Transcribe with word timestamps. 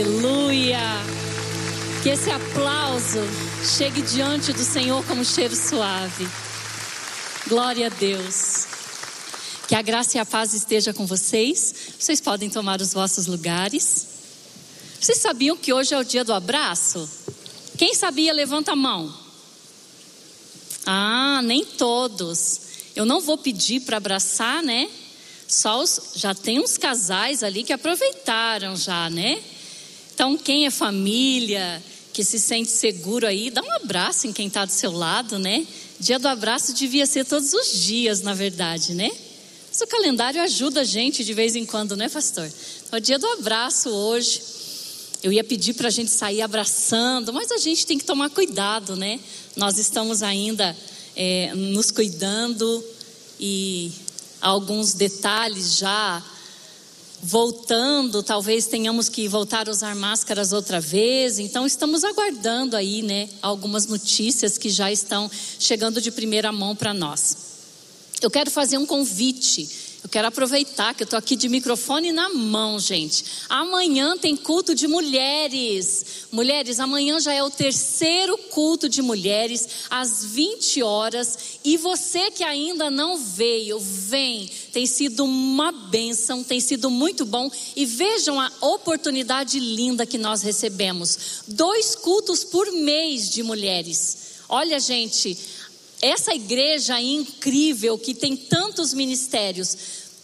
Aleluia. 0.00 0.78
Que 2.02 2.08
esse 2.08 2.30
aplauso 2.30 3.18
chegue 3.76 4.00
diante 4.00 4.50
do 4.50 4.64
Senhor 4.64 5.04
como 5.04 5.22
cheiro 5.22 5.54
suave. 5.54 6.26
Glória 7.46 7.88
a 7.88 7.90
Deus. 7.90 8.64
Que 9.68 9.74
a 9.74 9.82
graça 9.82 10.16
e 10.16 10.20
a 10.20 10.24
paz 10.24 10.54
esteja 10.54 10.94
com 10.94 11.04
vocês. 11.04 11.74
Vocês 11.98 12.18
podem 12.18 12.48
tomar 12.48 12.80
os 12.80 12.94
vossos 12.94 13.26
lugares. 13.26 14.06
Vocês 14.98 15.18
sabiam 15.18 15.54
que 15.54 15.70
hoje 15.70 15.92
é 15.92 15.98
o 15.98 16.04
dia 16.04 16.24
do 16.24 16.32
abraço? 16.32 17.06
Quem 17.76 17.92
sabia, 17.94 18.32
levanta 18.32 18.72
a 18.72 18.76
mão. 18.76 19.14
Ah, 20.86 21.42
nem 21.44 21.62
todos. 21.62 22.60
Eu 22.96 23.04
não 23.04 23.20
vou 23.20 23.36
pedir 23.36 23.80
para 23.80 23.98
abraçar, 23.98 24.62
né? 24.62 24.88
Só 25.46 25.82
os, 25.82 26.12
já 26.16 26.34
tem 26.34 26.58
uns 26.58 26.78
casais 26.78 27.42
ali 27.42 27.62
que 27.62 27.72
aproveitaram 27.74 28.74
já, 28.74 29.10
né? 29.10 29.42
Então, 30.20 30.36
quem 30.36 30.66
é 30.66 30.70
família, 30.70 31.82
que 32.12 32.22
se 32.22 32.38
sente 32.38 32.70
seguro 32.70 33.26
aí, 33.26 33.48
dá 33.48 33.62
um 33.62 33.72
abraço 33.72 34.26
em 34.26 34.34
quem 34.34 34.48
está 34.48 34.66
do 34.66 34.70
seu 34.70 34.92
lado, 34.92 35.38
né? 35.38 35.66
Dia 35.98 36.18
do 36.18 36.28
abraço 36.28 36.74
devia 36.74 37.06
ser 37.06 37.24
todos 37.24 37.54
os 37.54 37.72
dias, 37.72 38.20
na 38.20 38.34
verdade, 38.34 38.92
né? 38.92 39.10
Mas 39.70 39.80
o 39.80 39.86
calendário 39.86 40.42
ajuda 40.42 40.82
a 40.82 40.84
gente 40.84 41.24
de 41.24 41.32
vez 41.32 41.56
em 41.56 41.64
quando, 41.64 41.96
né, 41.96 42.06
pastor? 42.10 42.52
Então, 42.86 42.98
é 42.98 43.00
dia 43.00 43.18
do 43.18 43.26
abraço 43.28 43.88
hoje. 43.88 44.42
Eu 45.22 45.32
ia 45.32 45.42
pedir 45.42 45.72
para 45.72 45.88
a 45.88 45.90
gente 45.90 46.10
sair 46.10 46.42
abraçando, 46.42 47.32
mas 47.32 47.50
a 47.50 47.56
gente 47.56 47.86
tem 47.86 47.96
que 47.96 48.04
tomar 48.04 48.28
cuidado, 48.28 48.96
né? 48.96 49.18
Nós 49.56 49.78
estamos 49.78 50.22
ainda 50.22 50.76
é, 51.16 51.54
nos 51.54 51.90
cuidando 51.90 52.84
e 53.40 53.90
alguns 54.38 54.92
detalhes 54.92 55.78
já 55.78 56.22
voltando, 57.22 58.22
talvez 58.22 58.66
tenhamos 58.66 59.08
que 59.08 59.28
voltar 59.28 59.68
a 59.68 59.70
usar 59.70 59.94
máscaras 59.94 60.52
outra 60.52 60.80
vez. 60.80 61.38
Então 61.38 61.66
estamos 61.66 62.04
aguardando 62.04 62.76
aí, 62.76 63.02
né, 63.02 63.28
algumas 63.42 63.86
notícias 63.86 64.56
que 64.56 64.70
já 64.70 64.90
estão 64.90 65.30
chegando 65.58 66.00
de 66.00 66.10
primeira 66.10 66.50
mão 66.50 66.74
para 66.74 66.94
nós. 66.94 67.36
Eu 68.22 68.30
quero 68.30 68.50
fazer 68.50 68.78
um 68.78 68.86
convite 68.86 69.89
eu 70.02 70.08
quero 70.08 70.28
aproveitar 70.28 70.94
que 70.94 71.02
eu 71.02 71.04
estou 71.04 71.18
aqui 71.18 71.36
de 71.36 71.48
microfone 71.48 72.10
na 72.10 72.30
mão, 72.30 72.78
gente. 72.78 73.22
Amanhã 73.50 74.16
tem 74.16 74.34
culto 74.34 74.74
de 74.74 74.88
mulheres. 74.88 76.26
Mulheres, 76.32 76.80
amanhã 76.80 77.20
já 77.20 77.34
é 77.34 77.42
o 77.42 77.50
terceiro 77.50 78.36
culto 78.50 78.88
de 78.88 79.02
mulheres, 79.02 79.68
às 79.90 80.24
20 80.24 80.82
horas. 80.82 81.58
E 81.62 81.76
você 81.76 82.30
que 82.30 82.42
ainda 82.42 82.90
não 82.90 83.18
veio, 83.18 83.78
vem. 83.78 84.50
Tem 84.72 84.86
sido 84.86 85.24
uma 85.24 85.70
bênção, 85.70 86.42
tem 86.42 86.60
sido 86.60 86.90
muito 86.90 87.26
bom. 87.26 87.50
E 87.76 87.84
vejam 87.84 88.40
a 88.40 88.50
oportunidade 88.62 89.60
linda 89.60 90.06
que 90.06 90.16
nós 90.16 90.40
recebemos: 90.40 91.42
dois 91.46 91.94
cultos 91.94 92.42
por 92.42 92.72
mês 92.72 93.28
de 93.28 93.42
mulheres. 93.42 94.30
Olha, 94.48 94.80
gente, 94.80 95.38
essa 96.00 96.34
igreja 96.34 97.00
incrível 97.00 97.98
que 97.98 98.14
tem 98.14 98.36
tantos 98.36 98.94
ministérios, 98.94 99.76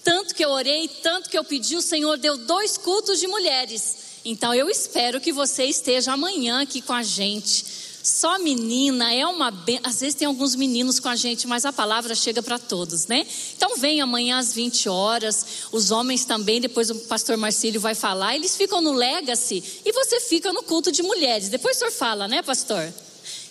tanto 0.03 0.35
que 0.35 0.45
eu 0.45 0.51
orei, 0.51 0.89
tanto 1.03 1.29
que 1.29 1.37
eu 1.37 1.45
pedi, 1.45 1.77
o 1.77 1.83
Senhor 1.83 2.17
deu 2.17 2.37
dois 2.37 2.79
cultos 2.79 3.19
de 3.19 3.27
mulheres. 3.27 3.97
Então 4.25 4.55
eu 4.55 4.69
espero 4.69 5.21
que 5.21 5.33
você 5.33 5.65
esteja 5.65 6.13
amanhã 6.13 6.63
aqui 6.63 6.81
com 6.81 6.93
a 6.93 7.03
gente. 7.03 7.65
Só 8.07 8.39
menina 8.39 9.13
é 9.13 9.27
uma 9.27 9.51
ben... 9.51 9.81
às 9.83 9.99
vezes 9.99 10.15
tem 10.15 10.27
alguns 10.27 10.55
meninos 10.55 11.01
com 11.01 11.09
a 11.09 11.17
gente, 11.17 11.49
mas 11.49 11.65
a 11.65 11.73
palavra 11.73 12.15
chega 12.15 12.41
para 12.41 12.57
todos, 12.57 13.09
né? 13.09 13.27
Então 13.57 13.77
vem 13.79 14.01
amanhã 14.01 14.39
às 14.39 14.53
20 14.53 14.89
horas, 14.89 15.45
os 15.73 15.91
homens 15.91 16.25
também, 16.25 16.61
depois 16.61 16.89
o 16.89 16.95
pastor 17.01 17.37
Marcílio 17.37 17.81
vai 17.81 17.97
falar, 17.97 18.37
eles 18.37 18.57
ficam 18.57 18.81
no 18.81 18.93
Legacy 18.93 19.63
e 19.85 19.93
você 19.93 20.21
fica 20.21 20.53
no 20.53 20.63
culto 20.63 20.93
de 20.93 21.03
mulheres. 21.03 21.49
Depois 21.49 21.77
o 21.77 21.79
senhor 21.81 21.91
fala, 21.91 22.29
né, 22.29 22.43
pastor? 22.43 22.93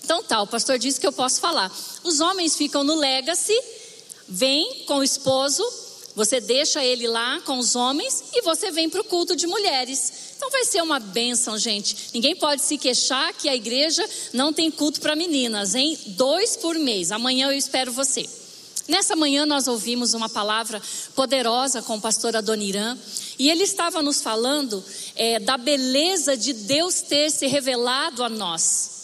Então 0.05 0.21
tá, 0.21 0.39
o 0.39 0.45
pastor 0.45 0.77
disse 0.77 0.99
que 0.99 1.07
eu 1.07 1.11
posso 1.11 1.41
falar. 1.41 1.75
Os 2.03 2.19
homens 2.19 2.55
ficam 2.55 2.83
no 2.83 2.93
legacy, 2.93 3.59
vem 4.29 4.83
com 4.85 4.99
o 4.99 5.03
esposo, 5.03 5.63
você 6.15 6.39
deixa 6.39 6.83
ele 6.85 7.07
lá 7.07 7.41
com 7.41 7.57
os 7.57 7.75
homens 7.75 8.25
e 8.31 8.43
você 8.43 8.69
vem 8.69 8.87
para 8.87 9.01
o 9.01 9.03
culto 9.03 9.35
de 9.35 9.47
mulheres. 9.47 10.13
Então 10.37 10.51
vai 10.51 10.63
ser 10.63 10.83
uma 10.83 10.99
bênção, 10.99 11.57
gente. 11.57 12.11
Ninguém 12.13 12.35
pode 12.35 12.61
se 12.61 12.77
queixar 12.77 13.33
que 13.33 13.49
a 13.49 13.55
igreja 13.55 14.07
não 14.31 14.53
tem 14.53 14.69
culto 14.69 15.01
para 15.01 15.15
meninas, 15.15 15.73
hein? 15.73 15.97
Dois 16.09 16.55
por 16.55 16.75
mês. 16.77 17.11
Amanhã 17.11 17.47
eu 17.47 17.57
espero 17.57 17.91
você. 17.91 18.29
Nessa 18.87 19.15
manhã 19.15 19.43
nós 19.43 19.67
ouvimos 19.67 20.13
uma 20.13 20.29
palavra 20.29 20.79
poderosa 21.15 21.81
com 21.81 21.95
o 21.95 22.01
pastor 22.01 22.35
Adoniran 22.35 22.95
e 23.39 23.49
ele 23.49 23.63
estava 23.63 24.03
nos 24.03 24.21
falando 24.21 24.85
é, 25.15 25.39
da 25.39 25.57
beleza 25.57 26.37
de 26.37 26.53
Deus 26.53 27.01
ter 27.01 27.31
se 27.31 27.47
revelado 27.47 28.23
a 28.23 28.29
nós. 28.29 28.95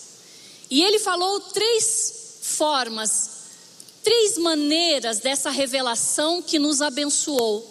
E 0.72 0.82
ele 0.82 1.00
falou 1.00 1.42
três 1.42 2.40
formas, 2.42 3.30
três 4.02 4.38
maneiras 4.38 5.20
dessa 5.20 5.50
revelação 5.50 6.42
que 6.42 6.58
nos 6.58 6.82
abençoou. 6.82 7.70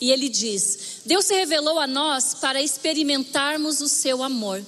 E 0.00 0.10
ele 0.10 0.28
diz: 0.28 1.00
Deus 1.06 1.26
se 1.26 1.34
revelou 1.34 1.78
a 1.78 1.86
nós 1.86 2.34
para 2.34 2.60
experimentarmos 2.60 3.80
o 3.80 3.88
seu 3.88 4.20
amor, 4.24 4.60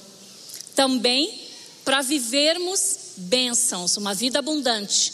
também 0.73 1.41
para 1.83 2.01
vivermos 2.01 2.99
bênçãos, 3.17 3.97
uma 3.97 4.13
vida 4.13 4.39
abundante, 4.39 5.13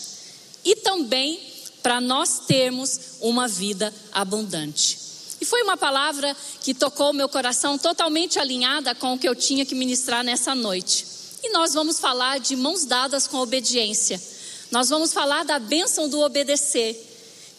e 0.63 0.75
também 0.75 1.39
para 1.81 1.99
nós 1.99 2.41
termos 2.45 2.99
uma 3.19 3.47
vida 3.47 3.91
abundante. 4.11 4.99
E 5.41 5.45
foi 5.45 5.63
uma 5.63 5.77
palavra 5.77 6.37
que 6.61 6.75
tocou 6.75 7.13
meu 7.13 7.29
coração 7.29 7.79
totalmente 7.79 8.37
alinhada 8.37 8.93
com 8.93 9.13
o 9.13 9.17
que 9.17 9.27
eu 9.27 9.33
tinha 9.33 9.65
que 9.65 9.73
ministrar 9.73 10.23
nessa 10.23 10.53
noite. 10.53 11.18
E 11.43 11.49
nós 11.49 11.73
vamos 11.73 11.99
falar 11.99 12.39
de 12.39 12.55
mãos 12.55 12.85
dadas 12.85 13.27
com 13.27 13.37
obediência. 13.37 14.21
Nós 14.71 14.89
vamos 14.89 15.13
falar 15.13 15.43
da 15.43 15.57
bênção 15.59 16.09
do 16.09 16.19
obedecer. 16.19 17.07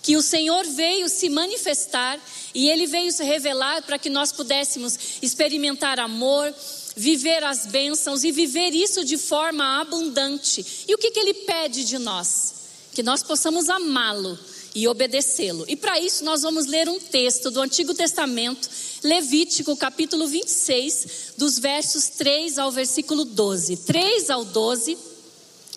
Que 0.02 0.16
o 0.16 0.22
Senhor 0.22 0.64
veio 0.64 1.08
se 1.08 1.28
manifestar 1.28 2.18
e 2.54 2.70
ele 2.70 2.86
veio 2.86 3.12
se 3.12 3.22
revelar 3.22 3.82
para 3.82 3.98
que 3.98 4.08
nós 4.08 4.32
pudéssemos 4.32 4.98
experimentar 5.20 6.00
amor, 6.00 6.54
viver 6.96 7.44
as 7.44 7.66
bênçãos 7.66 8.24
e 8.24 8.32
viver 8.32 8.70
isso 8.70 9.04
de 9.04 9.18
forma 9.18 9.80
abundante. 9.80 10.84
E 10.88 10.94
o 10.94 10.98
que, 10.98 11.10
que 11.10 11.20
ele 11.20 11.34
pede 11.34 11.84
de 11.84 11.98
nós? 11.98 12.54
Que 12.94 13.02
nós 13.02 13.22
possamos 13.22 13.68
amá-lo 13.68 14.38
e 14.74 14.86
obedecê-lo. 14.86 15.64
E 15.68 15.76
para 15.76 15.98
isso 15.98 16.24
nós 16.24 16.42
vamos 16.42 16.66
ler 16.66 16.88
um 16.88 16.98
texto 16.98 17.50
do 17.50 17.60
Antigo 17.60 17.94
Testamento, 17.94 18.68
Levítico, 19.02 19.76
capítulo 19.76 20.26
26, 20.26 21.34
dos 21.36 21.58
versos 21.58 22.08
3 22.10 22.58
ao 22.58 22.70
versículo 22.70 23.24
12. 23.24 23.76
3 23.78 24.30
ao 24.30 24.44
12. 24.44 24.96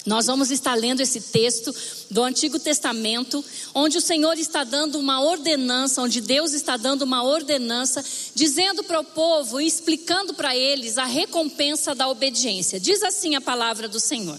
Nós 0.05 0.25
vamos 0.25 0.51
estar 0.51 0.75
lendo 0.75 0.99
esse 0.99 1.21
texto 1.21 1.73
do 2.11 2.21
Antigo 2.21 2.59
Testamento, 2.59 3.43
onde 3.73 3.97
o 3.97 4.01
Senhor 4.01 4.37
está 4.37 4.65
dando 4.65 4.99
uma 4.99 5.21
ordenança, 5.23 6.01
onde 6.01 6.19
Deus 6.19 6.51
está 6.51 6.75
dando 6.75 7.03
uma 7.03 7.23
ordenança, 7.23 8.03
dizendo 8.35 8.83
para 8.83 8.99
o 8.99 9.05
povo 9.05 9.61
e 9.61 9.65
explicando 9.65 10.33
para 10.33 10.55
eles 10.55 10.97
a 10.97 11.05
recompensa 11.05 11.95
da 11.95 12.09
obediência. 12.09 12.81
Diz 12.81 13.01
assim 13.01 13.35
a 13.35 13.41
palavra 13.41 13.87
do 13.87 13.99
Senhor: 13.99 14.37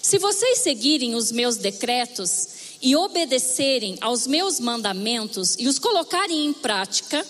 Se 0.00 0.18
vocês 0.18 0.60
seguirem 0.60 1.14
os 1.14 1.30
meus 1.30 1.58
decretos, 1.58 2.59
e 2.82 2.96
obedecerem 2.96 3.96
aos 4.00 4.26
meus 4.26 4.58
mandamentos 4.58 5.56
e 5.58 5.68
os 5.68 5.78
colocarem 5.78 6.46
em 6.46 6.52
prática, 6.52 7.26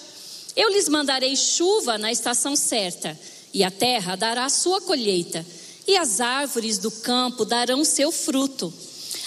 eu 0.56 0.68
lhes 0.70 0.88
mandarei 0.88 1.36
chuva 1.36 1.98
na 1.98 2.12
estação 2.12 2.54
certa, 2.54 3.18
e 3.52 3.64
a 3.64 3.70
terra 3.70 4.16
dará 4.16 4.48
sua 4.48 4.80
colheita, 4.80 5.44
e 5.86 5.96
as 5.96 6.20
árvores 6.20 6.78
do 6.78 6.90
campo 6.90 7.44
darão 7.44 7.84
seu 7.84 8.12
fruto. 8.12 8.72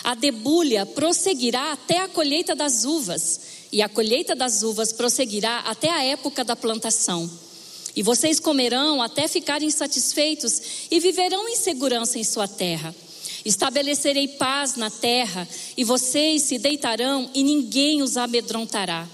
A 0.04 0.16
debulha 0.16 0.86
prosseguirá 0.86 1.74
até 1.74 2.00
a 2.00 2.08
colheita 2.08 2.56
das 2.56 2.86
uvas, 2.86 3.40
e 3.72 3.82
a 3.82 3.90
colheita 3.90 4.36
das 4.36 4.64
uvas 4.64 4.94
prosseguirá 4.94 5.60
até 5.60 5.90
a 5.90 6.04
época 6.04 6.44
da 6.44 6.56
plantação. 6.56 7.30
E 7.96 8.02
vocês 8.02 8.40
comerão 8.40 9.02
até 9.02 9.28
ficarem 9.28 9.70
satisfeitos 9.70 10.62
e 10.90 11.00
viverão 11.00 11.48
em 11.48 11.56
segurança 11.56 12.18
em 12.18 12.24
sua 12.24 12.48
terra. 12.48 12.94
Estabelecerei 13.46 14.28
paz 14.28 14.76
na 14.76 14.90
terra, 14.90 15.48
e 15.76 15.84
vocês 15.84 16.44
se 16.44 16.58
deitarão, 16.58 17.30
e 17.34 17.44
ninguém 17.44 18.02
os 18.02 18.16
amedrontará. 18.16 19.08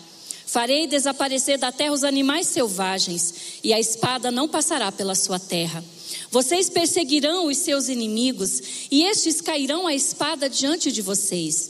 Farei 0.46 0.88
desaparecer 0.88 1.58
da 1.58 1.72
terra 1.72 1.94
os 1.94 2.04
animais 2.04 2.48
selvagens, 2.48 3.34
e 3.64 3.74
a 3.74 3.80
espada 3.80 4.31
não 4.31 4.48
passará 4.48 4.92
pela 4.92 5.16
sua 5.16 5.40
terra. 5.40 5.84
Vocês 6.31 6.70
perseguirão 6.70 7.48
os 7.48 7.58
seus 7.58 7.88
inimigos, 7.88 8.62
e 8.92 9.04
estes 9.04 9.42
cairão 9.42 9.88
a 9.88 9.96
espada 9.96 10.50
diante 10.50 10.92
de 10.92 11.02
vocês. 11.02 11.70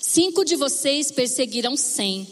Cinco 0.00 0.44
de 0.44 0.56
vocês 0.56 1.12
perseguirão 1.12 1.76
cem, 1.76 2.26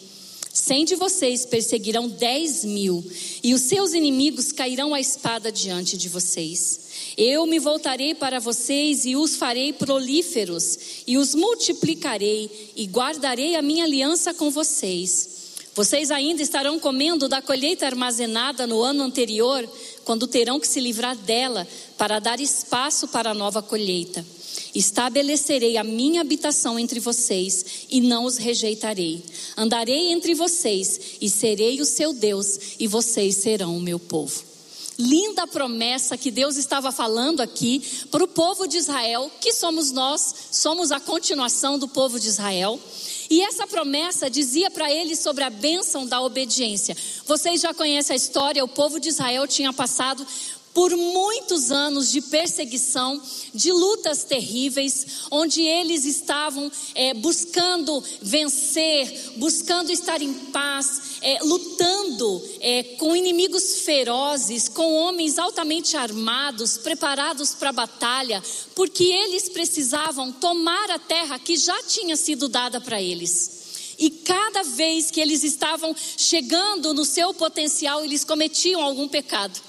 cem 0.52 0.84
de 0.84 0.96
vocês 0.96 1.46
perseguirão 1.46 2.08
dez 2.08 2.64
mil, 2.64 3.04
e 3.42 3.54
os 3.54 3.62
seus 3.62 3.92
inimigos 3.92 4.50
cairão 4.50 4.92
a 4.92 5.00
espada 5.00 5.52
diante 5.52 5.96
de 5.96 6.08
vocês. 6.08 6.87
Eu 7.20 7.46
me 7.46 7.58
voltarei 7.58 8.14
para 8.14 8.38
vocês 8.38 9.04
e 9.04 9.16
os 9.16 9.34
farei 9.34 9.72
prolíferos, 9.72 10.78
e 11.04 11.18
os 11.18 11.34
multiplicarei, 11.34 12.48
e 12.76 12.84
guardarei 12.86 13.56
a 13.56 13.60
minha 13.60 13.82
aliança 13.82 14.32
com 14.32 14.52
vocês. 14.52 15.30
Vocês 15.74 16.12
ainda 16.12 16.40
estarão 16.40 16.78
comendo 16.78 17.28
da 17.28 17.42
colheita 17.42 17.86
armazenada 17.86 18.68
no 18.68 18.80
ano 18.80 19.02
anterior, 19.02 19.68
quando 20.04 20.28
terão 20.28 20.60
que 20.60 20.68
se 20.68 20.78
livrar 20.78 21.16
dela 21.16 21.66
para 21.96 22.20
dar 22.20 22.38
espaço 22.38 23.08
para 23.08 23.30
a 23.30 23.34
nova 23.34 23.60
colheita. 23.60 24.24
Estabelecerei 24.72 25.76
a 25.76 25.82
minha 25.82 26.20
habitação 26.20 26.78
entre 26.78 27.00
vocês 27.00 27.86
e 27.90 28.00
não 28.00 28.26
os 28.26 28.36
rejeitarei. 28.36 29.24
Andarei 29.56 30.12
entre 30.12 30.34
vocês 30.34 31.00
e 31.20 31.28
serei 31.28 31.80
o 31.80 31.84
seu 31.84 32.12
Deus, 32.12 32.76
e 32.78 32.86
vocês 32.86 33.34
serão 33.34 33.76
o 33.76 33.80
meu 33.80 33.98
povo. 33.98 34.47
Linda 34.98 35.46
promessa 35.46 36.18
que 36.18 36.28
Deus 36.28 36.56
estava 36.56 36.90
falando 36.90 37.40
aqui 37.40 37.80
para 38.10 38.24
o 38.24 38.26
povo 38.26 38.66
de 38.66 38.78
Israel, 38.78 39.30
que 39.40 39.52
somos 39.52 39.92
nós, 39.92 40.34
somos 40.50 40.90
a 40.90 40.98
continuação 40.98 41.78
do 41.78 41.86
povo 41.86 42.18
de 42.18 42.26
Israel. 42.26 42.80
E 43.30 43.40
essa 43.42 43.64
promessa 43.66 44.28
dizia 44.28 44.70
para 44.70 44.90
eles 44.90 45.20
sobre 45.20 45.44
a 45.44 45.50
bênção 45.50 46.04
da 46.04 46.20
obediência. 46.20 46.96
Vocês 47.26 47.60
já 47.60 47.72
conhecem 47.72 48.14
a 48.14 48.16
história, 48.16 48.64
o 48.64 48.68
povo 48.68 48.98
de 48.98 49.10
Israel 49.10 49.46
tinha 49.46 49.72
passado 49.72 50.26
por 50.78 50.96
muitos 50.96 51.72
anos 51.72 52.08
de 52.08 52.20
perseguição, 52.20 53.20
de 53.52 53.72
lutas 53.72 54.22
terríveis, 54.22 55.24
onde 55.28 55.60
eles 55.60 56.04
estavam 56.04 56.70
é, 56.94 57.14
buscando 57.14 58.00
vencer, 58.22 59.32
buscando 59.38 59.90
estar 59.90 60.22
em 60.22 60.32
paz, 60.32 61.18
é, 61.20 61.42
lutando 61.42 62.40
é, 62.60 62.84
com 62.96 63.16
inimigos 63.16 63.80
ferozes, 63.80 64.68
com 64.68 64.94
homens 64.94 65.36
altamente 65.36 65.96
armados, 65.96 66.78
preparados 66.78 67.54
para 67.54 67.70
a 67.70 67.72
batalha, 67.72 68.40
porque 68.76 69.02
eles 69.02 69.48
precisavam 69.48 70.30
tomar 70.30 70.92
a 70.92 70.98
terra 71.00 71.40
que 71.40 71.56
já 71.56 71.82
tinha 71.88 72.16
sido 72.16 72.48
dada 72.48 72.80
para 72.80 73.02
eles. 73.02 73.96
E 73.98 74.10
cada 74.10 74.62
vez 74.62 75.10
que 75.10 75.20
eles 75.20 75.42
estavam 75.42 75.92
chegando 76.16 76.94
no 76.94 77.04
seu 77.04 77.34
potencial, 77.34 78.04
eles 78.04 78.22
cometiam 78.22 78.80
algum 78.80 79.08
pecado. 79.08 79.67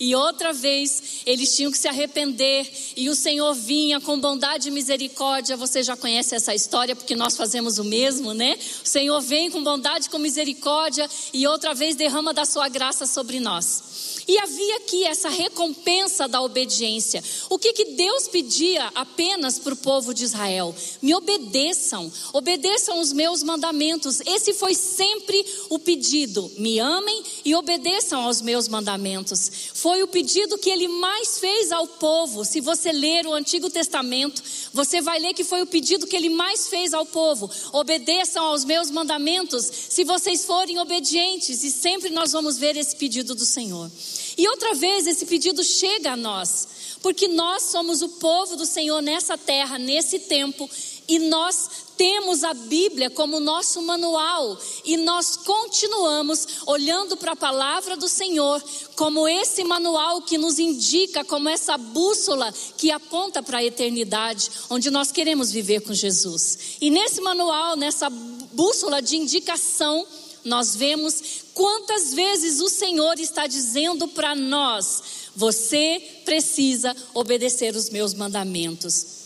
E 0.00 0.14
outra 0.14 0.52
vez 0.52 1.22
eles 1.26 1.56
tinham 1.56 1.72
que 1.72 1.78
se 1.78 1.88
arrepender, 1.88 2.70
e 2.96 3.08
o 3.08 3.14
Senhor 3.14 3.52
vinha 3.54 4.00
com 4.00 4.18
bondade 4.18 4.68
e 4.68 4.70
misericórdia. 4.70 5.56
Você 5.56 5.82
já 5.82 5.96
conhece 5.96 6.34
essa 6.34 6.54
história, 6.54 6.94
porque 6.94 7.16
nós 7.16 7.36
fazemos 7.36 7.78
o 7.78 7.84
mesmo, 7.84 8.32
né? 8.32 8.56
O 8.84 8.88
Senhor 8.88 9.20
vem 9.20 9.50
com 9.50 9.62
bondade, 9.62 10.08
com 10.08 10.18
misericórdia, 10.18 11.08
e 11.32 11.46
outra 11.46 11.74
vez 11.74 11.96
derrama 11.96 12.32
da 12.32 12.44
sua 12.44 12.68
graça 12.68 13.06
sobre 13.06 13.40
nós. 13.40 14.22
E 14.28 14.38
havia 14.38 14.76
aqui 14.76 15.04
essa 15.04 15.30
recompensa 15.30 16.28
da 16.28 16.42
obediência. 16.42 17.24
O 17.48 17.58
que, 17.58 17.72
que 17.72 17.86
Deus 17.96 18.28
pedia 18.28 18.90
apenas 18.94 19.58
para 19.58 19.72
o 19.72 19.76
povo 19.76 20.12
de 20.12 20.22
Israel? 20.22 20.74
Me 21.00 21.14
obedeçam, 21.14 22.12
obedeçam 22.34 23.00
os 23.00 23.10
meus 23.10 23.42
mandamentos. 23.42 24.20
Esse 24.26 24.52
foi 24.52 24.74
sempre 24.74 25.42
o 25.70 25.78
pedido. 25.78 26.52
Me 26.58 26.78
amem 26.78 27.22
e 27.42 27.54
obedeçam 27.54 28.20
aos 28.20 28.42
meus 28.42 28.68
mandamentos. 28.68 29.50
Foi 29.72 29.87
o 30.02 30.08
pedido 30.08 30.58
que 30.58 30.70
ele 30.70 30.86
mais 30.86 31.38
fez 31.38 31.72
ao 31.72 31.86
povo. 31.86 32.44
Se 32.44 32.60
você 32.60 32.92
ler 32.92 33.26
o 33.26 33.32
Antigo 33.32 33.70
Testamento, 33.70 34.42
você 34.72 35.00
vai 35.00 35.18
ler 35.18 35.32
que 35.32 35.42
foi 35.42 35.62
o 35.62 35.66
pedido 35.66 36.06
que 36.06 36.14
ele 36.14 36.28
mais 36.28 36.68
fez 36.68 36.92
ao 36.92 37.06
povo. 37.06 37.50
Obedeçam 37.72 38.44
aos 38.44 38.64
meus 38.64 38.90
mandamentos, 38.90 39.64
se 39.64 40.04
vocês 40.04 40.44
forem 40.44 40.78
obedientes. 40.78 41.64
E 41.64 41.70
sempre 41.70 42.10
nós 42.10 42.32
vamos 42.32 42.58
ver 42.58 42.76
esse 42.76 42.94
pedido 42.94 43.34
do 43.34 43.44
Senhor. 43.44 43.90
E 44.36 44.46
outra 44.48 44.74
vez 44.74 45.06
esse 45.06 45.26
pedido 45.26 45.64
chega 45.64 46.12
a 46.12 46.16
nós, 46.16 46.68
porque 47.02 47.26
nós 47.26 47.64
somos 47.64 48.02
o 48.02 48.08
povo 48.10 48.54
do 48.56 48.66
Senhor 48.66 49.00
nessa 49.00 49.36
terra, 49.36 49.78
nesse 49.78 50.18
tempo, 50.18 50.68
e 51.08 51.18
nós 51.18 51.88
temos 51.96 52.44
a 52.44 52.52
Bíblia 52.52 53.08
como 53.08 53.40
nosso 53.40 53.80
manual 53.80 54.58
e 54.84 54.96
nós 54.98 55.36
continuamos 55.36 56.46
olhando 56.66 57.16
para 57.16 57.32
a 57.32 57.36
palavra 57.36 57.96
do 57.96 58.06
Senhor 58.06 58.62
como 58.94 59.26
esse 59.26 59.64
manual 59.64 60.20
que 60.20 60.36
nos 60.36 60.58
indica, 60.58 61.24
como 61.24 61.48
essa 61.48 61.78
bússola 61.78 62.52
que 62.76 62.90
aponta 62.90 63.42
para 63.42 63.58
a 63.58 63.64
eternidade, 63.64 64.50
onde 64.68 64.90
nós 64.90 65.10
queremos 65.10 65.50
viver 65.50 65.80
com 65.80 65.94
Jesus. 65.94 66.76
E 66.80 66.90
nesse 66.90 67.22
manual, 67.22 67.74
nessa 67.74 68.10
bússola 68.10 69.00
de 69.00 69.16
indicação, 69.16 70.06
nós 70.44 70.76
vemos 70.76 71.42
quantas 71.54 72.12
vezes 72.14 72.60
o 72.60 72.68
Senhor 72.68 73.18
está 73.18 73.46
dizendo 73.46 74.06
para 74.08 74.36
nós: 74.36 75.02
você 75.34 76.20
precisa 76.24 76.94
obedecer 77.14 77.74
os 77.74 77.90
meus 77.90 78.14
mandamentos. 78.14 79.17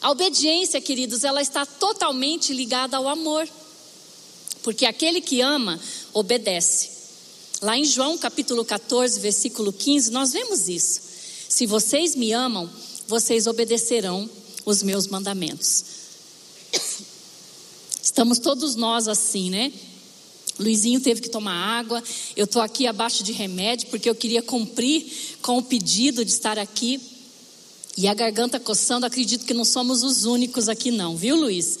A 0.00 0.10
obediência, 0.10 0.80
queridos, 0.80 1.24
ela 1.24 1.40
está 1.40 1.64
totalmente 1.64 2.52
ligada 2.52 2.96
ao 2.96 3.08
amor, 3.08 3.48
porque 4.62 4.86
aquele 4.86 5.20
que 5.20 5.40
ama, 5.40 5.80
obedece. 6.12 6.90
Lá 7.62 7.78
em 7.78 7.84
João 7.84 8.18
capítulo 8.18 8.64
14, 8.64 9.18
versículo 9.20 9.72
15, 9.72 10.10
nós 10.10 10.32
vemos 10.32 10.68
isso. 10.68 11.00
Se 11.48 11.66
vocês 11.66 12.14
me 12.14 12.32
amam, 12.32 12.70
vocês 13.08 13.46
obedecerão 13.46 14.28
os 14.64 14.82
meus 14.82 15.06
mandamentos. 15.06 15.84
Estamos 18.02 18.38
todos 18.38 18.76
nós 18.76 19.08
assim, 19.08 19.50
né? 19.50 19.72
Luizinho 20.58 21.00
teve 21.00 21.20
que 21.20 21.28
tomar 21.28 21.52
água. 21.52 22.02
Eu 22.34 22.44
estou 22.44 22.62
aqui 22.62 22.86
abaixo 22.86 23.22
de 23.22 23.32
remédio 23.32 23.88
porque 23.88 24.08
eu 24.08 24.14
queria 24.14 24.42
cumprir 24.42 25.36
com 25.42 25.58
o 25.58 25.62
pedido 25.62 26.24
de 26.24 26.30
estar 26.30 26.58
aqui. 26.58 27.00
E 27.96 28.06
a 28.06 28.14
garganta 28.14 28.60
coçando, 28.60 29.06
acredito 29.06 29.46
que 29.46 29.54
não 29.54 29.64
somos 29.64 30.02
os 30.02 30.24
únicos 30.24 30.68
aqui, 30.68 30.90
não, 30.90 31.16
viu, 31.16 31.34
Luiz? 31.34 31.78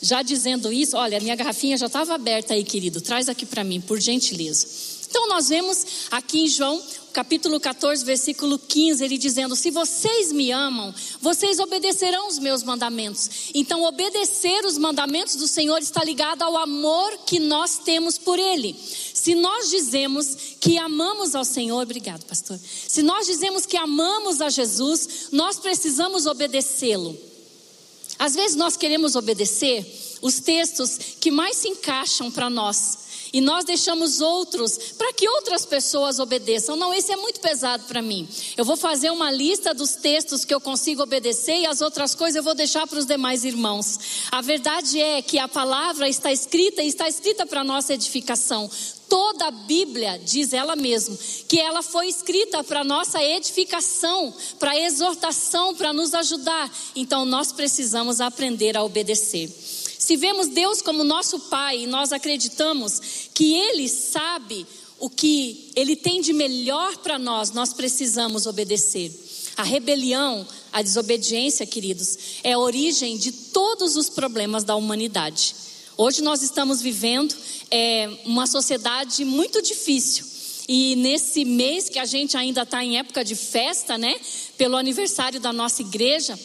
Já 0.00 0.20
dizendo 0.20 0.72
isso, 0.72 0.96
olha, 0.96 1.20
minha 1.20 1.36
garrafinha 1.36 1.76
já 1.76 1.86
estava 1.86 2.14
aberta 2.14 2.54
aí, 2.54 2.64
querido. 2.64 3.00
Traz 3.00 3.28
aqui 3.28 3.46
para 3.46 3.62
mim, 3.62 3.80
por 3.80 4.00
gentileza. 4.00 4.66
Então, 5.08 5.28
nós 5.28 5.48
vemos 5.48 5.86
aqui 6.10 6.40
em 6.40 6.48
João 6.48 6.82
capítulo 7.12 7.60
14, 7.60 8.04
versículo 8.04 8.58
15, 8.58 9.04
ele 9.04 9.18
dizendo: 9.18 9.54
Se 9.54 9.70
vocês 9.70 10.32
me 10.32 10.50
amam, 10.50 10.92
vocês 11.20 11.58
obedecerão 11.60 12.26
os 12.28 12.38
meus 12.38 12.62
mandamentos. 12.62 13.50
Então, 13.54 13.82
obedecer 13.82 14.64
os 14.64 14.78
mandamentos 14.78 15.36
do 15.36 15.46
Senhor 15.46 15.78
está 15.78 16.02
ligado 16.02 16.42
ao 16.42 16.56
amor 16.56 17.18
que 17.26 17.38
nós 17.38 17.78
temos 17.78 18.18
por 18.18 18.38
Ele. 18.38 18.74
Se 19.22 19.36
nós 19.36 19.70
dizemos 19.70 20.36
que 20.58 20.76
amamos 20.76 21.36
ao 21.36 21.44
Senhor, 21.44 21.80
obrigado, 21.80 22.24
pastor. 22.24 22.58
Se 22.58 23.04
nós 23.04 23.24
dizemos 23.24 23.64
que 23.64 23.76
amamos 23.76 24.40
a 24.40 24.48
Jesus, 24.48 25.28
nós 25.30 25.60
precisamos 25.60 26.26
obedecê-lo. 26.26 27.16
Às 28.18 28.34
vezes 28.34 28.56
nós 28.56 28.76
queremos 28.76 29.14
obedecer 29.14 29.86
os 30.20 30.40
textos 30.40 30.98
que 31.20 31.30
mais 31.30 31.56
se 31.56 31.68
encaixam 31.68 32.32
para 32.32 32.50
nós 32.50 32.98
e 33.32 33.40
nós 33.40 33.64
deixamos 33.64 34.20
outros 34.20 34.76
para 34.98 35.12
que 35.12 35.28
outras 35.28 35.64
pessoas 35.64 36.18
obedeçam. 36.18 36.76
Não, 36.76 36.92
esse 36.92 37.10
é 37.10 37.16
muito 37.16 37.40
pesado 37.40 37.84
para 37.84 38.02
mim. 38.02 38.28
Eu 38.56 38.64
vou 38.64 38.76
fazer 38.76 39.10
uma 39.10 39.30
lista 39.30 39.72
dos 39.72 39.92
textos 39.96 40.44
que 40.44 40.54
eu 40.54 40.60
consigo 40.60 41.02
obedecer 41.02 41.60
e 41.60 41.66
as 41.66 41.80
outras 41.80 42.14
coisas 42.14 42.36
eu 42.36 42.42
vou 42.42 42.54
deixar 42.54 42.86
para 42.86 42.98
os 42.98 43.06
demais 43.06 43.44
irmãos. 43.44 43.98
A 44.30 44.42
verdade 44.42 45.00
é 45.00 45.22
que 45.22 45.38
a 45.38 45.48
palavra 45.48 46.08
está 46.08 46.30
escrita 46.30 46.82
e 46.82 46.88
está 46.88 47.08
escrita 47.08 47.46
para 47.46 47.64
nossa 47.64 47.94
edificação. 47.94 48.70
Toda 49.08 49.48
a 49.48 49.50
Bíblia, 49.50 50.18
diz 50.24 50.54
ela 50.54 50.74
mesma, 50.74 51.16
que 51.46 51.60
ela 51.60 51.82
foi 51.82 52.08
escrita 52.08 52.64
para 52.64 52.82
nossa 52.82 53.22
edificação, 53.22 54.32
para 54.58 54.78
exortação, 54.78 55.74
para 55.74 55.92
nos 55.92 56.14
ajudar. 56.14 56.70
Então 56.96 57.24
nós 57.24 57.52
precisamos 57.52 58.20
aprender 58.20 58.76
a 58.76 58.82
obedecer. 58.82 59.50
Se 60.02 60.16
vemos 60.16 60.48
Deus 60.48 60.82
como 60.82 61.04
nosso 61.04 61.38
Pai 61.38 61.84
e 61.84 61.86
nós 61.86 62.12
acreditamos 62.12 63.00
que 63.32 63.54
Ele 63.54 63.88
sabe 63.88 64.66
o 64.98 65.08
que 65.08 65.70
Ele 65.76 65.94
tem 65.94 66.20
de 66.20 66.32
melhor 66.32 66.96
para 66.96 67.20
nós, 67.20 67.52
nós 67.52 67.72
precisamos 67.72 68.44
obedecer. 68.44 69.12
A 69.56 69.62
rebelião, 69.62 70.44
a 70.72 70.82
desobediência, 70.82 71.64
queridos, 71.64 72.18
é 72.42 72.54
a 72.54 72.58
origem 72.58 73.16
de 73.16 73.30
todos 73.30 73.94
os 73.94 74.10
problemas 74.10 74.64
da 74.64 74.74
humanidade. 74.74 75.54
Hoje 75.96 76.20
nós 76.20 76.42
estamos 76.42 76.82
vivendo 76.82 77.32
é, 77.70 78.10
uma 78.24 78.48
sociedade 78.48 79.24
muito 79.24 79.62
difícil. 79.62 80.26
E 80.68 80.96
nesse 80.96 81.44
mês 81.44 81.88
que 81.88 82.00
a 82.00 82.04
gente 82.04 82.36
ainda 82.36 82.62
está 82.62 82.84
em 82.84 82.98
época 82.98 83.24
de 83.24 83.36
festa, 83.36 83.96
né? 83.96 84.20
Pelo 84.58 84.76
aniversário 84.76 85.38
da 85.38 85.52
nossa 85.52 85.80
igreja, 85.80 86.36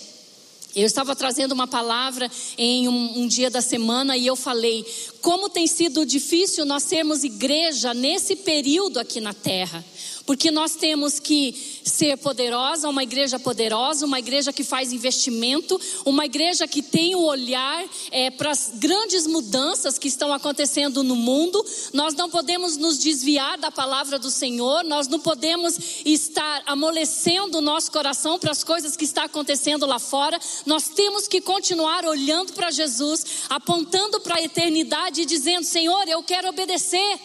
eu 0.82 0.86
estava 0.86 1.16
trazendo 1.16 1.54
uma 1.54 1.68
palavra 1.68 2.30
em 2.58 2.88
um, 2.88 3.22
um, 3.22 3.28
dia 3.28 3.50
da 3.50 3.62
semana 3.62 4.16
e 4.16 4.28
eu 4.28 4.36
falei 4.36 4.86
como 5.28 5.50
tem 5.50 5.68
sido 5.68 6.06
difícil 6.06 6.64
nós 6.64 6.84
sermos 6.84 7.22
igreja 7.22 7.94
nesse 7.94 8.34
período 8.34 8.98
aqui 8.98 9.20
na 9.20 9.34
terra. 9.34 9.84
Porque 10.26 10.52
nós 10.52 10.76
temos 10.76 11.20
que 11.20 11.82
ser 11.86 12.18
poderosa, 12.18 12.90
uma 12.90 13.02
igreja 13.02 13.40
poderosa, 13.40 14.06
uma 14.06 14.20
igreja 14.20 14.52
que 14.52 14.62
faz 14.62 14.92
investimento, 14.92 15.80
uma 16.06 16.26
igreja 16.26 16.68
que 16.68 16.82
tem 16.82 17.16
o 17.16 17.22
olhar 17.22 17.86
é, 18.12 18.30
para 18.30 18.52
as 18.52 18.72
grandes 18.76 19.26
mudanças 19.26 19.98
que 19.98 20.10
estão 20.10 20.34
acontecendo 20.34 21.02
no 21.02 21.16
mundo. 21.16 21.66
Nós 21.94 22.14
não 22.14 22.30
podemos 22.30 22.76
nos 22.76 22.98
desviar 22.98 23.58
da 23.58 23.72
palavra 23.72 24.20
do 24.20 24.30
Senhor, 24.30 24.84
nós 24.84 25.08
não 25.08 25.20
podemos 25.20 25.78
estar 26.06 26.62
amolecendo 26.66 27.60
o 27.60 27.62
nosso 27.62 27.90
coração 27.90 28.38
para 28.38 28.52
as 28.52 28.66
coisas 28.66 28.98
que 28.98 29.06
estão 29.06 29.24
acontecendo 29.24 29.86
lá 29.86 29.98
fora. 29.98 30.38
Nós 30.66 30.90
temos 30.90 31.26
que 31.26 31.40
continuar 31.40 32.06
olhando 32.06 32.52
para 32.52 32.70
Jesus, 32.70 33.26
apontando 33.50 34.20
para 34.20 34.36
a 34.36 34.44
eternidade 34.44 35.17
liberdade 35.18 35.26
dizendo: 35.26 35.64
Senhor, 35.64 36.08
eu 36.08 36.22
quero 36.22 36.50
obedecer. 36.50 37.20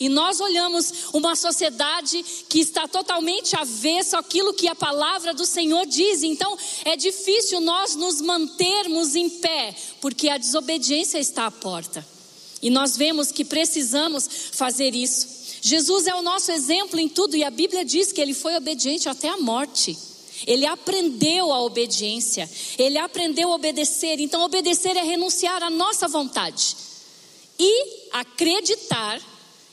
E 0.00 0.08
nós 0.08 0.40
olhamos 0.40 0.92
uma 1.12 1.36
sociedade 1.36 2.24
que 2.48 2.58
está 2.58 2.88
totalmente 2.88 3.54
avessa 3.54 4.18
àquilo 4.18 4.52
que 4.52 4.66
a 4.66 4.74
palavra 4.74 5.32
do 5.32 5.46
Senhor 5.46 5.86
diz. 5.86 6.24
Então, 6.24 6.58
é 6.84 6.96
difícil 6.96 7.60
nós 7.60 7.94
nos 7.94 8.20
mantermos 8.20 9.14
em 9.14 9.30
pé, 9.30 9.72
porque 10.00 10.28
a 10.28 10.36
desobediência 10.36 11.18
está 11.18 11.46
à 11.46 11.50
porta. 11.50 12.04
E 12.60 12.70
nós 12.70 12.96
vemos 12.96 13.30
que 13.30 13.44
precisamos 13.44 14.28
fazer 14.52 14.96
isso. 14.96 15.28
Jesus 15.62 16.08
é 16.08 16.14
o 16.14 16.22
nosso 16.22 16.50
exemplo 16.50 16.98
em 16.98 17.08
tudo, 17.08 17.36
e 17.36 17.44
a 17.44 17.50
Bíblia 17.50 17.84
diz 17.84 18.10
que 18.10 18.20
ele 18.20 18.34
foi 18.34 18.56
obediente 18.56 19.08
até 19.08 19.28
a 19.28 19.36
morte. 19.36 19.96
Ele 20.44 20.66
aprendeu 20.66 21.52
a 21.52 21.62
obediência, 21.62 22.50
ele 22.76 22.98
aprendeu 22.98 23.52
a 23.52 23.54
obedecer. 23.54 24.18
Então, 24.18 24.42
obedecer 24.42 24.96
é 24.96 25.02
renunciar 25.02 25.62
à 25.62 25.70
nossa 25.70 26.08
vontade 26.08 26.76
e 27.58 28.08
acreditar 28.12 29.20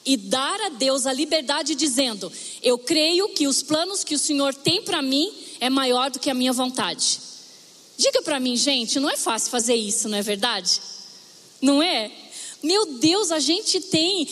e 0.06 0.18
dar 0.18 0.60
a 0.62 0.70
Deus 0.70 1.06
a 1.06 1.14
liberdade, 1.14 1.76
dizendo: 1.76 2.32
Eu 2.62 2.78
creio 2.78 3.30
que 3.30 3.48
os 3.48 3.62
planos 3.62 4.04
que 4.04 4.16
o 4.16 4.20
Senhor 4.20 4.54
tem 4.54 4.82
para 4.82 5.02
mim 5.02 5.32
é 5.60 5.70
maior 5.70 6.10
do 6.10 6.20
que 6.20 6.30
a 6.30 6.34
minha 6.34 6.54
vontade. 6.54 7.20
Diga 7.98 8.22
para 8.24 8.40
mim, 8.40 8.56
gente, 8.56 9.00
não 9.00 9.10
é 9.10 9.18
fácil 9.18 9.52
fazer 9.52 9.76
isso, 9.76 10.10
não 10.10 10.18
é 10.18 10.24
verdade? 10.24 10.82
Não 11.62 11.84
é? 11.84 12.12
Meu 12.64 12.98
Deus, 12.98 13.32
a 13.32 13.40
gente 13.40 13.80
tem 13.80 14.28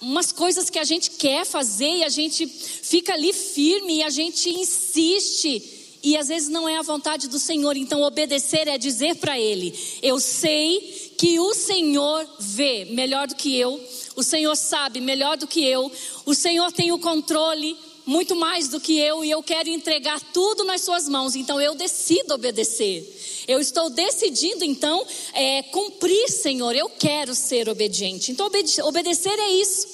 umas 0.00 0.30
coisas 0.30 0.68
que 0.68 0.78
a 0.78 0.84
gente 0.84 1.12
quer 1.12 1.44
fazer 1.44 1.88
e 1.98 2.04
a 2.04 2.08
gente 2.08 2.46
fica 2.46 3.14
ali 3.14 3.32
firme 3.32 3.96
e 3.96 4.02
a 4.02 4.10
gente 4.10 4.50
insiste 4.50 5.76
e 6.02 6.16
às 6.16 6.28
vezes 6.28 6.48
não 6.48 6.68
é 6.68 6.76
a 6.76 6.82
vontade 6.82 7.28
do 7.28 7.38
Senhor. 7.38 7.76
Então, 7.76 8.02
obedecer 8.02 8.68
é 8.68 8.78
dizer 8.78 9.16
para 9.16 9.38
Ele: 9.38 9.74
Eu 10.02 10.20
sei 10.20 11.07
que 11.18 11.38
o 11.38 11.52
Senhor 11.52 12.26
vê 12.38 12.86
melhor 12.86 13.26
do 13.26 13.34
que 13.34 13.54
eu 13.54 13.78
o 14.18 14.22
Senhor 14.24 14.56
sabe 14.56 15.00
melhor 15.00 15.36
do 15.36 15.46
que 15.46 15.64
eu, 15.64 15.92
o 16.26 16.34
Senhor 16.34 16.72
tem 16.72 16.90
o 16.90 16.98
controle 16.98 17.78
muito 18.04 18.34
mais 18.34 18.66
do 18.66 18.80
que 18.80 18.98
eu 18.98 19.24
e 19.24 19.30
eu 19.30 19.40
quero 19.44 19.68
entregar 19.68 20.20
tudo 20.32 20.64
nas 20.64 20.80
Suas 20.80 21.08
mãos, 21.08 21.36
então 21.36 21.60
eu 21.60 21.76
decido 21.76 22.34
obedecer. 22.34 23.44
Eu 23.46 23.60
estou 23.60 23.88
decidindo 23.88 24.64
então 24.64 25.06
é, 25.32 25.62
cumprir, 25.62 26.28
Senhor, 26.30 26.74
eu 26.74 26.88
quero 26.88 27.32
ser 27.32 27.68
obediente. 27.68 28.32
Então, 28.32 28.46
obede 28.46 28.82
obedecer 28.82 29.38
é 29.38 29.50
isso. 29.50 29.86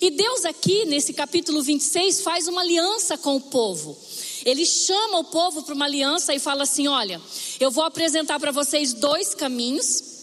E 0.00 0.10
Deus, 0.10 0.44
aqui 0.44 0.84
nesse 0.84 1.12
capítulo 1.12 1.60
26, 1.60 2.20
faz 2.20 2.46
uma 2.46 2.60
aliança 2.60 3.18
com 3.18 3.34
o 3.34 3.40
povo. 3.40 3.98
Ele 4.44 4.64
chama 4.64 5.18
o 5.18 5.24
povo 5.24 5.64
para 5.64 5.74
uma 5.74 5.84
aliança 5.84 6.32
e 6.32 6.38
fala 6.38 6.62
assim: 6.62 6.86
Olha, 6.86 7.20
eu 7.58 7.72
vou 7.72 7.82
apresentar 7.82 8.38
para 8.38 8.52
vocês 8.52 8.92
dois 8.92 9.34
caminhos. 9.34 10.13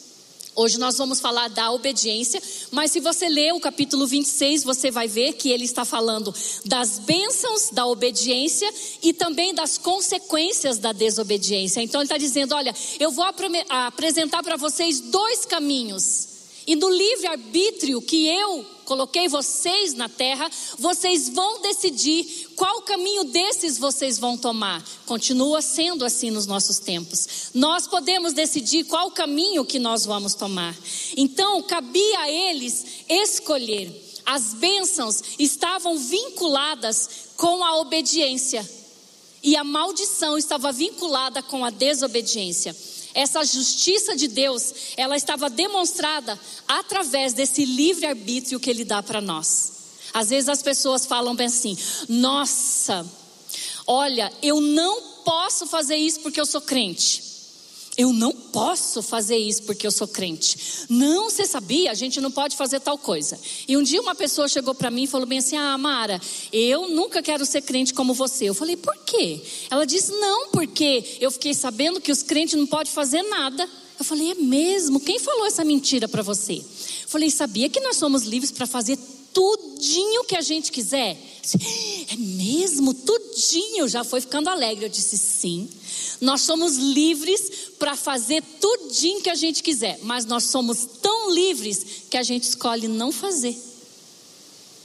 Hoje 0.62 0.78
nós 0.78 0.96
vamos 0.96 1.20
falar 1.20 1.48
da 1.48 1.72
obediência, 1.72 2.40
mas 2.70 2.92
se 2.92 3.00
você 3.00 3.28
ler 3.28 3.52
o 3.52 3.60
capítulo 3.60 4.06
26, 4.06 4.64
você 4.64 4.92
vai 4.92 5.08
ver 5.08 5.34
que 5.34 5.50
ele 5.50 5.66
está 5.66 5.84
falando 5.84 6.32
das 6.64 7.00
bênçãos 7.00 7.72
da 7.72 7.88
obediência 7.88 8.72
e 9.02 9.12
também 9.12 9.56
das 9.56 9.80
consequências 9.80 10.78
da 10.78 10.92
desobediência. 10.92 11.82
Então 11.82 12.00
ele 12.00 12.06
está 12.06 12.18
dizendo: 12.20 12.54
olha, 12.54 12.76
eu 13.00 13.10
vou 13.10 13.26
apresentar 13.70 14.44
para 14.44 14.56
vocês 14.56 15.00
dois 15.00 15.46
caminhos. 15.48 16.31
E 16.68 16.76
no 16.76 16.90
livre-arbítrio 16.90 18.02
que 18.02 18.28
eu 18.28 18.66
coloquei 18.86 19.28
vocês 19.28 19.94
na 19.94 20.10
terra, 20.10 20.50
vocês 20.78 21.30
vão 21.30 21.62
decidir 21.62 22.50
qual 22.56 22.82
caminho 22.82 23.24
desses 23.24 23.78
vocês 23.78 24.20
vão 24.20 24.38
tomar. 24.38 24.84
Continua 25.06 25.62
sendo 25.62 26.04
assim 26.04 26.30
nos 26.30 26.46
nossos 26.46 26.78
tempos. 26.78 27.52
Nós 27.54 27.88
podemos 27.88 28.34
decidir 28.34 28.84
qual 28.84 29.10
caminho 29.12 29.66
que 29.66 29.80
nós 29.80 30.06
vamos 30.06 30.34
tomar. 30.34 30.78
Então, 31.16 31.64
cabia 31.64 32.20
a 32.20 32.30
eles 32.30 32.86
escolher. 33.08 33.90
As 34.26 34.54
bênçãos 34.54 35.24
estavam 35.40 35.98
vinculadas 35.98 37.10
com 37.38 37.64
a 37.64 37.80
obediência. 37.80 38.70
E 39.44 39.56
a 39.56 39.64
maldição 39.64 40.38
estava 40.38 40.72
vinculada 40.72 41.42
com 41.42 41.66
a 41.66 41.70
desobediência. 41.70 42.76
Essa 43.14 43.44
justiça 43.44 44.16
de 44.16 44.28
Deus, 44.28 44.74
ela 44.96 45.18
estava 45.18 45.50
demonstrada 45.50 46.40
através 46.68 47.34
desse 47.34 47.66
livre 47.66 48.06
arbítrio 48.06 48.60
que 48.60 48.70
ele 48.70 48.86
dá 48.86 49.04
para 49.04 49.22
nós. 49.22 49.74
Às 50.14 50.30
vezes 50.30 50.50
as 50.50 50.62
pessoas 50.62 51.06
falam 51.06 51.36
bem 51.36 51.48
assim: 51.48 51.78
"Nossa, 52.08 53.06
olha, 53.88 54.32
eu 54.42 54.60
não 54.60 55.02
posso 55.24 55.68
fazer 55.68 55.96
isso 55.96 56.20
porque 56.22 56.40
eu 56.40 56.46
sou 56.46 56.62
crente". 56.62 57.31
Eu 58.02 58.12
não 58.12 58.32
posso 58.32 59.04
fazer 59.04 59.38
isso 59.38 59.62
porque 59.62 59.86
eu 59.86 59.92
sou 59.92 60.08
crente. 60.08 60.88
Não, 60.90 61.30
você 61.30 61.46
sabia? 61.46 61.92
A 61.92 61.94
gente 61.94 62.20
não 62.20 62.32
pode 62.32 62.58
fazer 62.58 62.80
tal 62.80 62.98
coisa. 62.98 63.40
E 63.68 63.78
um 63.78 63.84
dia 63.84 64.02
uma 64.02 64.16
pessoa 64.16 64.48
chegou 64.48 64.74
para 64.74 64.90
mim 64.90 65.04
e 65.04 65.08
falou 65.08 65.28
bem 65.28 65.38
assim: 65.38 65.56
Ah, 65.56 65.78
Mara, 65.78 66.20
eu 66.52 66.90
nunca 66.90 67.22
quero 67.22 67.46
ser 67.46 67.62
crente 67.62 67.94
como 67.94 68.16
você. 68.16 68.46
Eu 68.46 68.56
falei: 68.56 68.76
Por 68.76 68.98
quê? 69.06 69.40
Ela 69.70 69.86
disse: 69.86 70.14
Não, 70.14 70.50
porque 70.50 71.18
eu 71.22 71.30
fiquei 71.30 71.54
sabendo 71.54 72.02
que 72.02 72.12
os 72.12 72.24
crentes 72.24 72.56
não 72.56 72.66
podem 72.66 72.92
fazer 72.92 73.22
nada. 73.22 73.70
Eu 74.00 74.04
falei: 74.04 74.32
É 74.32 74.36
mesmo? 74.36 75.00
Quem 75.00 75.20
falou 75.20 75.46
essa 75.46 75.64
mentira 75.64 76.08
para 76.08 76.24
você? 76.24 76.54
Eu 76.54 77.08
falei: 77.08 77.30
Sabia 77.30 77.70
que 77.70 77.80
nós 77.82 77.98
somos 77.98 78.24
livres 78.24 78.50
para 78.50 78.66
fazer 78.66 78.98
tudinho 79.34 80.24
que 80.24 80.36
a 80.36 80.42
gente 80.42 80.72
quiser? 80.72 81.18
É 82.10 82.16
mesmo? 82.16 82.94
Tudinho. 82.94 83.88
Já 83.88 84.04
foi 84.04 84.22
ficando 84.22 84.50
alegre. 84.50 84.86
Eu 84.86 84.90
disse: 84.90 85.18
Sim. 85.18 85.70
Nós 86.20 86.42
somos 86.42 86.76
livres 86.76 87.72
para 87.80 87.96
fazer 87.96 88.44
tudinho 88.60 89.22
que 89.22 89.30
a 89.30 89.36
gente 89.36 89.64
quiser, 89.64 90.00
mas 90.04 90.26
nós 90.26 90.44
somos 90.44 90.86
tão 91.02 91.32
livres 91.32 91.84
que 92.10 92.18
a 92.18 92.24
gente 92.24 92.44
escolhe 92.44 92.88
não 92.88 93.12
fazer. 93.12 93.58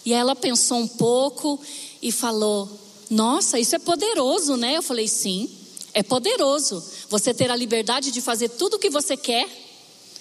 E 0.05 0.13
ela 0.13 0.35
pensou 0.35 0.79
um 0.79 0.89
pouco 0.89 1.61
e 2.01 2.11
falou: 2.11 2.71
Nossa, 3.11 3.59
isso 3.59 3.75
é 3.75 3.79
poderoso, 3.79 4.57
né? 4.57 4.77
Eu 4.77 4.83
falei: 4.83 5.09
Sim, 5.09 5.51
é 5.93 6.03
poderoso. 6.03 6.83
Você 7.11 7.35
ter 7.35 7.51
a 7.51 7.57
liberdade 7.57 8.11
de 8.11 8.21
fazer 8.21 8.49
tudo 8.51 8.75
o 8.75 8.79
que 8.79 8.89
você 8.89 9.17
quer 9.17 9.49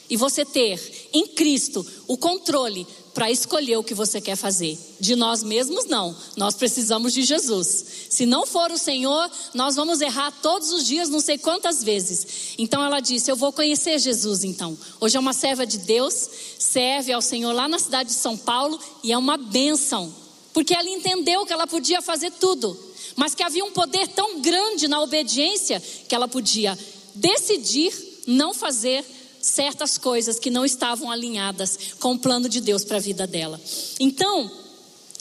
e 0.10 0.18
você 0.18 0.44
ter 0.44 1.10
em 1.14 1.28
Cristo 1.28 1.86
o 2.08 2.18
controle 2.18 2.86
para 3.16 3.32
escolher 3.32 3.78
o 3.78 3.84
que 3.84 3.94
você 3.94 4.20
quer 4.20 4.36
fazer. 4.36 4.78
De 5.00 5.16
nós 5.16 5.42
mesmos, 5.42 5.86
não. 5.86 6.14
Nós 6.36 6.54
precisamos 6.54 7.14
de 7.14 7.24
Jesus. 7.24 7.86
Se 8.10 8.26
não 8.26 8.46
for 8.46 8.70
o 8.72 8.78
Senhor, 8.78 9.32
nós 9.54 9.78
vamos 9.78 10.02
errar 10.02 10.32
todos 10.42 10.74
os 10.74 10.86
dias, 10.86 11.08
não 11.08 11.22
sei 11.22 11.38
quantas 11.38 11.82
vezes. 11.82 12.54
Então 12.58 12.84
ela 12.84 13.00
disse: 13.00 13.32
Eu 13.32 13.38
vou 13.38 13.54
conhecer 13.54 13.98
Jesus 14.00 14.44
então. 14.44 14.78
Hoje 15.00 15.16
é 15.16 15.20
uma 15.20 15.32
serva 15.32 15.66
de 15.66 15.78
Deus, 15.78 16.30
serve 16.60 17.14
ao 17.14 17.22
Senhor 17.22 17.54
lá 17.54 17.70
na 17.70 17.80
cidade 17.80 18.10
de 18.10 18.16
São 18.16 18.36
Paulo 18.36 18.78
e 19.02 19.14
é 19.14 19.18
uma 19.18 19.38
bênção. 19.38 20.14
Porque 20.54 20.74
ela 20.74 20.90
entendeu 20.90 21.46
que 21.46 21.54
ela 21.54 21.66
podia 21.66 22.02
fazer 22.02 22.32
tudo, 22.32 22.78
mas 23.16 23.34
que 23.34 23.44
havia 23.44 23.64
um 23.64 23.72
poder 23.72 24.10
tão 24.10 24.42
grande 24.42 24.90
na 24.90 25.02
obediência 25.02 25.82
que 26.08 26.14
ela 26.14 26.28
podia 26.28 26.78
decidir 27.16 27.94
não 28.28 28.54
fazer 28.54 29.06
certas 29.46 29.98
coisas 29.98 30.40
que 30.40 30.50
não 30.50 30.66
estavam 30.66 31.12
alinhadas 31.12 31.78
com 32.00 32.14
o 32.14 32.20
plano 32.20 32.50
de 32.50 32.60
Deus 32.60 32.84
para 32.84 32.98
a 32.98 33.00
vida 33.00 33.28
dela. 33.28 33.62
Então, 34.00 34.52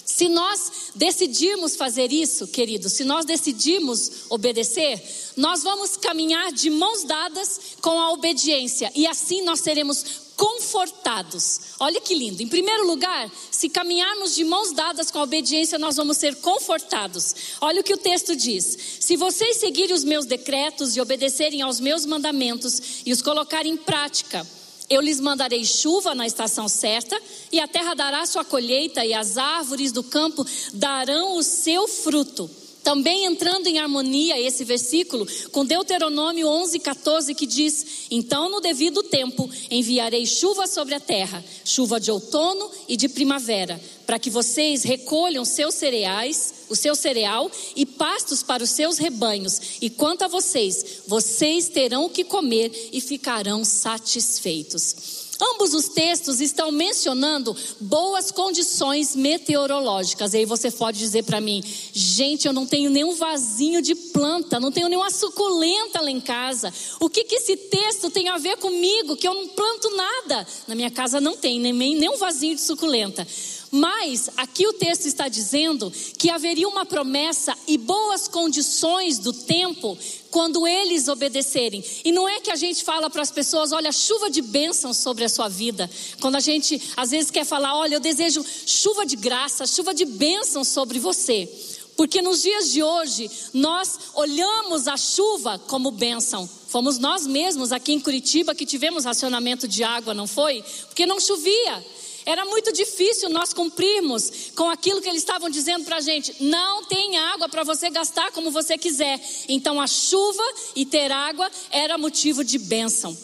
se 0.05 0.29
nós 0.29 0.93
decidirmos 0.95 1.77
fazer 1.77 2.11
isso, 2.11 2.47
queridos, 2.47 2.95
se 2.95 3.05
nós 3.05 3.27
decidirmos 3.27 4.25
obedecer, 4.31 5.03
nós 5.37 5.63
vamos 5.63 5.97
caminhar 5.97 6.53
de 6.53 6.71
mãos 6.71 7.05
dadas 7.05 7.61
com 7.83 8.01
a 8.01 8.13
obediência 8.13 8.91
e 8.95 9.07
assim 9.07 9.43
nós 9.43 9.61
seremos 9.61 10.24
confortados. 10.37 11.61
Olha 11.79 12.01
que 12.01 12.15
lindo. 12.15 12.43
Em 12.43 12.49
primeiro 12.49 12.87
lugar, 12.87 13.31
se 13.51 13.69
caminharmos 13.69 14.35
de 14.35 14.45
mãos 14.45 14.73
dadas 14.73 15.11
com 15.11 15.19
a 15.19 15.23
obediência, 15.23 15.79
nós 15.79 15.97
vamos 15.97 16.17
ser 16.17 16.37
confortados. 16.37 17.35
Olha 17.61 17.81
o 17.81 17.85
que 17.85 17.95
o 17.95 17.99
texto 17.99 18.35
diz: 18.37 18.99
Se 19.01 19.17
vocês 19.17 19.59
seguirem 19.59 19.95
os 19.95 20.05
meus 20.05 20.27
decretos 20.27 20.97
e 20.97 21.01
obedecerem 21.01 21.63
aos 21.63 21.81
meus 21.81 22.05
mandamentos 22.07 23.03
e 23.07 23.13
os 23.13 23.23
colocarem 23.23 23.73
em 23.73 23.77
prática, 23.77 24.47
eu 24.91 25.01
lhes 25.01 25.21
mandarei 25.21 25.65
chuva 25.65 26.15
na 26.15 26.27
estação 26.27 26.69
certa, 26.69 27.21
e 27.51 27.59
a 27.59 27.67
terra 27.67 27.95
dará 27.95 28.27
sua 28.27 28.45
colheita, 28.45 29.05
e 29.05 29.15
as 29.15 29.39
árvores 29.39 29.93
do 29.93 30.03
campo 30.03 30.45
darão 30.73 31.37
o 31.37 31.43
seu 31.43 31.89
fruto 31.89 32.51
também 32.85 33.25
entrando 33.25 33.67
em 33.67 33.79
harmonia 33.79 34.39
esse 34.39 34.63
versículo 34.63 35.27
com 35.51 35.65
Deuteronômio 35.65 36.47
11, 36.47 36.79
14, 36.79 37.35
que 37.35 37.47
diz: 37.47 38.07
Então, 38.11 38.51
no 38.51 38.61
devido 38.61 39.03
tempo, 39.03 39.51
enviarei 39.71 40.27
chuva 40.27 40.67
sobre 40.67 40.95
a 40.95 41.01
terra, 41.01 41.43
chuva 41.65 41.99
de 41.99 42.11
outono 42.11 42.71
e 42.87 42.97
de 42.97 43.09
primavera, 43.09 43.81
para 44.07 44.19
que 44.19 44.29
vocês 44.29 44.83
recolham 44.83 45.45
seus 45.45 45.75
cereais, 45.75 46.67
o 46.69 46.77
seu 46.77 46.95
cereal 46.95 47.51
e 47.75 47.87
pastos 47.87 48.43
para 48.43 48.63
os 48.63 48.71
seus 48.71 48.99
rebanhos. 48.99 49.61
E 49.81 49.89
quanto 49.89 50.23
a 50.23 50.29
vocês, 50.29 51.03
vocês 51.07 51.69
terão 51.71 52.05
o 52.05 52.11
que 52.11 52.23
comer 52.23 52.91
e 52.93 53.01
ficarão 53.01 53.65
satisfeitos. 53.65 55.24
Ambos 55.53 55.75
os 55.75 55.89
textos 55.89 56.41
estão 56.41 56.71
mencionando 56.71 57.57
boas 57.81 58.31
condições 58.31 59.15
meteorológicas. 59.15 60.33
E 60.33 60.39
aí 60.39 60.45
você 60.47 60.71
pode 60.71 60.99
dizer 60.99 61.25
para 61.25 61.41
mim, 61.41 61.63
gente, 61.93 62.47
eu 62.47 62.53
não 62.53 62.67
tenho 62.67 62.91
nenhum 62.91 63.15
vasinho 63.15 63.83
de 63.83 63.95
planta, 63.95 64.59
não 64.59 64.73
tenho 64.73 64.89
nenhuma 64.89 65.11
suculenta 65.11 66.01
lá 66.01 66.11
em 66.11 66.21
casa. 66.21 66.73
O 67.01 67.11
que, 67.11 67.25
que 67.25 67.37
esse 67.37 67.57
texto 67.57 68.11
tem 68.11 68.29
a 68.29 68.39
ver 68.39 68.57
comigo? 68.57 69.17
Que 69.17 69.29
eu 69.29 69.35
não 69.35 69.49
planto 69.49 69.91
nada. 69.95 70.47
Na 70.67 70.75
minha 70.75 70.91
casa 70.91 71.21
não 71.21 71.37
tem 71.37 71.61
nem, 71.61 71.73
nem 71.73 72.09
um 72.09 72.17
vasinho 72.17 72.55
de 72.55 72.63
suculenta. 72.63 73.27
Mas 73.77 74.31
aqui 74.37 74.69
o 74.69 74.73
texto 74.73 75.07
está 75.07 75.27
dizendo 75.27 75.93
que 76.17 76.31
haveria 76.31 76.69
uma 76.69 76.87
promessa 76.87 77.59
e 77.67 77.77
boas 77.77 78.29
condições 78.29 79.19
do 79.19 79.33
tempo 79.33 79.99
quando 80.31 80.65
eles 80.65 81.09
obedecerem. 81.09 81.85
E 82.05 82.13
não 82.13 82.29
é 82.29 82.39
que 82.39 82.53
a 82.53 82.55
gente 82.55 82.85
fala 82.85 83.11
para 83.11 83.23
as 83.23 83.33
pessoas, 83.33 83.73
olha, 83.73 83.91
chuva 83.91 84.31
de 84.31 84.41
bênção 84.43 84.95
sobre 84.95 85.25
a 85.25 85.29
sua 85.29 85.49
vida. 85.49 85.91
Quando 86.21 86.37
a 86.37 86.41
gente 86.41 86.81
às 86.97 87.11
vezes 87.11 87.33
quer 87.33 87.45
falar, 87.45 87.77
olha, 87.77 87.97
eu 87.97 88.01
desejo 88.01 88.45
chuva 88.65 89.05
de 89.05 89.17
graça, 89.17 89.67
chuva 89.67 89.93
de 89.93 90.05
bênção 90.05 90.63
sobre 90.63 91.01
você. 91.01 91.49
Porque 91.97 92.23
nos 92.23 92.43
dias 92.43 92.71
de 92.71 92.81
hoje, 92.81 93.29
nós 93.53 93.99
olhamos 94.15 94.87
a 94.87 94.97
chuva 94.97 95.59
como 95.59 95.91
bênção. 95.91 96.49
Fomos 96.69 96.97
nós 96.97 97.27
mesmos 97.27 97.73
aqui 97.73 97.93
em 97.93 97.99
Curitiba 97.99 98.55
que 98.55 98.65
tivemos 98.65 99.05
racionamento 99.05 99.67
de 99.67 99.83
água, 99.83 100.15
não 100.15 100.29
foi? 100.29 100.63
Porque 100.87 101.07
não 101.07 101.19
chovia. 101.19 101.85
Era 102.27 102.45
muito 102.45 102.73
difícil 102.73 103.29
nós 103.29 103.53
cumprirmos 103.53 104.51
com 104.55 104.71
aquilo 104.71 105.01
que 105.01 105.09
eles 105.09 105.23
estavam 105.23 105.51
dizendo 105.51 105.85
para 105.85 105.97
a 105.97 106.01
gente. 106.01 106.35
Não 106.41 106.85
tem 106.85 107.19
água 107.19 107.49
para 107.49 107.65
você 107.65 107.91
gastar 107.91 108.33
como 108.33 108.51
você 108.51 108.79
quiser. 108.79 109.21
Então 109.49 109.81
a 109.81 109.87
chuva 109.87 110.45
e 110.75 110.87
ter 110.87 111.13
água 111.13 111.51
era 111.71 111.99
motivo 111.99 112.43
de 112.43 112.59
bênção. 112.59 113.17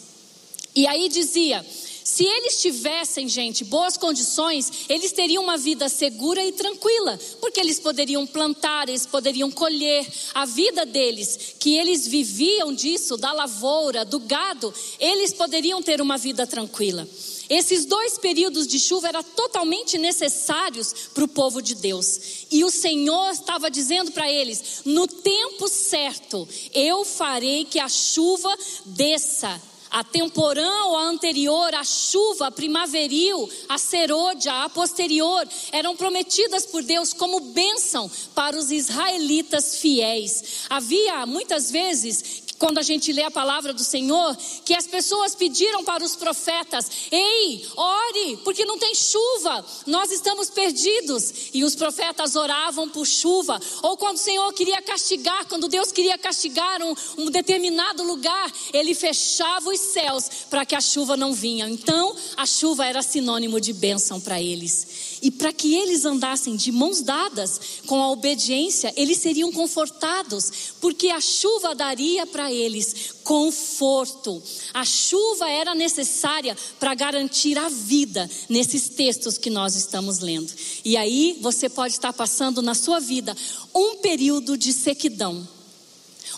E 0.75 0.87
aí 0.87 1.09
dizia: 1.09 1.65
se 2.03 2.25
eles 2.25 2.61
tivessem, 2.61 3.29
gente, 3.29 3.63
boas 3.63 3.95
condições, 3.95 4.71
eles 4.89 5.11
teriam 5.11 5.43
uma 5.43 5.57
vida 5.57 5.87
segura 5.87 6.43
e 6.43 6.51
tranquila, 6.51 7.19
porque 7.39 7.59
eles 7.59 7.79
poderiam 7.79 8.25
plantar, 8.25 8.89
eles 8.89 9.05
poderiam 9.05 9.51
colher. 9.51 10.05
A 10.33 10.45
vida 10.45 10.85
deles, 10.85 11.55
que 11.59 11.77
eles 11.77 12.07
viviam 12.07 12.73
disso, 12.73 13.17
da 13.17 13.31
lavoura, 13.31 14.03
do 14.03 14.19
gado, 14.19 14.73
eles 14.99 15.33
poderiam 15.33 15.81
ter 15.81 16.01
uma 16.01 16.17
vida 16.17 16.47
tranquila. 16.47 17.07
Esses 17.51 17.83
dois 17.83 18.17
períodos 18.17 18.65
de 18.65 18.79
chuva 18.79 19.09
eram 19.09 19.21
totalmente 19.21 19.97
necessários 19.97 21.09
para 21.13 21.25
o 21.25 21.27
povo 21.27 21.61
de 21.61 21.75
Deus. 21.75 22.45
E 22.49 22.63
o 22.63 22.71
Senhor 22.71 23.29
estava 23.31 23.69
dizendo 23.69 24.09
para 24.13 24.31
eles: 24.31 24.83
no 24.85 25.05
tempo 25.05 25.67
certo, 25.67 26.47
eu 26.73 27.03
farei 27.03 27.65
que 27.65 27.77
a 27.77 27.89
chuva 27.89 28.57
desça 28.85 29.61
a 29.91 30.03
temporã 30.03 30.85
ou 30.85 30.95
a 30.95 31.03
anterior, 31.03 31.75
a 31.75 31.83
chuva, 31.83 32.47
a 32.47 32.51
primaveril, 32.51 33.49
a 33.67 33.77
serôdia, 33.77 34.63
a 34.63 34.69
posterior, 34.69 35.47
eram 35.71 35.95
prometidas 35.95 36.65
por 36.65 36.81
Deus 36.81 37.13
como 37.13 37.39
bênção 37.39 38.09
para 38.33 38.57
os 38.57 38.71
israelitas 38.71 39.75
fiéis. 39.75 40.65
Havia 40.69 41.25
muitas 41.25 41.69
vezes 41.69 42.41
quando 42.61 42.77
a 42.77 42.83
gente 42.83 43.11
lê 43.11 43.23
a 43.23 43.31
palavra 43.31 43.73
do 43.73 43.83
Senhor, 43.83 44.37
que 44.63 44.75
as 44.75 44.85
pessoas 44.85 45.33
pediram 45.33 45.83
para 45.83 46.03
os 46.03 46.15
profetas: 46.15 46.91
Ei, 47.11 47.65
ore, 47.75 48.37
porque 48.43 48.63
não 48.65 48.77
tem 48.77 48.93
chuva, 48.93 49.65
nós 49.87 50.11
estamos 50.11 50.51
perdidos. 50.51 51.49
E 51.55 51.63
os 51.63 51.73
profetas 51.73 52.35
oravam 52.35 52.87
por 52.87 53.07
chuva. 53.07 53.59
Ou 53.81 53.97
quando 53.97 54.17
o 54.17 54.19
Senhor 54.19 54.53
queria 54.53 54.79
castigar, 54.79 55.47
quando 55.47 55.67
Deus 55.67 55.91
queria 55.91 56.19
castigar 56.19 56.83
um, 56.83 56.93
um 57.17 57.31
determinado 57.31 58.03
lugar, 58.03 58.53
ele 58.71 58.93
fechava 58.93 59.71
os 59.71 59.79
céus 59.81 60.25
para 60.49 60.65
que 60.65 60.75
a 60.75 60.81
chuva 60.81 61.17
não 61.17 61.33
vinha. 61.33 61.69
Então, 61.69 62.15
a 62.37 62.45
chuva 62.45 62.85
era 62.85 63.01
sinônimo 63.01 63.59
de 63.59 63.73
bênção 63.73 64.19
para 64.19 64.41
eles. 64.41 65.19
E 65.21 65.29
para 65.29 65.53
que 65.53 65.75
eles 65.75 66.05
andassem 66.05 66.55
de 66.55 66.71
mãos 66.71 67.01
dadas 67.01 67.59
com 67.85 68.01
a 68.01 68.09
obediência, 68.09 68.93
eles 68.95 69.19
seriam 69.19 69.51
confortados, 69.51 70.73
porque 70.79 71.09
a 71.09 71.21
chuva 71.21 71.75
daria 71.75 72.25
para 72.25 72.51
eles 72.51 73.15
conforto. 73.23 74.41
A 74.73 74.83
chuva 74.83 75.49
era 75.49 75.75
necessária 75.75 76.57
para 76.79 76.95
garantir 76.95 77.57
a 77.57 77.69
vida 77.69 78.29
nesses 78.49 78.89
textos 78.89 79.37
que 79.37 79.49
nós 79.49 79.75
estamos 79.75 80.19
lendo. 80.19 80.51
E 80.83 80.97
aí 80.97 81.37
você 81.41 81.69
pode 81.69 81.93
estar 81.93 82.13
passando 82.13 82.61
na 82.61 82.73
sua 82.73 82.99
vida 82.99 83.35
um 83.73 83.97
período 83.97 84.57
de 84.57 84.73
sequidão. 84.73 85.47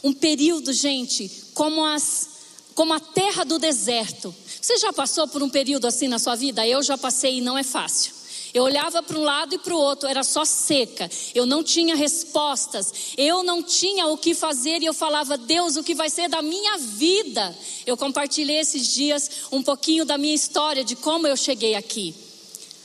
Um 0.03 0.11
período, 0.11 0.73
gente, 0.73 1.31
como 1.53 1.85
as 1.85 2.32
como 2.73 2.93
a 2.93 2.99
terra 2.99 3.43
do 3.43 3.59
deserto. 3.59 4.33
Você 4.61 4.77
já 4.77 4.93
passou 4.93 5.27
por 5.27 5.43
um 5.43 5.49
período 5.49 5.85
assim 5.87 6.07
na 6.07 6.19
sua 6.19 6.35
vida? 6.35 6.65
Eu 6.67 6.81
já 6.81 6.97
passei 6.97 7.37
e 7.37 7.41
não 7.41 7.57
é 7.57 7.63
fácil. 7.63 8.13
Eu 8.53 8.63
olhava 8.63 9.01
para 9.01 9.17
um 9.17 9.23
lado 9.23 9.55
e 9.55 9.57
para 9.57 9.73
o 9.73 9.79
outro, 9.79 10.07
era 10.07 10.23
só 10.23 10.45
seca. 10.45 11.09
Eu 11.33 11.45
não 11.45 11.63
tinha 11.63 11.95
respostas. 11.95 12.93
Eu 13.17 13.41
não 13.41 13.63
tinha 13.63 14.05
o 14.07 14.17
que 14.17 14.35
fazer 14.35 14.83
e 14.83 14.85
eu 14.85 14.93
falava, 14.93 15.35
Deus, 15.37 15.75
o 15.75 15.83
que 15.83 15.95
vai 15.95 16.09
ser 16.09 16.29
da 16.29 16.41
minha 16.41 16.77
vida? 16.77 17.57
Eu 17.85 17.97
compartilhei 17.97 18.59
esses 18.59 18.87
dias 18.93 19.29
um 19.51 19.63
pouquinho 19.63 20.05
da 20.05 20.19
minha 20.19 20.35
história, 20.35 20.83
de 20.83 20.95
como 20.95 21.25
eu 21.25 21.35
cheguei 21.35 21.73
aqui. 21.73 22.13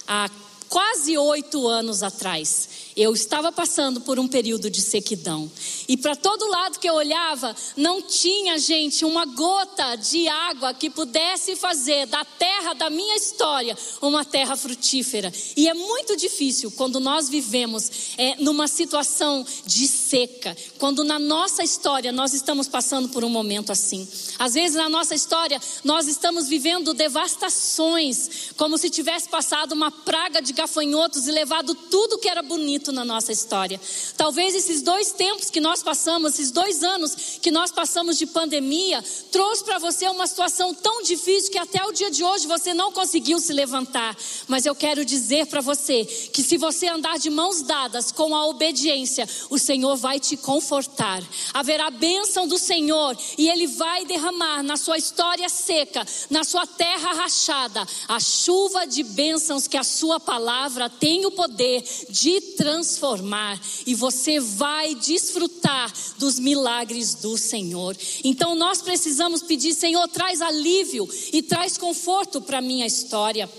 Há 0.07 0.31
quase 0.70 1.18
oito 1.18 1.68
anos 1.68 2.03
atrás. 2.03 2.68
Eu 2.98 3.14
estava 3.14 3.52
passando 3.52 4.00
por 4.00 4.18
um 4.18 4.26
período 4.26 4.68
de 4.68 4.80
sequidão. 4.80 5.48
E 5.87 5.96
para 5.96 6.16
todo 6.16 6.48
lado 6.48 6.80
que 6.80 6.90
eu 6.90 6.94
olhava, 6.94 7.54
não 7.76 8.02
tinha, 8.02 8.58
gente, 8.58 9.04
uma 9.04 9.24
gota 9.24 9.94
de 9.94 10.26
água 10.26 10.74
que 10.74 10.90
pudesse 10.90 11.54
fazer 11.54 12.06
da 12.06 12.24
terra 12.24 12.74
da 12.74 12.90
minha 12.90 13.14
história 13.14 13.78
uma 14.02 14.24
terra 14.24 14.56
frutífera. 14.56 15.32
E 15.56 15.68
é 15.68 15.74
muito 15.74 16.16
difícil 16.16 16.72
quando 16.72 16.98
nós 16.98 17.28
vivemos 17.28 18.16
é, 18.18 18.34
numa 18.40 18.66
situação 18.66 19.46
de 19.64 19.87
seca, 19.87 20.56
quando 20.76 21.04
na 21.04 21.20
nossa 21.20 21.62
história 21.62 22.11
nós 22.11 22.34
estamos 22.34 22.66
passando 22.66 23.11
por 23.11 23.22
um 23.22 23.30
momento 23.30 23.70
assim. 23.70 24.08
Às 24.40 24.54
vezes 24.54 24.76
na 24.76 24.88
nossa 24.88 25.14
história 25.14 25.61
nós 25.84 26.08
estamos 26.08 26.48
vivendo 26.48 26.92
devastações, 26.92 28.50
como 28.56 28.76
se 28.76 28.90
tivesse 28.90 29.28
passado 29.28 29.70
uma 29.70 29.92
praga 29.92 30.42
de 30.42 30.52
gafanhotos 30.52 31.28
e 31.28 31.30
levado 31.30 31.76
tudo 31.76 32.18
que 32.18 32.28
era 32.28 32.42
bonito 32.42 32.88
na 32.92 33.05
nossa 33.05 33.33
história. 33.33 33.81
Talvez 34.16 34.55
esses 34.55 34.83
dois 34.83 35.12
tempos 35.12 35.51
que 35.51 35.61
nós 35.61 35.83
passamos, 35.83 36.35
esses 36.35 36.51
dois 36.51 36.83
anos 36.83 37.38
que 37.40 37.51
nós 37.51 37.70
passamos 37.70 38.18
de 38.18 38.27
pandemia, 38.27 39.03
trouxe 39.31 39.64
para 39.64 39.79
você 39.79 40.09
uma 40.09 40.27
situação 40.27 40.74
tão 40.74 41.03
difícil 41.03 41.51
que 41.51 41.59
até 41.59 41.85
o 41.85 41.92
dia 41.92 42.11
de 42.11 42.24
hoje 42.24 42.46
você 42.46 42.72
não 42.72 42.92
conseguiu 42.92 43.38
se 43.38 43.53
levantar. 43.53 44.16
Mas 44.46 44.66
eu 44.66 44.74
quero 44.74 45.05
dizer 45.05 45.46
para 45.46 45.61
você 45.61 46.05
que 46.05 46.42
se 46.42 46.57
você 46.57 46.88
andar 46.88 47.18
de 47.18 47.31
mãos 47.31 47.62
dadas 47.62 48.12
com 48.12 48.35
a 48.35 48.46
obediência, 48.46 49.29
o 49.51 49.59
Senhor 49.59 49.96
vai 49.96 50.18
te 50.20 50.37
confortar. 50.37 51.22
Haverá 51.53 51.90
bênção 51.90 52.46
do 52.46 52.59
Senhor 52.59 53.16
e 53.37 53.48
Ele 53.48 53.66
vai 53.66 54.05
derramar 54.05 54.62
na 54.62 54.77
sua 54.77 54.98
história 54.98 55.48
seca, 55.48 56.07
na 56.31 56.44
sua 56.44 56.66
terra 56.66 57.12
rachada, 57.12 57.87
a 58.07 58.20
chuva 58.20 58.87
de 58.87 59.03
bênçãos 59.03 59.66
que 59.66 59.77
a 59.77 59.85
sua 59.85 60.18
palavra 60.20 60.88
tem 60.88 61.27
o 61.27 61.31
poder 61.31 61.83
de 62.09 62.40
transformar 62.40 62.77
transformar 62.78 63.60
e 63.86 63.94
você 63.94 64.38
vai 64.38 64.94
desfrutar 64.94 65.92
dos 66.16 66.38
milagres 66.38 67.14
do 67.14 67.36
Senhor. 67.36 67.96
Então 68.22 68.54
nós 68.54 68.80
precisamos 68.80 69.42
pedir, 69.42 69.74
Senhor, 69.74 70.06
traz 70.08 70.40
alívio 70.40 71.08
e 71.32 71.42
traz 71.42 71.76
conforto 71.76 72.40
para 72.40 72.60
minha 72.60 72.86
história 72.86 73.50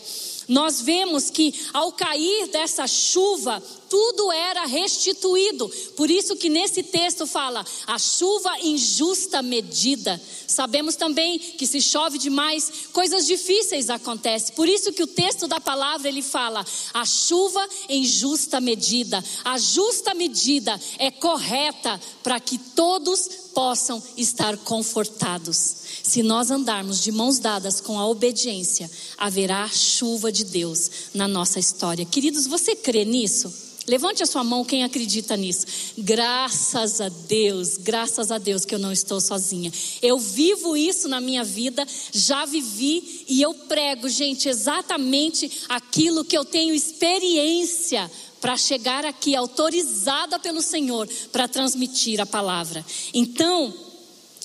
nós 0.49 0.81
vemos 0.81 1.29
que 1.29 1.53
ao 1.71 1.91
cair 1.91 2.47
dessa 2.47 2.87
chuva, 2.87 3.63
tudo 3.89 4.31
era 4.31 4.65
restituído. 4.65 5.69
Por 5.95 6.09
isso 6.09 6.35
que 6.35 6.49
nesse 6.49 6.83
texto 6.83 7.25
fala 7.25 7.65
a 7.87 7.97
chuva 7.97 8.51
em 8.61 8.77
justa 8.77 9.41
medida. 9.41 10.21
Sabemos 10.47 10.95
também 10.95 11.37
que 11.37 11.67
se 11.67 11.81
chove 11.81 12.17
demais, 12.17 12.87
coisas 12.91 13.25
difíceis 13.25 13.89
acontecem. 13.89 14.55
Por 14.55 14.67
isso 14.67 14.91
que 14.91 15.03
o 15.03 15.07
texto 15.07 15.47
da 15.47 15.59
palavra 15.59 16.07
ele 16.07 16.21
fala 16.21 16.65
a 16.93 17.05
chuva 17.05 17.67
em 17.87 18.03
justa 18.03 18.59
medida. 18.59 19.23
A 19.45 19.57
justa 19.57 20.13
medida 20.13 20.79
é 20.97 21.11
correta 21.11 21.99
para 22.23 22.39
que 22.39 22.57
todos 22.57 23.48
possam 23.53 24.01
estar 24.17 24.57
confortados. 24.57 25.75
Se 26.03 26.23
nós 26.23 26.49
andarmos 26.49 27.01
de 27.01 27.11
mãos 27.11 27.39
dadas 27.39 27.79
com 27.79 27.99
a 27.99 28.07
obediência, 28.07 28.89
haverá 29.17 29.67
chuva 29.67 30.31
de 30.31 30.43
Deus 30.43 30.89
na 31.13 31.27
nossa 31.27 31.59
história. 31.59 32.05
Queridos, 32.05 32.47
você 32.47 32.75
crê 32.75 33.05
nisso? 33.05 33.69
Levante 33.89 34.21
a 34.21 34.25
sua 34.27 34.43
mão 34.43 34.63
quem 34.63 34.83
acredita 34.83 35.35
nisso. 35.35 35.65
Graças 35.97 37.01
a 37.01 37.09
Deus, 37.09 37.75
graças 37.75 38.31
a 38.31 38.37
Deus 38.37 38.63
que 38.63 38.75
eu 38.75 38.79
não 38.79 38.91
estou 38.91 39.19
sozinha. 39.19 39.71
Eu 39.99 40.19
vivo 40.19 40.77
isso 40.77 41.07
na 41.07 41.19
minha 41.19 41.43
vida, 41.43 41.87
já 42.13 42.45
vivi 42.45 43.25
e 43.27 43.41
eu 43.41 43.51
prego, 43.51 44.07
gente, 44.07 44.47
exatamente 44.47 45.63
aquilo 45.67 46.23
que 46.23 46.37
eu 46.37 46.45
tenho 46.45 46.75
experiência 46.75 48.09
para 48.41 48.57
chegar 48.57 49.05
aqui 49.05 49.35
autorizada 49.35 50.39
pelo 50.39 50.61
Senhor 50.61 51.07
para 51.31 51.47
transmitir 51.47 52.19
a 52.19 52.25
palavra. 52.25 52.85
Então, 53.13 53.73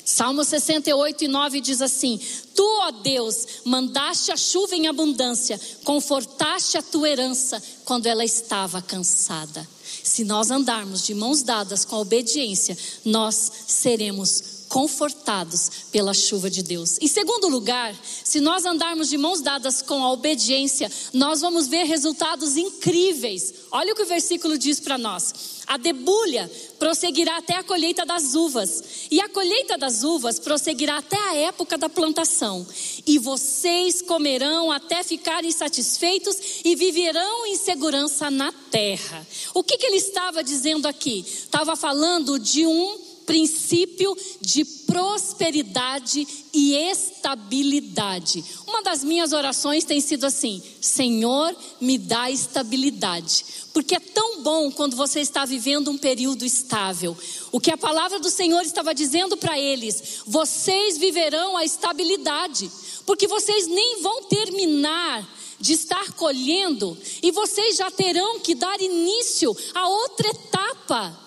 Salmo 0.04 0.44
68 0.44 1.24
e 1.24 1.28
9 1.28 1.60
diz 1.60 1.80
assim: 1.80 2.20
Tu, 2.54 2.62
ó 2.82 2.90
Deus, 2.90 3.46
mandaste 3.64 4.30
a 4.30 4.36
chuva 4.36 4.76
em 4.76 4.86
abundância, 4.86 5.58
confortaste 5.82 6.76
a 6.76 6.82
tua 6.82 7.08
herança 7.08 7.62
quando 7.84 8.06
ela 8.06 8.24
estava 8.24 8.82
cansada. 8.82 9.66
Se 10.02 10.22
nós 10.24 10.50
andarmos 10.50 11.02
de 11.06 11.14
mãos 11.14 11.42
dadas 11.42 11.84
com 11.84 11.96
a 11.96 12.00
obediência, 12.00 12.76
nós 13.04 13.50
seremos 13.66 14.53
confortados 14.74 15.70
pela 15.92 16.12
chuva 16.12 16.50
de 16.50 16.60
Deus. 16.60 16.98
Em 17.00 17.06
segundo 17.06 17.46
lugar, 17.46 17.94
se 18.24 18.40
nós 18.40 18.64
andarmos 18.64 19.08
de 19.08 19.16
mãos 19.16 19.40
dadas 19.40 19.80
com 19.80 20.02
a 20.02 20.10
obediência, 20.10 20.90
nós 21.12 21.42
vamos 21.42 21.68
ver 21.68 21.84
resultados 21.84 22.56
incríveis. 22.56 23.54
Olha 23.70 23.92
o 23.92 23.94
que 23.94 24.02
o 24.02 24.06
versículo 24.06 24.58
diz 24.58 24.80
para 24.80 24.98
nós. 24.98 25.62
A 25.68 25.76
debulha 25.76 26.50
prosseguirá 26.76 27.36
até 27.36 27.54
a 27.54 27.62
colheita 27.62 28.04
das 28.04 28.34
uvas, 28.34 28.82
e 29.12 29.20
a 29.20 29.28
colheita 29.28 29.78
das 29.78 30.02
uvas 30.02 30.40
prosseguirá 30.40 30.98
até 30.98 31.16
a 31.16 31.36
época 31.36 31.78
da 31.78 31.88
plantação. 31.88 32.66
E 33.06 33.16
vocês 33.16 34.02
comerão 34.02 34.72
até 34.72 35.04
ficarem 35.04 35.52
satisfeitos 35.52 36.36
e 36.64 36.74
viverão 36.74 37.46
em 37.46 37.56
segurança 37.56 38.28
na 38.28 38.50
terra. 38.50 39.24
O 39.54 39.62
que, 39.62 39.78
que 39.78 39.86
ele 39.86 39.98
estava 39.98 40.42
dizendo 40.42 40.88
aqui? 40.88 41.24
Estava 41.24 41.76
falando 41.76 42.40
de 42.40 42.66
um 42.66 43.13
princípio 43.26 44.16
de 44.40 44.64
prosperidade 44.64 46.26
e 46.52 46.74
estabilidade. 46.74 48.44
Uma 48.66 48.82
das 48.82 49.02
minhas 49.02 49.32
orações 49.32 49.84
tem 49.84 50.00
sido 50.00 50.24
assim: 50.24 50.62
Senhor, 50.80 51.56
me 51.80 51.98
dá 51.98 52.30
estabilidade. 52.30 53.44
Porque 53.72 53.96
é 53.96 54.00
tão 54.00 54.42
bom 54.42 54.70
quando 54.70 54.96
você 54.96 55.20
está 55.20 55.44
vivendo 55.44 55.90
um 55.90 55.98
período 55.98 56.44
estável. 56.44 57.16
O 57.50 57.58
que 57.58 57.72
a 57.72 57.76
palavra 57.76 58.20
do 58.20 58.30
Senhor 58.30 58.62
estava 58.62 58.94
dizendo 58.94 59.36
para 59.36 59.58
eles: 59.58 60.20
vocês 60.26 60.96
viverão 60.96 61.56
a 61.56 61.64
estabilidade, 61.64 62.70
porque 63.04 63.26
vocês 63.26 63.66
nem 63.66 64.00
vão 64.00 64.24
terminar 64.24 65.28
de 65.58 65.72
estar 65.72 66.12
colhendo 66.12 66.96
e 67.22 67.30
vocês 67.30 67.76
já 67.76 67.90
terão 67.90 68.40
que 68.40 68.54
dar 68.54 68.80
início 68.80 69.56
a 69.74 69.88
outra 69.88 70.28
etapa 70.28 71.23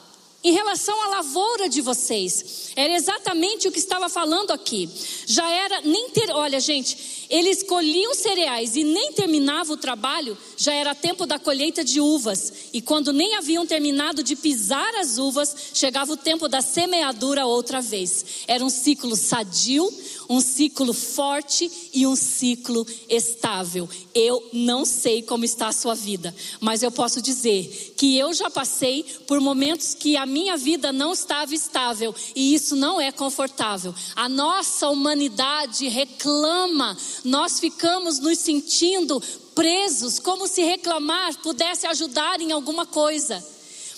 em 0.47 0.53
relação 0.53 1.03
à 1.03 1.07
lavoura 1.07 1.67
de 1.67 1.81
vocês. 1.81 2.71
Era 2.73 2.93
exatamente 2.93 3.67
o 3.67 3.71
que 3.71 3.79
estava 3.79 4.07
falando 4.07 4.51
aqui. 4.51 4.89
Já 5.25 5.49
era 5.51 5.81
nem 5.81 6.09
ter, 6.09 6.31
olha, 6.31 6.57
gente, 6.61 7.27
eles 7.29 7.63
colhiam 7.63 8.15
cereais 8.15 8.77
e 8.77 8.83
nem 8.85 9.11
terminava 9.11 9.73
o 9.73 9.77
trabalho, 9.77 10.37
já 10.55 10.73
era 10.73 10.95
tempo 10.95 11.25
da 11.25 11.37
colheita 11.37 11.83
de 11.83 11.99
uvas. 11.99 12.69
E 12.71 12.81
quando 12.81 13.11
nem 13.11 13.35
haviam 13.35 13.65
terminado 13.65 14.23
de 14.23 14.37
pisar 14.37 14.95
as 14.95 15.17
uvas, 15.17 15.53
chegava 15.73 16.13
o 16.13 16.17
tempo 16.17 16.47
da 16.47 16.61
semeadura 16.61 17.45
outra 17.45 17.81
vez. 17.81 18.25
Era 18.47 18.63
um 18.63 18.69
ciclo 18.69 19.17
sadio, 19.17 19.91
um 20.29 20.41
ciclo 20.41 20.93
forte 20.93 21.71
e 21.93 22.05
um 22.05 22.15
ciclo 22.15 22.85
estável. 23.09 23.89
Eu 24.13 24.49
não 24.51 24.85
sei 24.85 25.21
como 25.21 25.45
está 25.45 25.67
a 25.67 25.73
sua 25.73 25.95
vida, 25.95 26.35
mas 26.59 26.83
eu 26.83 26.91
posso 26.91 27.21
dizer 27.21 27.93
que 27.97 28.17
eu 28.17 28.33
já 28.33 28.49
passei 28.49 29.03
por 29.25 29.39
momentos 29.39 29.93
que 29.93 30.17
a 30.17 30.25
minha 30.25 30.57
vida 30.57 30.91
não 30.91 31.13
estava 31.13 31.53
estável 31.53 32.13
e 32.35 32.53
isso 32.53 32.75
não 32.75 32.99
é 32.99 33.11
confortável. 33.11 33.93
A 34.15 34.27
nossa 34.27 34.89
humanidade 34.89 35.87
reclama, 35.87 36.97
nós 37.23 37.59
ficamos 37.59 38.19
nos 38.19 38.39
sentindo 38.39 39.21
presos, 39.55 40.19
como 40.19 40.47
se 40.47 40.61
reclamar 40.61 41.35
pudesse 41.41 41.87
ajudar 41.87 42.39
em 42.39 42.51
alguma 42.51 42.85
coisa. 42.85 43.43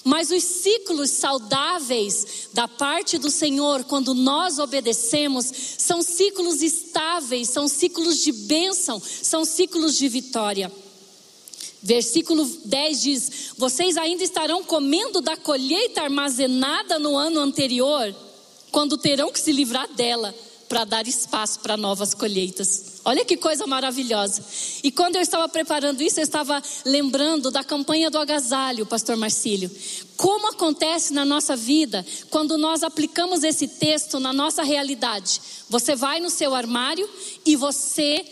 Mas 0.10 0.32
os 0.32 0.44
ciclos 0.44 1.12
saudáveis 1.12 2.50
da 2.52 2.68
parte 2.68 3.20
do 3.20 3.30
Senhor, 3.30 3.84
quando 3.84 4.16
nós 4.16 4.58
obedecemos, 4.58 5.46
são 5.78 6.02
ciclos 6.02 6.64
estáveis, 6.64 7.50
são 7.50 7.68
ciclos 7.68 8.18
de 8.18 8.32
bênção, 8.32 9.00
são 9.00 9.46
ciclos 9.46 9.96
de 9.96 10.10
vitória. 10.10 10.72
Versículo 11.84 12.44
10 12.66 13.02
diz: 13.04 13.32
Vocês 13.56 13.98
ainda 13.98 14.24
estarão 14.24 14.64
comendo 14.64 15.22
da 15.22 15.38
colheita 15.38 16.02
armazenada 16.02 16.98
no 16.98 17.16
ano 17.16 17.40
anterior, 17.40 18.12
quando 18.72 18.98
terão 18.98 19.32
que 19.32 19.40
se 19.40 19.52
livrar 19.52 19.94
dela 19.94 20.34
para 20.70 20.86
dar 20.86 21.08
espaço 21.08 21.60
para 21.60 21.76
novas 21.76 22.14
colheitas. 22.14 23.02
Olha 23.04 23.26
que 23.26 23.36
coisa 23.36 23.66
maravilhosa. 23.66 24.44
E 24.84 24.92
quando 24.92 25.16
eu 25.16 25.22
estava 25.22 25.50
preparando 25.50 26.02
isso, 26.02 26.20
eu 26.20 26.24
estava 26.24 26.62
lembrando 26.86 27.50
da 27.50 27.64
campanha 27.64 28.12
do 28.12 28.20
agasalho, 28.20 28.86
pastor 28.86 29.18
Marcílio. 29.18 29.72
Como 30.16 30.52
acontece 30.52 31.12
na 31.12 31.26
nossa 31.26 31.56
vida 31.56 32.06
quando 32.30 32.56
nós 32.56 32.84
aplicamos 32.84 33.44
esse 33.44 33.68
texto 33.68 34.20
na 34.20 34.32
nossa 34.32 34.62
realidade? 34.62 35.42
Você 35.68 35.96
vai 35.96 36.20
no 36.20 36.30
seu 36.30 36.54
armário 36.54 37.10
e 37.44 37.56
você 37.56 38.24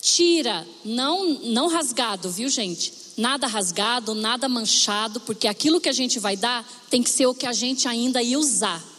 tira, 0.00 0.66
não 0.84 1.34
não 1.44 1.68
rasgado, 1.68 2.28
viu, 2.28 2.48
gente? 2.48 2.92
Nada 3.16 3.46
rasgado, 3.46 4.14
nada 4.14 4.48
manchado, 4.48 5.20
porque 5.20 5.46
aquilo 5.46 5.80
que 5.80 5.88
a 5.88 5.92
gente 5.92 6.18
vai 6.18 6.36
dar 6.36 6.66
tem 6.90 7.02
que 7.02 7.10
ser 7.10 7.26
o 7.26 7.34
que 7.34 7.46
a 7.46 7.52
gente 7.52 7.86
ainda 7.86 8.20
ia 8.22 8.38
usar. 8.38 8.95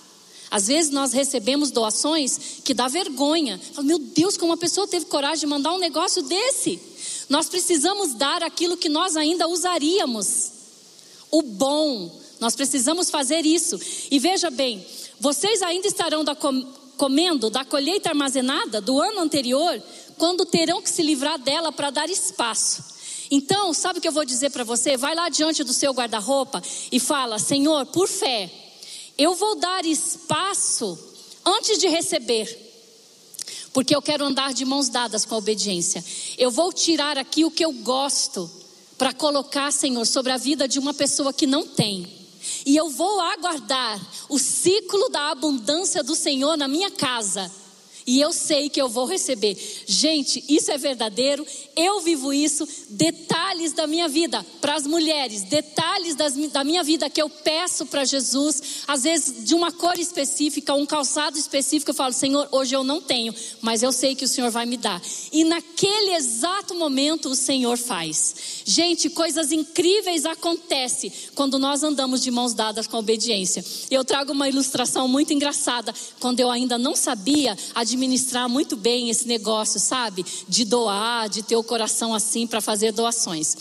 Às 0.49 0.67
vezes 0.67 0.91
nós 0.91 1.12
recebemos 1.12 1.71
doações 1.71 2.62
que 2.63 2.73
dá 2.73 2.88
vergonha. 2.88 3.60
Meu 3.83 3.99
Deus, 3.99 4.38
como 4.38 4.51
uma 4.51 4.57
pessoa 4.57 4.88
teve 4.88 5.05
coragem 5.05 5.41
de 5.41 5.47
mandar 5.47 5.73
um 5.73 5.77
negócio 5.77 6.21
desse? 6.23 6.79
Nós 7.29 7.49
precisamos 7.49 8.13
dar 8.13 8.41
aquilo 8.41 8.77
que 8.77 8.88
nós 8.88 9.17
ainda 9.17 9.47
usaríamos. 9.47 10.51
O 11.29 11.41
bom. 11.41 12.17
Nós 12.39 12.55
precisamos 12.55 13.10
fazer 13.10 13.45
isso. 13.45 13.79
E 14.10 14.19
veja 14.19 14.49
bem, 14.49 14.86
vocês 15.19 15.62
ainda 15.62 15.88
estarão 15.88 16.23
da 16.23 16.33
com, 16.33 16.65
comendo 16.95 17.49
da 17.49 17.65
colheita 17.65 18.10
armazenada 18.10 18.79
do 18.79 19.01
ano 19.01 19.19
anterior, 19.19 19.81
quando 20.17 20.45
terão 20.45 20.81
que 20.81 20.89
se 20.89 21.03
livrar 21.03 21.38
dela 21.38 21.71
para 21.71 21.89
dar 21.89 22.10
espaço. 22.10 22.95
Então, 23.29 23.73
sabe 23.73 23.99
o 23.99 24.01
que 24.01 24.07
eu 24.07 24.13
vou 24.13 24.23
dizer 24.23 24.51
para 24.51 24.63
você? 24.63 24.95
Vai 24.95 25.13
lá 25.13 25.27
diante 25.27 25.63
do 25.63 25.73
seu 25.73 25.91
guarda-roupa 25.91 26.63
e 26.89 26.99
fala: 26.99 27.38
Senhor, 27.38 27.86
por 27.88 28.07
fé 28.07 28.49
eu 29.17 29.34
vou 29.36 29.56
dar 29.56 29.86
espaço 29.86 30.97
antes 31.45 31.77
de 31.77 31.88
receber, 31.88 32.65
porque 33.73 33.95
eu 33.95 34.01
quero 34.01 34.25
andar 34.25 34.53
de 34.53 34.65
mãos 34.65 34.89
dadas 34.89 35.25
com 35.25 35.36
a 35.36 35.39
obediência. 35.39 36.03
Eu 36.38 36.51
vou 36.51 36.71
tirar 36.71 37.17
aqui 37.17 37.43
o 37.43 37.51
que 37.51 37.63
eu 37.63 37.71
gosto 37.71 38.49
para 38.97 39.13
colocar, 39.13 39.71
Senhor, 39.71 40.06
sobre 40.06 40.32
a 40.32 40.38
vida 40.38 40.67
de 40.67 40.80
uma 40.80 40.93
pessoa 40.93 41.34
que 41.34 41.47
não 41.47 41.67
tem. 41.67 42.08
E 42.65 42.75
eu 42.75 42.89
vou 42.89 43.19
aguardar 43.19 43.99
o 44.30 44.39
ciclo 44.39 45.10
da 45.10 45.32
abundância 45.32 46.03
do 46.03 46.15
Senhor 46.15 46.58
na 46.58 46.67
minha 46.67 46.91
casa 46.91 47.51
e 48.07 48.21
eu 48.21 48.31
sei 48.31 48.69
que 48.69 48.81
eu 48.81 48.87
vou 48.87 49.05
receber. 49.05 49.57
Gente, 49.85 50.41
isso 50.47 50.71
é 50.71 50.77
verdadeiro, 50.77 51.45
eu 51.75 51.99
vivo 51.99 52.31
isso. 52.31 52.65
Detalhes 52.89 53.73
da 53.73 53.85
minha 53.85 54.07
vida 54.07 54.45
para 54.61 54.75
as 54.75 54.87
mulheres, 54.87 55.43
detalhes 55.43 56.15
das, 56.15 56.33
da 56.49 56.63
minha 56.63 56.81
vida 56.83 57.09
que 57.09 57.21
eu 57.21 57.29
peço 57.29 57.85
para 57.85 58.05
Jesus, 58.05 58.83
às 58.87 59.03
vezes 59.03 59.43
de 59.43 59.53
uma 59.53 59.73
cor 59.73 59.99
específica, 59.99 60.73
um 60.73 60.85
calçado 60.85 61.37
específico, 61.37 61.91
eu 61.91 61.95
falo, 61.95 62.13
Senhor, 62.13 62.47
hoje 62.49 62.73
eu 62.73 62.83
não 62.83 63.01
tenho, 63.01 63.35
mas 63.59 63.83
eu 63.83 63.91
sei 63.91 64.15
que 64.15 64.23
o 64.23 64.27
Senhor 64.27 64.51
vai 64.51 64.65
me 64.65 64.77
dar. 64.77 65.01
E 65.33 65.43
naquele 65.43 66.15
exato 66.15 66.73
momento 66.75 67.27
o 67.27 67.35
Senhor 67.35 67.77
faz. 67.77 68.63
Gente, 68.63 69.09
coisas 69.09 69.51
incríveis 69.51 70.25
acontecem 70.25 71.11
quando 71.35 71.59
nós 71.59 71.83
andamos 71.83 72.21
de 72.21 72.31
mãos 72.31 72.53
dadas 72.53 72.87
com 72.87 72.97
obediência. 72.97 73.65
Eu 73.91 74.05
trago 74.05 74.31
uma 74.31 74.47
ilustração 74.47 75.09
muito 75.09 75.33
engraçada, 75.33 75.93
quando 76.21 76.39
eu 76.39 76.49
ainda 76.49 76.77
não 76.77 76.95
sabia 76.95 77.57
administrar 77.75 77.96
administrar 77.97 78.47
muito 78.47 78.77
bem 78.77 79.10
esse 79.10 79.27
negócio, 79.27 79.79
sabe? 79.79 80.23
De 80.47 80.63
doar, 80.63 81.27
de 81.27 81.41
ter 81.41 81.55
o 81.55 81.63
coração 81.63 82.13
assim 82.13 82.45
para 82.45 82.62
fazer 82.62 82.91
doações. 82.91 83.55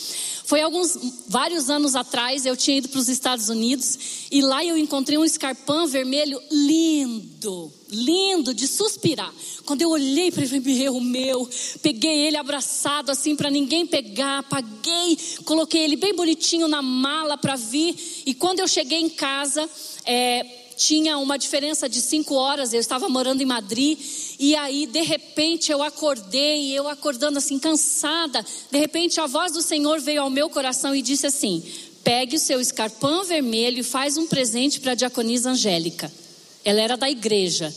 Foi 0.44 0.60
alguns, 0.60 0.96
vários 1.26 1.68
anos 1.68 1.96
atrás, 1.96 2.46
eu 2.46 2.56
tinha 2.56 2.76
ido 2.76 2.88
para 2.88 3.00
os 3.00 3.08
Estados 3.08 3.48
Unidos 3.48 3.98
e 4.30 4.40
lá 4.40 4.64
eu 4.64 4.76
encontrei 4.76 5.18
um 5.18 5.24
escarpão 5.24 5.88
vermelho 5.88 6.40
lindo, 6.52 7.72
lindo, 7.90 8.54
de 8.54 8.68
suspirar. 8.68 9.32
Quando 9.64 9.82
eu 9.82 9.90
olhei 9.90 10.30
para 10.30 10.44
ele, 10.44 10.60
meu, 10.60 11.00
meu, 11.00 11.50
peguei 11.82 12.26
ele 12.26 12.36
abraçado 12.36 13.10
assim 13.10 13.34
para 13.34 13.50
ninguém 13.50 13.86
pegar, 13.86 14.44
paguei, 14.44 15.18
coloquei 15.44 15.82
ele 15.82 15.96
bem 15.96 16.14
bonitinho 16.14 16.68
na 16.68 16.82
mala 16.82 17.36
para 17.36 17.56
vir. 17.56 18.22
E 18.24 18.32
quando 18.32 18.60
eu 18.60 18.68
cheguei 18.68 19.00
em 19.00 19.08
casa, 19.08 19.68
é, 20.04 20.65
tinha 20.76 21.18
uma 21.18 21.38
diferença 21.38 21.88
de 21.88 22.00
cinco 22.00 22.34
horas, 22.34 22.72
eu 22.72 22.80
estava 22.80 23.08
morando 23.08 23.42
em 23.42 23.46
Madrid, 23.46 23.98
e 24.38 24.54
aí 24.54 24.86
de 24.86 25.00
repente 25.00 25.72
eu 25.72 25.82
acordei, 25.82 26.72
eu 26.72 26.86
acordando 26.86 27.38
assim 27.38 27.58
cansada, 27.58 28.44
de 28.70 28.78
repente 28.78 29.20
a 29.20 29.26
voz 29.26 29.52
do 29.52 29.62
Senhor 29.62 29.98
veio 30.00 30.22
ao 30.22 30.30
meu 30.30 30.50
coração 30.50 30.94
e 30.94 31.00
disse 31.00 31.26
assim: 31.26 31.62
pegue 32.04 32.36
o 32.36 32.38
seu 32.40 32.60
escarpão 32.60 33.24
vermelho 33.24 33.80
e 33.80 33.82
faz 33.82 34.16
um 34.16 34.26
presente 34.26 34.78
para 34.78 34.92
a 34.92 34.94
diaconisa 34.94 35.50
Angélica. 35.50 36.12
Ela 36.64 36.80
era 36.80 36.96
da 36.96 37.10
igreja. 37.10 37.74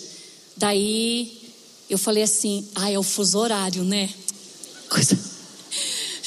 Daí 0.55 1.39
eu 1.89 1.97
falei 1.97 2.23
assim: 2.23 2.67
ah, 2.75 2.91
é 2.91 2.99
o 2.99 3.03
fuso 3.03 3.39
horário, 3.39 3.83
né? 3.83 4.09
Coisa. 4.89 5.17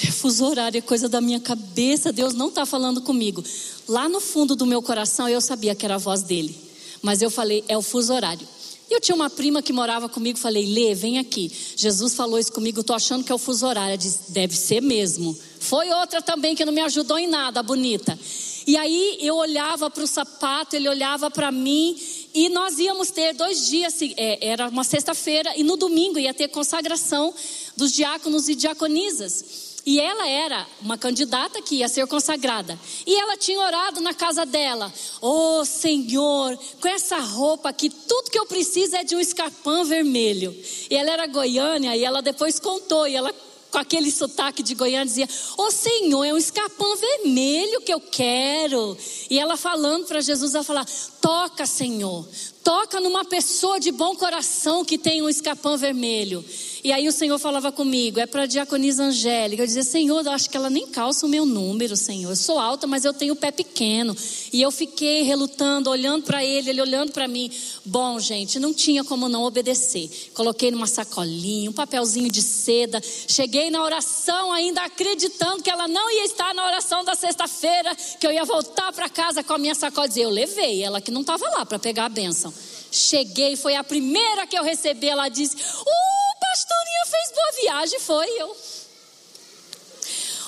É 0.04 0.10
fuso 0.10 0.44
horário, 0.44 0.78
é 0.78 0.80
coisa 0.80 1.08
da 1.08 1.20
minha 1.20 1.38
cabeça, 1.38 2.12
Deus 2.12 2.34
não 2.34 2.48
está 2.48 2.66
falando 2.66 3.02
comigo. 3.02 3.44
Lá 3.86 4.08
no 4.08 4.20
fundo 4.20 4.56
do 4.56 4.66
meu 4.66 4.82
coração 4.82 5.28
eu 5.28 5.40
sabia 5.40 5.76
que 5.76 5.84
era 5.84 5.94
a 5.94 5.98
voz 5.98 6.22
dele. 6.22 6.56
Mas 7.02 7.20
eu 7.20 7.30
falei, 7.30 7.64
é 7.68 7.76
o 7.76 7.82
fuso 7.82 8.14
horário. 8.14 8.46
E 8.88 8.94
eu 8.94 9.00
tinha 9.00 9.14
uma 9.14 9.30
prima 9.30 9.62
que 9.62 9.72
morava 9.72 10.08
comigo, 10.08 10.38
falei, 10.38 10.66
Lê, 10.66 10.94
vem 10.94 11.18
aqui. 11.18 11.50
Jesus 11.76 12.14
falou 12.14 12.38
isso 12.38 12.52
comigo, 12.52 12.80
eu 12.80 12.84
tô 12.84 12.92
achando 12.92 13.24
que 13.24 13.32
é 13.32 13.34
o 13.34 13.38
fuso 13.38 13.66
horário. 13.66 13.90
Ela 13.90 13.96
disse, 13.96 14.18
deve 14.28 14.56
ser 14.56 14.80
mesmo. 14.82 15.36
Foi 15.60 15.90
outra 15.90 16.20
também 16.20 16.54
que 16.54 16.64
não 16.64 16.72
me 16.72 16.80
ajudou 16.82 17.18
em 17.18 17.26
nada, 17.26 17.62
bonita. 17.62 18.18
E 18.66 18.76
aí 18.76 19.18
eu 19.20 19.36
olhava 19.36 19.90
para 19.90 20.04
o 20.04 20.06
sapato, 20.06 20.76
ele 20.76 20.88
olhava 20.88 21.30
para 21.30 21.50
mim, 21.50 21.98
e 22.34 22.48
nós 22.48 22.78
íamos 22.78 23.10
ter 23.10 23.32
dois 23.32 23.66
dias, 23.66 23.94
é, 24.16 24.46
era 24.46 24.68
uma 24.68 24.84
sexta-feira, 24.84 25.52
e 25.56 25.64
no 25.64 25.76
domingo 25.76 26.18
ia 26.18 26.34
ter 26.34 26.48
consagração 26.48 27.34
dos 27.76 27.92
diáconos 27.92 28.48
e 28.48 28.54
diaconisas. 28.54 29.71
E 29.84 29.98
ela 30.00 30.28
era 30.28 30.66
uma 30.80 30.96
candidata 30.96 31.60
que 31.60 31.76
ia 31.76 31.88
ser 31.88 32.06
consagrada. 32.06 32.78
E 33.04 33.16
ela 33.16 33.36
tinha 33.36 33.58
orado 33.58 34.00
na 34.00 34.14
casa 34.14 34.46
dela: 34.46 34.92
Oh 35.20 35.64
Senhor, 35.64 36.56
com 36.80 36.88
essa 36.88 37.18
roupa 37.18 37.68
aqui, 37.70 37.90
tudo 37.90 38.30
que 38.30 38.38
eu 38.38 38.46
preciso 38.46 38.94
é 38.96 39.02
de 39.02 39.16
um 39.16 39.20
escarpão 39.20 39.84
vermelho. 39.84 40.54
E 40.88 40.96
ela 40.96 41.10
era 41.10 41.26
goiânia 41.26 41.96
e 41.96 42.04
ela 42.04 42.22
depois 42.22 42.60
contou. 42.60 43.08
E 43.08 43.16
ela 43.16 43.34
com 43.72 43.78
aquele 43.78 44.10
sotaque 44.12 44.62
de 44.62 44.74
Goiânia, 44.74 45.06
dizia: 45.06 45.28
Ô 45.56 45.62
oh, 45.62 45.70
Senhor, 45.70 46.24
é 46.24 46.32
um 46.32 46.36
escapão 46.36 46.94
vermelho 46.94 47.80
que 47.80 47.92
eu 47.92 48.00
quero. 48.00 48.96
E 49.30 49.38
ela 49.38 49.56
falando 49.56 50.06
para 50.06 50.20
Jesus, 50.20 50.54
ela 50.54 50.62
falar: 50.62 50.86
Toca, 51.20 51.64
Senhor, 51.64 52.28
toca 52.62 53.00
numa 53.00 53.24
pessoa 53.24 53.78
de 53.78 53.90
bom 53.90 54.14
coração 54.14 54.84
que 54.84 54.96
tem 54.96 55.22
um 55.22 55.28
escapão 55.28 55.76
vermelho. 55.76 56.44
E 56.84 56.90
aí 56.90 57.06
o 57.06 57.12
Senhor 57.12 57.38
falava 57.38 57.70
comigo, 57.70 58.18
é 58.18 58.26
para 58.26 58.42
a 58.42 58.46
diaconisa 58.46 59.04
Angélica. 59.04 59.62
Eu 59.62 59.66
dizia, 59.66 59.84
Senhor, 59.84 60.26
eu 60.26 60.32
acho 60.32 60.50
que 60.50 60.56
ela 60.56 60.68
nem 60.68 60.84
calça 60.88 61.24
o 61.24 61.28
meu 61.28 61.46
número, 61.46 61.96
Senhor. 61.96 62.30
Eu 62.30 62.36
sou 62.36 62.58
alta, 62.58 62.88
mas 62.88 63.04
eu 63.04 63.14
tenho 63.14 63.34
o 63.34 63.36
pé 63.36 63.52
pequeno. 63.52 64.16
E 64.52 64.60
eu 64.60 64.70
fiquei 64.72 65.22
relutando, 65.22 65.88
olhando 65.88 66.24
para 66.24 66.44
ele, 66.44 66.70
ele 66.70 66.80
olhando 66.80 67.12
para 67.12 67.28
mim. 67.28 67.52
Bom, 67.84 68.18
gente, 68.18 68.58
não 68.58 68.74
tinha 68.74 69.04
como 69.04 69.28
não 69.28 69.44
obedecer. 69.44 70.30
Coloquei 70.34 70.72
numa 70.72 70.88
sacolinha, 70.88 71.70
um 71.70 71.72
papelzinho 71.72 72.28
de 72.28 72.42
seda. 72.42 73.00
Cheguei 73.28 73.70
na 73.70 73.80
oração 73.84 74.52
ainda 74.52 74.82
acreditando 74.82 75.62
que 75.62 75.70
ela 75.70 75.86
não 75.86 76.10
ia 76.10 76.24
estar 76.24 76.52
na 76.52 76.66
oração 76.66 77.04
da 77.04 77.14
sexta-feira, 77.14 77.94
que 78.18 78.26
eu 78.26 78.32
ia 78.32 78.44
voltar 78.44 78.92
para 78.92 79.08
casa 79.08 79.44
com 79.44 79.52
a 79.52 79.58
minha 79.58 79.74
sacola. 79.76 80.08
Eu 80.16 80.30
levei 80.30 80.82
ela 80.82 81.00
que 81.00 81.12
não 81.12 81.20
estava 81.20 81.48
lá 81.50 81.64
para 81.64 81.78
pegar 81.78 82.06
a 82.06 82.08
bênção. 82.08 82.51
Cheguei, 82.92 83.56
foi 83.56 83.74
a 83.74 83.82
primeira 83.82 84.46
que 84.46 84.56
eu 84.56 84.62
recebi. 84.62 85.08
Ela 85.08 85.30
disse: 85.30 85.56
Uh, 85.56 86.38
pastorinha 86.38 87.06
fez 87.06 87.32
boa 87.32 87.52
viagem. 87.62 88.00
Foi 88.00 88.28
eu. 88.38 88.56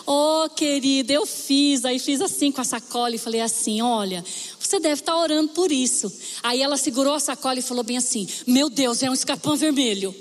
Oh, 0.07 0.51
querida, 0.51 1.15
eu 1.15 1.25
fiz. 1.25 1.87
Aí 1.87 1.99
fiz 1.99 2.21
assim 2.21 2.53
com 2.53 2.61
a 2.61 2.65
sacola 2.65 3.15
e 3.15 3.19
falei 3.19 3.41
assim: 3.41 3.81
Olha, 3.81 4.23
você 4.61 4.79
deve 4.79 5.01
estar 5.01 5.17
orando 5.17 5.53
por 5.53 5.73
isso. 5.73 6.13
Aí 6.43 6.61
ela 6.61 6.77
segurou 6.77 7.15
a 7.15 7.21
sacola 7.21 7.59
e 7.59 7.63
falou 7.63 7.83
bem 7.83 7.97
assim: 7.97 8.29
Meu 8.47 8.69
Deus, 8.69 9.03
é 9.03 9.09
um 9.09 9.15
escapão 9.15 9.57
vermelho. 9.57 10.15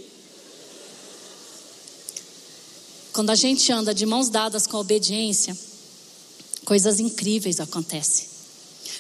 Quando 3.11 3.31
a 3.31 3.35
gente 3.35 3.69
anda 3.69 3.93
de 3.93 4.05
mãos 4.05 4.29
dadas 4.29 4.65
com 4.65 4.77
a 4.77 4.79
obediência, 4.79 5.55
coisas 6.63 7.01
incríveis 7.01 7.59
acontecem. 7.59 8.32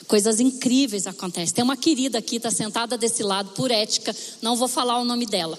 Coisas 0.07 0.39
incríveis 0.39 1.07
acontecem. 1.07 1.55
Tem 1.55 1.63
uma 1.63 1.77
querida 1.77 2.17
aqui, 2.17 2.37
está 2.37 2.51
sentada 2.51 2.97
desse 2.97 3.23
lado, 3.23 3.51
por 3.51 3.71
ética, 3.71 4.15
não 4.41 4.55
vou 4.55 4.67
falar 4.67 4.99
o 4.99 5.05
nome 5.05 5.25
dela. 5.25 5.57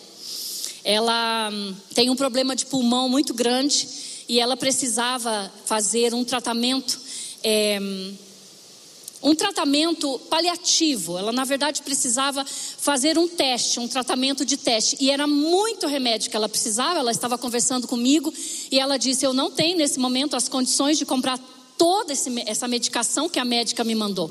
Ela 0.84 1.50
hum, 1.52 1.74
tem 1.94 2.10
um 2.10 2.16
problema 2.16 2.54
de 2.54 2.66
pulmão 2.66 3.08
muito 3.08 3.32
grande 3.32 3.88
e 4.28 4.38
ela 4.38 4.56
precisava 4.56 5.50
fazer 5.64 6.14
um 6.14 6.24
tratamento. 6.24 7.00
É, 7.42 7.78
um 9.24 9.34
tratamento 9.34 10.18
paliativo. 10.28 11.16
Ela, 11.16 11.32
na 11.32 11.44
verdade, 11.44 11.80
precisava 11.80 12.44
fazer 12.44 13.16
um 13.16 13.26
teste, 13.26 13.80
um 13.80 13.88
tratamento 13.88 14.44
de 14.44 14.58
teste. 14.58 14.98
E 15.00 15.10
era 15.10 15.26
muito 15.26 15.86
remédio 15.86 16.30
que 16.30 16.36
ela 16.36 16.48
precisava. 16.48 16.98
Ela 16.98 17.10
estava 17.10 17.38
conversando 17.38 17.88
comigo 17.88 18.32
e 18.70 18.78
ela 18.78 18.98
disse: 18.98 19.24
Eu 19.24 19.32
não 19.32 19.50
tenho 19.50 19.78
nesse 19.78 19.98
momento 19.98 20.36
as 20.36 20.46
condições 20.46 20.98
de 20.98 21.06
comprar 21.06 21.40
toda 21.76 22.12
essa 22.12 22.68
medicação 22.68 23.28
que 23.28 23.38
a 23.38 23.44
médica 23.44 23.84
me 23.84 23.94
mandou. 23.94 24.30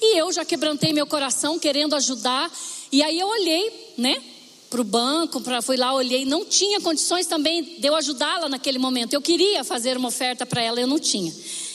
E 0.00 0.18
eu 0.18 0.32
já 0.32 0.44
quebrantei 0.44 0.92
meu 0.92 1.06
coração 1.06 1.58
querendo 1.58 1.94
ajudar. 1.94 2.50
E 2.90 3.02
aí 3.02 3.18
eu 3.18 3.28
olhei, 3.28 3.94
né, 3.96 4.20
para 4.68 4.80
o 4.80 4.84
banco, 4.84 5.40
pra, 5.40 5.62
fui 5.62 5.76
lá, 5.76 5.94
olhei, 5.94 6.24
não 6.24 6.44
tinha 6.44 6.80
condições 6.80 7.26
também 7.26 7.62
de 7.78 7.86
eu 7.86 7.94
ajudá-la 7.94 8.48
naquele 8.48 8.78
momento. 8.78 9.12
Eu 9.12 9.22
queria 9.22 9.62
fazer 9.62 9.96
uma 9.96 10.08
oferta 10.08 10.44
para 10.44 10.62
ela, 10.62 10.80
eu 10.80 10.86
não 10.86 10.98
tinha. 10.98 11.32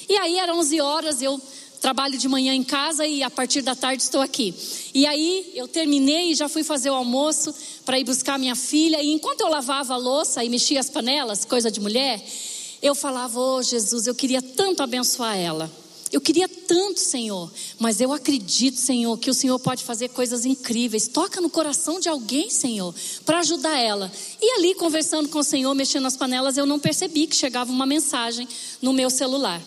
E 0.10 0.18
aí 0.18 0.38
eram 0.38 0.58
11 0.60 0.82
horas, 0.82 1.22
eu 1.22 1.40
trabalho 1.80 2.18
de 2.18 2.28
manhã 2.28 2.54
em 2.54 2.64
casa 2.64 3.06
e 3.06 3.22
a 3.22 3.30
partir 3.30 3.62
da 3.62 3.76
tarde 3.76 4.02
estou 4.02 4.20
aqui. 4.20 4.54
E 4.94 5.06
aí 5.06 5.52
eu 5.54 5.68
terminei 5.68 6.32
e 6.32 6.36
já 6.36 6.50
fui 6.50 6.64
fazer 6.64 6.90
o 6.90 6.96
almoço 6.96 7.54
para 7.86 8.00
ir 8.00 8.04
buscar 8.04 8.38
minha 8.40 8.56
filha. 8.56 9.02
E 9.02 9.12
enquanto 9.14 9.42
eu 9.42 9.48
lavava 9.48 9.94
a 9.94 9.98
louça 9.98 10.44
e 10.44 10.50
mexia 10.50 10.80
as 10.80 10.90
panelas, 10.90 11.46
coisa 11.46 11.70
de 11.70 11.80
mulher, 11.80 12.22
eu 12.82 12.94
falava, 12.94 13.40
oh 13.40 13.62
Jesus, 13.62 14.08
eu 14.08 14.16
queria 14.16 14.42
tanto 14.42 14.84
abençoar 14.84 15.38
ela. 15.38 15.72
Eu 16.12 16.22
queria 16.22 16.48
tanto, 16.48 17.00
Senhor, 17.00 17.52
mas 17.78 18.00
eu 18.00 18.14
acredito, 18.14 18.78
Senhor, 18.78 19.18
que 19.18 19.30
o 19.30 19.34
Senhor 19.34 19.60
pode 19.60 19.84
fazer 19.84 20.10
coisas 20.10 20.46
incríveis. 20.46 21.08
Toca 21.08 21.42
no 21.42 21.50
coração 21.50 22.00
de 22.00 22.08
alguém, 22.08 22.50
Senhor, 22.50 22.96
para 23.26 23.40
ajudar 23.40 23.78
ela. 23.78 24.12
E 24.42 24.52
ali, 24.54 24.74
conversando 24.76 25.28
com 25.28 25.40
o 25.40 25.44
Senhor, 25.44 25.74
mexendo 25.74 26.04
nas 26.04 26.16
panelas, 26.16 26.58
eu 26.58 26.66
não 26.66 26.80
percebi 26.80 27.28
que 27.28 27.36
chegava 27.36 27.72
uma 27.72 27.86
mensagem 27.86 28.48
no 28.82 28.94
meu 28.94 29.10
celular. 29.10 29.62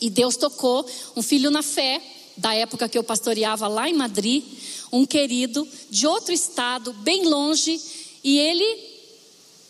E 0.00 0.08
Deus 0.08 0.36
tocou 0.36 0.86
um 1.16 1.22
filho 1.22 1.50
na 1.50 1.62
fé, 1.62 2.00
da 2.36 2.54
época 2.54 2.88
que 2.88 2.96
eu 2.96 3.04
pastoreava 3.04 3.66
lá 3.66 3.88
em 3.88 3.94
Madrid, 3.94 4.44
um 4.92 5.04
querido 5.04 5.66
de 5.90 6.06
outro 6.06 6.32
estado, 6.32 6.92
bem 6.92 7.26
longe, 7.26 7.80
e 8.22 8.38
ele 8.38 8.90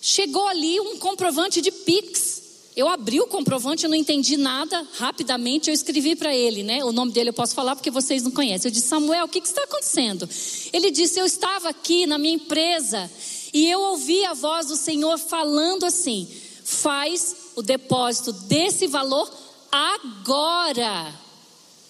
chegou 0.01 0.47
ali 0.47 0.79
um 0.79 0.99
comprovante 0.99 1.61
de 1.61 1.71
Pix 1.71 2.40
eu 2.81 2.89
abri 2.89 3.21
o 3.21 3.27
comprovante, 3.27 3.85
eu 3.85 3.91
não 3.91 3.97
entendi 3.97 4.39
nada. 4.39 4.87
Rapidamente 4.95 5.69
eu 5.69 5.75
escrevi 5.75 6.17
para 6.17 6.35
ele, 6.35 6.63
né? 6.63 6.83
O 6.83 6.93
nome 6.93 7.13
dele 7.13 7.29
eu 7.29 7.35
posso 7.35 7.55
falar 7.55 7.77
porque 7.77 7.91
vocês 7.91 8.23
não 8.23 8.31
conhecem. 8.31 8.69
Eu 8.69 8.73
disse, 8.73 8.89
Samuel, 8.89 9.27
o 9.27 9.29
que, 9.29 9.41
que 9.41 9.49
está 9.49 9.63
acontecendo? 9.65 10.27
Ele 10.73 10.91
disse, 10.91 11.21
eu 11.21 11.27
estava 11.27 11.69
aqui 11.69 12.07
na 12.07 12.17
minha 12.17 12.35
empresa 12.35 13.11
e 13.53 13.71
eu 13.71 13.81
ouvi 13.81 14.25
a 14.25 14.33
voz 14.33 14.69
do 14.69 14.77
Senhor 14.77 15.19
falando 15.19 15.85
assim: 15.85 16.27
faz 16.65 17.37
o 17.55 17.61
depósito 17.61 18.33
desse 18.33 18.87
valor 18.87 19.31
agora 19.71 21.15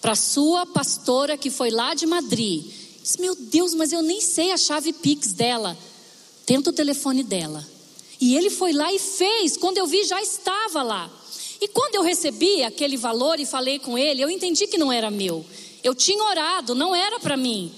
para 0.01 0.13
sua 0.13 0.65
pastora 0.65 1.37
que 1.37 1.49
foi 1.49 1.69
lá 1.69 1.93
de 1.93 2.05
Madrid. 2.05 2.65
disse, 3.01 3.21
meu 3.21 3.33
Deus, 3.33 3.73
mas 3.73 3.93
eu 3.93 4.01
nem 4.01 4.19
sei 4.19 4.51
a 4.51 4.57
chave 4.57 4.91
Pix 4.91 5.31
dela. 5.31 5.77
Tenta 6.45 6.69
o 6.69 6.73
telefone 6.73 7.23
dela. 7.23 7.65
E 8.21 8.37
ele 8.37 8.51
foi 8.51 8.71
lá 8.71 8.93
e 8.93 8.99
fez. 8.99 9.57
Quando 9.57 9.79
eu 9.79 9.87
vi, 9.87 10.03
já 10.03 10.21
estava 10.21 10.83
lá. 10.83 11.11
E 11.59 11.67
quando 11.67 11.95
eu 11.95 12.03
recebi 12.03 12.63
aquele 12.63 12.95
valor 12.95 13.39
e 13.39 13.45
falei 13.47 13.79
com 13.79 13.97
ele, 13.97 14.21
eu 14.21 14.29
entendi 14.29 14.67
que 14.67 14.77
não 14.77 14.91
era 14.91 15.09
meu. 15.09 15.43
Eu 15.83 15.95
tinha 15.95 16.23
orado, 16.23 16.75
não 16.75 16.95
era 16.95 17.19
para 17.19 17.35
mim. 17.35 17.71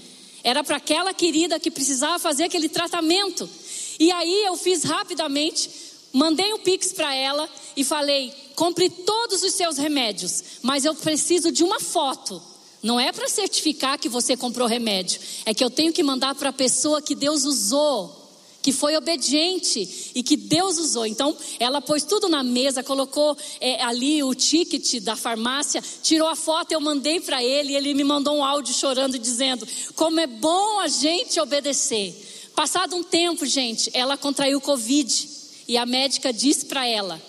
Era 0.44 0.62
para 0.62 0.76
aquela 0.76 1.14
querida 1.14 1.60
que 1.60 1.72
precisava 1.72 2.20
fazer 2.20 2.44
aquele 2.44 2.68
tratamento. 2.68 3.50
E 3.98 4.12
aí 4.12 4.44
eu 4.44 4.58
fiz 4.58 4.84
rapidamente, 4.84 5.70
mandei 6.12 6.54
um 6.54 6.60
pix 6.60 6.92
para 6.92 7.16
ela 7.16 7.50
e 7.78 7.84
falei: 7.84 8.34
compre 8.54 8.90
todos 8.90 9.44
os 9.44 9.54
seus 9.54 9.78
remédios, 9.78 10.44
mas 10.62 10.84
eu 10.84 10.94
preciso 10.94 11.52
de 11.52 11.64
uma 11.64 11.80
foto. 11.80 12.42
Não 12.82 13.00
é 13.00 13.14
para 13.14 13.30
certificar 13.30 13.98
que 13.98 14.10
você 14.10 14.36
comprou 14.36 14.68
remédio, 14.68 15.22
é 15.46 15.54
que 15.54 15.64
eu 15.64 15.70
tenho 15.70 15.94
que 15.94 16.04
mandar 16.04 16.36
para 16.36 16.50
a 16.50 16.54
pessoa 16.54 17.02
que 17.02 17.16
Deus 17.16 17.46
usou 17.46 18.23
que 18.64 18.72
foi 18.72 18.96
obediente 18.96 20.12
e 20.16 20.24
que 20.24 20.38
Deus 20.38 20.78
usou. 20.78 21.06
Então, 21.06 21.36
ela 21.60 21.82
pôs 21.82 22.04
tudo 22.04 22.30
na 22.30 22.42
mesa, 22.42 22.82
colocou 22.82 23.38
é, 23.60 23.84
ali 23.84 24.24
o 24.24 24.34
ticket 24.34 25.02
da 25.02 25.18
farmácia, 25.18 25.84
tirou 26.02 26.30
a 26.30 26.36
foto, 26.36 26.72
eu 26.72 26.80
mandei 26.80 27.20
para 27.20 27.44
ele, 27.44 27.74
e 27.74 27.76
ele 27.76 27.94
me 27.94 28.06
mandou 28.06 28.38
um 28.38 28.44
áudio 28.44 28.74
chorando, 28.74 29.20
dizendo: 29.20 29.68
Como 29.96 30.20
é 30.20 30.26
bom 30.26 30.80
a 30.80 30.88
gente 30.88 31.40
obedecer. 31.42 32.16
Passado 32.56 32.96
um 32.96 33.04
tempo, 33.04 33.46
gente, 33.46 33.92
ela 33.94 34.16
contraiu 34.16 34.62
Covid 34.62 35.30
e 35.68 35.76
a 35.76 35.86
médica 35.86 36.32
disse 36.32 36.66
para 36.66 36.88
ela, 36.88 37.22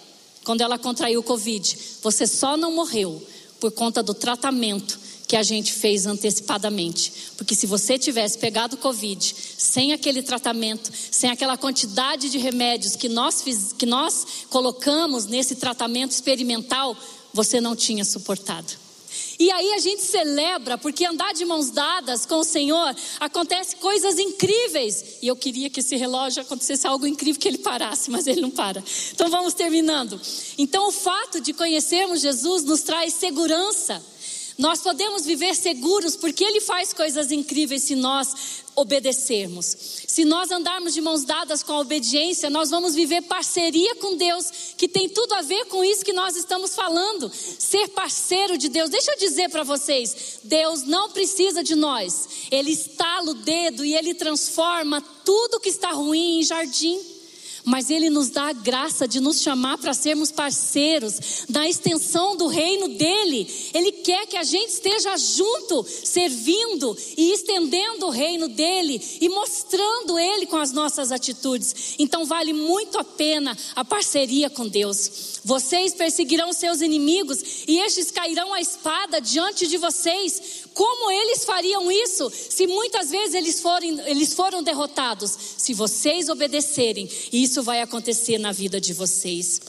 quando 0.44 0.60
ela 0.60 0.78
contraiu 0.78 1.20
Covid: 1.20 1.76
Você 2.00 2.28
só 2.28 2.56
não 2.56 2.72
morreu 2.72 3.20
por 3.58 3.72
conta 3.72 4.04
do 4.04 4.14
tratamento 4.14 5.03
que 5.26 5.36
a 5.36 5.42
gente 5.42 5.72
fez 5.72 6.06
antecipadamente. 6.06 7.12
Porque 7.36 7.54
se 7.54 7.66
você 7.66 7.98
tivesse 7.98 8.38
pegado 8.38 8.76
Covid 8.76 9.34
sem 9.56 9.92
aquele 9.92 10.22
tratamento, 10.22 10.90
sem 11.10 11.30
aquela 11.30 11.56
quantidade 11.56 12.30
de 12.30 12.38
remédios 12.38 12.96
que 12.96 13.08
nós, 13.08 13.42
fiz, 13.42 13.72
que 13.72 13.86
nós 13.86 14.26
colocamos 14.50 15.26
nesse 15.26 15.56
tratamento 15.56 16.12
experimental, 16.12 16.96
você 17.32 17.60
não 17.60 17.74
tinha 17.74 18.04
suportado. 18.04 18.84
E 19.38 19.50
aí 19.50 19.72
a 19.72 19.78
gente 19.78 20.02
celebra, 20.02 20.78
porque 20.78 21.04
andar 21.04 21.32
de 21.32 21.44
mãos 21.44 21.70
dadas 21.70 22.24
com 22.24 22.36
o 22.36 22.44
Senhor 22.44 22.94
acontece 23.18 23.76
coisas 23.76 24.18
incríveis. 24.18 25.18
E 25.22 25.26
eu 25.26 25.36
queria 25.36 25.70
que 25.70 25.80
esse 25.80 25.96
relógio 25.96 26.42
acontecesse 26.42 26.86
algo 26.86 27.06
incrível 27.06 27.40
que 27.40 27.48
ele 27.48 27.58
parasse, 27.58 28.10
mas 28.10 28.26
ele 28.26 28.40
não 28.40 28.50
para. 28.50 28.82
Então 29.12 29.28
vamos 29.28 29.54
terminando. 29.54 30.20
Então 30.56 30.88
o 30.88 30.92
fato 30.92 31.40
de 31.40 31.52
conhecermos 31.52 32.20
Jesus 32.20 32.64
nos 32.64 32.82
traz 32.82 33.14
segurança 33.14 34.04
Nós 34.56 34.80
podemos 34.80 35.24
viver 35.24 35.54
seguros 35.54 36.14
porque 36.14 36.44
Ele 36.44 36.60
faz 36.60 36.92
coisas 36.92 37.32
incríveis 37.32 37.82
se 37.82 37.96
nós 37.96 38.62
obedecermos. 38.76 39.64
Se 40.06 40.24
nós 40.24 40.50
andarmos 40.50 40.94
de 40.94 41.00
mãos 41.00 41.24
dadas 41.24 41.62
com 41.62 41.72
a 41.72 41.80
obediência, 41.80 42.50
nós 42.50 42.70
vamos 42.70 42.94
viver 42.94 43.22
parceria 43.22 43.94
com 43.96 44.16
Deus, 44.16 44.74
que 44.76 44.88
tem 44.88 45.08
tudo 45.08 45.32
a 45.34 45.42
ver 45.42 45.64
com 45.66 45.84
isso 45.84 46.04
que 46.04 46.12
nós 46.12 46.36
estamos 46.36 46.74
falando. 46.74 47.30
Ser 47.30 47.88
parceiro 47.88 48.56
de 48.56 48.68
Deus. 48.68 48.90
Deixa 48.90 49.12
eu 49.12 49.18
dizer 49.18 49.48
para 49.50 49.64
vocês: 49.64 50.40
Deus 50.44 50.84
não 50.84 51.10
precisa 51.10 51.62
de 51.62 51.74
nós. 51.74 52.28
Ele 52.50 52.70
estala 52.70 53.30
o 53.30 53.34
dedo 53.34 53.84
e 53.84 53.94
ele 53.94 54.14
transforma 54.14 55.00
tudo 55.24 55.60
que 55.60 55.68
está 55.68 55.90
ruim 55.90 56.40
em 56.40 56.42
jardim 56.42 57.13
mas 57.64 57.90
Ele 57.90 58.10
nos 58.10 58.28
dá 58.28 58.48
a 58.48 58.52
graça 58.52 59.08
de 59.08 59.20
nos 59.20 59.40
chamar 59.40 59.78
para 59.78 59.94
sermos 59.94 60.30
parceiros 60.30 61.44
da 61.48 61.68
extensão 61.68 62.36
do 62.36 62.46
reino 62.46 62.88
dele. 62.88 63.48
Ele 63.72 63.92
quer 63.92 64.26
que 64.26 64.36
a 64.36 64.42
gente 64.42 64.70
esteja 64.70 65.16
junto, 65.16 65.84
servindo 65.84 66.96
e 67.16 67.32
estendendo 67.32 68.06
o 68.06 68.10
reino 68.10 68.48
dele 68.48 69.00
e 69.20 69.28
mostrando 69.28 70.18
ele 70.18 70.46
com 70.46 70.56
as 70.56 70.72
nossas 70.72 71.10
atitudes. 71.10 71.94
Então 71.98 72.24
vale 72.24 72.52
muito 72.52 72.98
a 72.98 73.04
pena 73.04 73.56
a 73.74 73.84
parceria 73.84 74.50
com 74.50 74.68
Deus. 74.68 75.40
Vocês 75.44 75.94
perseguirão 75.94 76.52
seus 76.52 76.80
inimigos 76.80 77.64
e 77.68 77.78
estes 77.78 78.10
cairão 78.10 78.52
a 78.52 78.60
espada 78.60 79.20
diante 79.20 79.66
de 79.66 79.76
vocês. 79.76 80.63
Como 80.74 81.10
eles 81.10 81.44
fariam 81.44 81.90
isso 81.90 82.30
se 82.30 82.66
muitas 82.66 83.08
vezes 83.08 83.34
eles, 83.34 83.60
forem, 83.60 83.98
eles 84.06 84.34
foram 84.34 84.60
derrotados? 84.60 85.30
Se 85.56 85.72
vocês 85.72 86.28
obedecerem, 86.28 87.08
isso 87.32 87.62
vai 87.62 87.80
acontecer 87.80 88.38
na 88.38 88.50
vida 88.50 88.80
de 88.80 88.92
vocês. 88.92 89.60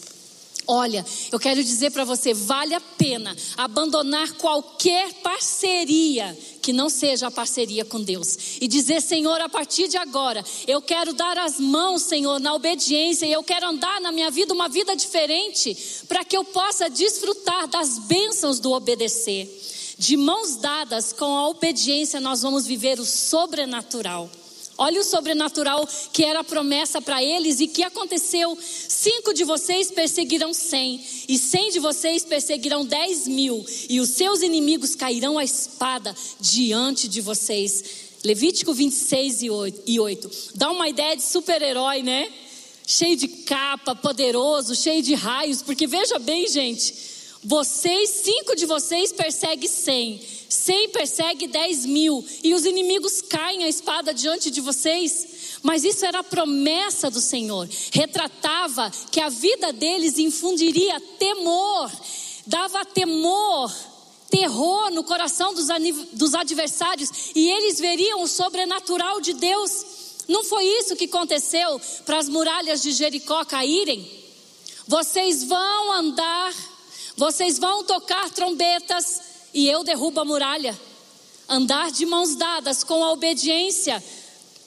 Olha, 0.68 1.06
eu 1.32 1.40
quero 1.40 1.64
dizer 1.64 1.92
para 1.92 2.04
você, 2.04 2.34
vale 2.34 2.74
a 2.74 2.80
pena 2.80 3.36
abandonar 3.56 4.34
qualquer 4.34 5.14
parceria 5.16 6.36
que 6.60 6.74
não 6.74 6.90
seja 6.90 7.28
a 7.28 7.32
parceria 7.32 7.86
com 7.86 8.02
Deus 8.02 8.58
e 8.60 8.68
dizer, 8.68 9.00
Senhor, 9.00 9.40
a 9.40 9.48
partir 9.48 9.88
de 9.88 9.98
agora, 9.98 10.44
eu 10.66 10.82
quero 10.82 11.14
dar 11.14 11.38
as 11.38 11.60
mãos, 11.60 12.02
Senhor, 12.02 12.40
na 12.40 12.56
obediência 12.56 13.28
e 13.28 13.32
eu 13.32 13.44
quero 13.44 13.68
andar 13.68 14.02
na 14.02 14.12
minha 14.12 14.32
vida 14.32 14.56
uma 14.56 14.68
vida 14.68 14.96
diferente 14.96 15.78
para 16.08 16.26
que 16.26 16.36
eu 16.36 16.44
possa 16.44 16.90
desfrutar 16.90 17.68
das 17.68 18.00
bênçãos 18.00 18.60
do 18.60 18.72
obedecer. 18.72 19.75
De 19.98 20.18
mãos 20.18 20.58
dadas 20.58 21.14
com 21.14 21.26
a 21.26 21.48
obediência, 21.48 22.20
nós 22.20 22.42
vamos 22.42 22.66
viver 22.66 23.00
o 23.00 23.06
sobrenatural. 23.06 24.30
Olha 24.78 25.00
o 25.00 25.06
sobrenatural 25.06 25.88
que 26.12 26.24
era 26.24 26.42
a 26.42 26.44
promessa 26.44 27.02
para 27.02 27.24
eles 27.24 27.62
e 27.62 27.68
que 27.68 27.82
aconteceu. 27.82 28.58
Cinco 28.62 29.34
de 29.34 29.46
vocês 29.46 29.90
perseguirão 29.90 30.54
cem, 30.54 31.02
e 31.30 31.38
cem 31.38 31.72
de 31.72 31.80
vocês 31.80 32.26
perseguirão 32.26 32.86
dez 32.86 33.26
mil, 33.26 33.66
e 33.90 34.02
os 34.02 34.10
seus 34.10 34.42
inimigos 34.42 34.94
cairão 34.94 35.38
a 35.38 35.46
espada 35.46 36.14
diante 36.42 37.08
de 37.08 37.22
vocês. 37.22 37.84
Levítico 38.24 38.74
26 38.74 39.44
e 39.86 40.00
8. 40.00 40.32
Dá 40.56 40.72
uma 40.72 40.90
ideia 40.90 41.16
de 41.16 41.22
super-herói, 41.22 42.02
né? 42.02 42.28
Cheio 42.86 43.16
de 43.16 43.28
capa, 43.28 43.96
poderoso, 43.96 44.76
cheio 44.76 45.02
de 45.02 45.14
raios, 45.14 45.62
porque 45.62 45.86
veja 45.86 46.18
bem, 46.18 46.48
gente. 46.48 47.15
Vocês, 47.48 48.10
cinco 48.10 48.56
de 48.56 48.66
vocês 48.66 49.12
perseguem 49.12 49.70
cem, 49.70 50.20
cem 50.50 50.90
persegue 50.90 51.46
dez 51.46 51.86
mil, 51.86 52.26
e 52.44 52.56
os 52.56 52.66
inimigos 52.66 53.22
caem 53.22 53.64
a 53.64 53.70
espada 53.70 54.12
diante 54.12 54.50
de 54.50 54.60
vocês. 54.62 55.60
Mas 55.62 55.84
isso 55.84 56.04
era 56.06 56.20
a 56.20 56.24
promessa 56.24 57.10
do 57.10 57.22
Senhor, 57.22 57.70
retratava 57.92 58.92
que 59.12 59.20
a 59.20 59.30
vida 59.30 59.72
deles 59.72 60.18
infundiria 60.18 61.00
temor, 61.20 61.92
dava 62.48 62.84
temor, 62.84 63.72
terror 64.30 64.90
no 64.90 65.04
coração 65.04 65.54
dos, 65.54 65.68
dos 66.14 66.34
adversários, 66.34 67.10
e 67.36 67.48
eles 67.48 67.80
veriam 67.80 68.24
o 68.24 68.28
sobrenatural 68.28 69.22
de 69.22 69.34
Deus. 69.34 69.86
Não 70.28 70.44
foi 70.44 70.66
isso 70.66 70.96
que 70.96 71.06
aconteceu 71.06 71.80
para 72.06 72.18
as 72.18 72.28
muralhas 72.28 72.82
de 72.82 72.92
Jericó 72.92 73.46
caírem? 73.46 74.10
Vocês 74.88 75.44
vão 75.44 75.92
andar 75.92 76.75
vocês 77.18 77.58
vão 77.58 77.84
tocar 77.84 78.30
trombetas 78.30 79.22
e 79.54 79.68
eu 79.68 79.84
derrubo 79.84 80.20
a 80.20 80.26
muralha. 80.26 80.78
Andar 81.48 81.92
de 81.92 82.06
mãos 82.06 82.36
dadas 82.36 82.84
com 82.84 83.04
a 83.04 83.12
obediência 83.12 84.04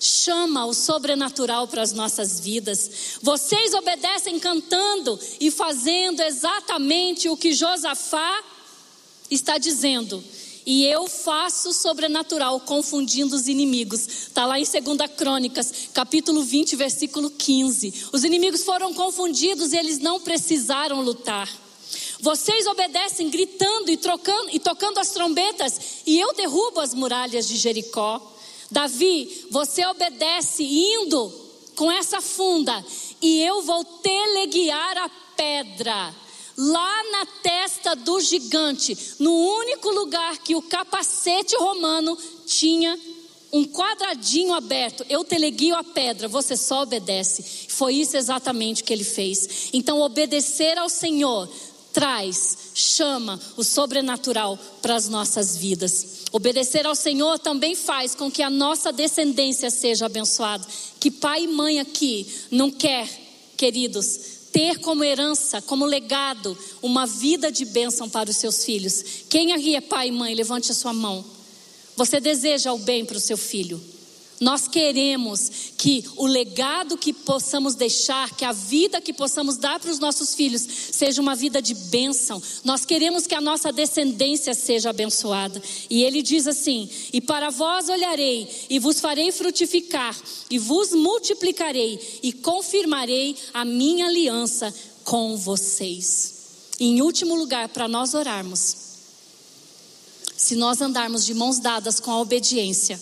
chama 0.01 0.65
o 0.65 0.73
sobrenatural 0.73 1.67
para 1.67 1.83
as 1.83 1.93
nossas 1.93 2.39
vidas. 2.41 3.19
Vocês 3.21 3.75
obedecem 3.75 4.39
cantando 4.39 5.19
e 5.41 5.51
fazendo 5.51 6.23
exatamente 6.23 7.29
o 7.29 7.37
que 7.37 7.53
Josafá 7.53 8.43
está 9.31 9.59
dizendo. 9.59 10.23
E 10.65 10.85
eu 10.85 11.09
faço 11.09 11.73
sobrenatural, 11.73 12.61
confundindo 12.61 13.35
os 13.35 13.49
inimigos. 13.49 14.07
Está 14.07 14.45
lá 14.47 14.61
em 14.61 14.65
2 14.65 15.11
Crônicas, 15.17 15.89
capítulo 15.95 16.43
20, 16.43 16.77
versículo 16.77 17.31
15. 17.31 18.07
Os 18.13 18.23
inimigos 18.23 18.65
foram 18.65 18.93
confundidos 18.93 19.73
e 19.73 19.77
eles 19.77 19.99
não 19.99 20.21
precisaram 20.21 21.01
lutar. 21.01 21.49
Vocês 22.21 22.67
obedecem 22.67 23.31
gritando 23.31 23.91
e, 23.91 23.97
trocando, 23.97 24.51
e 24.53 24.59
tocando 24.59 24.99
as 24.99 25.11
trombetas, 25.11 26.03
e 26.07 26.19
eu 26.19 26.35
derrubo 26.35 26.81
as 26.81 26.95
muralhas 26.95 27.47
de 27.47 27.57
Jericó. 27.57 28.21
Davi, 28.71 29.47
você 29.51 29.87
obedece 29.87 30.65
indo 30.65 31.33
com 31.77 31.91
essa 31.91 32.21
funda, 32.21 32.85
e 33.23 33.43
eu 33.43 33.63
vou 33.63 33.85
teleguiar 33.85 34.99
a 34.99 35.09
pedra 35.37 36.15
lá 36.57 37.03
na 37.13 37.27
testa 37.41 37.95
do 37.95 38.21
gigante, 38.21 39.15
no 39.21 39.33
único 39.33 39.89
lugar 39.91 40.39
que 40.39 40.57
o 40.57 40.63
capacete 40.63 41.55
romano 41.57 42.19
tinha 42.47 42.99
um 43.53 43.65
quadradinho 43.65 44.53
aberto, 44.53 45.05
eu 45.09 45.25
teleguio 45.25 45.75
a 45.75 45.83
pedra, 45.83 46.29
você 46.29 46.57
só 46.57 46.83
obedece. 46.83 47.69
Foi 47.69 47.95
isso 47.95 48.17
exatamente 48.17 48.85
que 48.85 48.93
ele 48.93 49.05
fez. 49.05 49.71
Então, 49.73 50.01
obedecer 50.01 50.77
ao 50.77 50.89
Senhor 50.89 51.49
traz, 51.93 52.57
chama 52.75 53.41
o 53.57 53.65
sobrenatural 53.65 54.59
para 54.81 54.95
as 54.95 55.09
nossas 55.09 55.57
vidas. 55.57 56.19
Obedecer 56.31 56.87
ao 56.87 56.95
Senhor 56.95 57.39
também 57.39 57.75
faz 57.75 58.15
com 58.15 58.31
que 58.31 58.43
a 58.43 58.51
nossa 58.51 58.93
descendência 58.93 59.71
seja 59.71 60.07
abençoada. 60.07 60.67
Que 61.01 61.11
pai 61.11 61.45
e 61.45 61.49
mãe 61.49 61.81
aqui 61.81 62.27
não 62.51 62.71
quer, 62.71 63.09
queridos, 63.57 64.21
ter 64.53 64.79
como 64.81 65.05
herança, 65.05 65.63
como 65.63 65.85
legado, 65.85 66.57
uma 66.83 67.07
vida 67.07 67.51
de 67.51 67.65
bênção 67.65 68.09
para 68.09 68.31
os 68.31 68.37
seus 68.37 68.65
filhos. 68.65 69.03
Quem 69.29 69.53
aqui 69.53 69.75
é 69.75 69.81
pai 69.81 70.09
e 70.09 70.13
mãe, 70.13 70.35
levante 70.35 70.71
a 70.71 70.75
sua 70.75 70.93
mão. 70.93 71.25
Você 71.97 72.21
deseja 72.21 72.73
o 72.73 72.79
bem 72.79 73.05
para 73.05 73.17
o 73.17 73.21
seu 73.21 73.37
filho. 73.37 73.81
Nós 74.41 74.69
queremos 74.69 75.51
que 75.77 76.05
o 76.17 76.27
legado 76.27 76.97
que 76.97 77.13
possamos 77.13 77.75
deixar, 77.75 78.35
que 78.37 78.45
a 78.45 78.53
vida 78.53 79.01
que 79.01 79.13
possamos 79.13 79.57
dar 79.57 79.81
para 79.81 79.91
os 79.91 79.99
nossos 79.99 80.35
filhos, 80.35 80.63
seja 80.63 81.21
uma 81.21 81.35
vida 81.35 81.61
de 81.61 81.75
bênção. 81.75 82.41
Nós 82.65 82.85
queremos 82.85 83.27
que 83.27 83.35
a 83.35 83.41
nossa 83.41 83.73
descendência 83.73 84.55
seja 84.55 84.91
abençoada. 84.91 85.61
E 85.91 86.05
ele 86.05 86.23
diz 86.23 86.47
assim: 86.47 86.89
E 87.13 87.21
para 87.21 87.51
vós 87.51 87.89
olharei, 87.89 88.49
e 88.71 88.79
vos 88.79 89.01
farei 89.01 89.33
frutificar, 89.33 90.17
e 90.49 90.59
vos 90.59 90.93
multiplicarei, 90.93 92.21
e 92.23 92.33
confirmarei 92.33 93.37
a 93.53 93.65
minha 93.65 94.07
aliança 94.07 94.73
com 95.03 95.37
vocês. 95.37 96.35
E 96.79 96.87
em 96.87 97.03
último 97.03 97.35
lugar, 97.35 97.69
para 97.71 97.89
nós 97.89 98.15
orarmos, 98.15 98.77
se 100.37 100.55
nós 100.55 100.81
andarmos 100.81 101.27
de 101.27 101.35
mãos 101.35 101.59
dadas 101.59 101.99
com 101.99 102.13
a 102.13 102.21
obediência, 102.21 103.01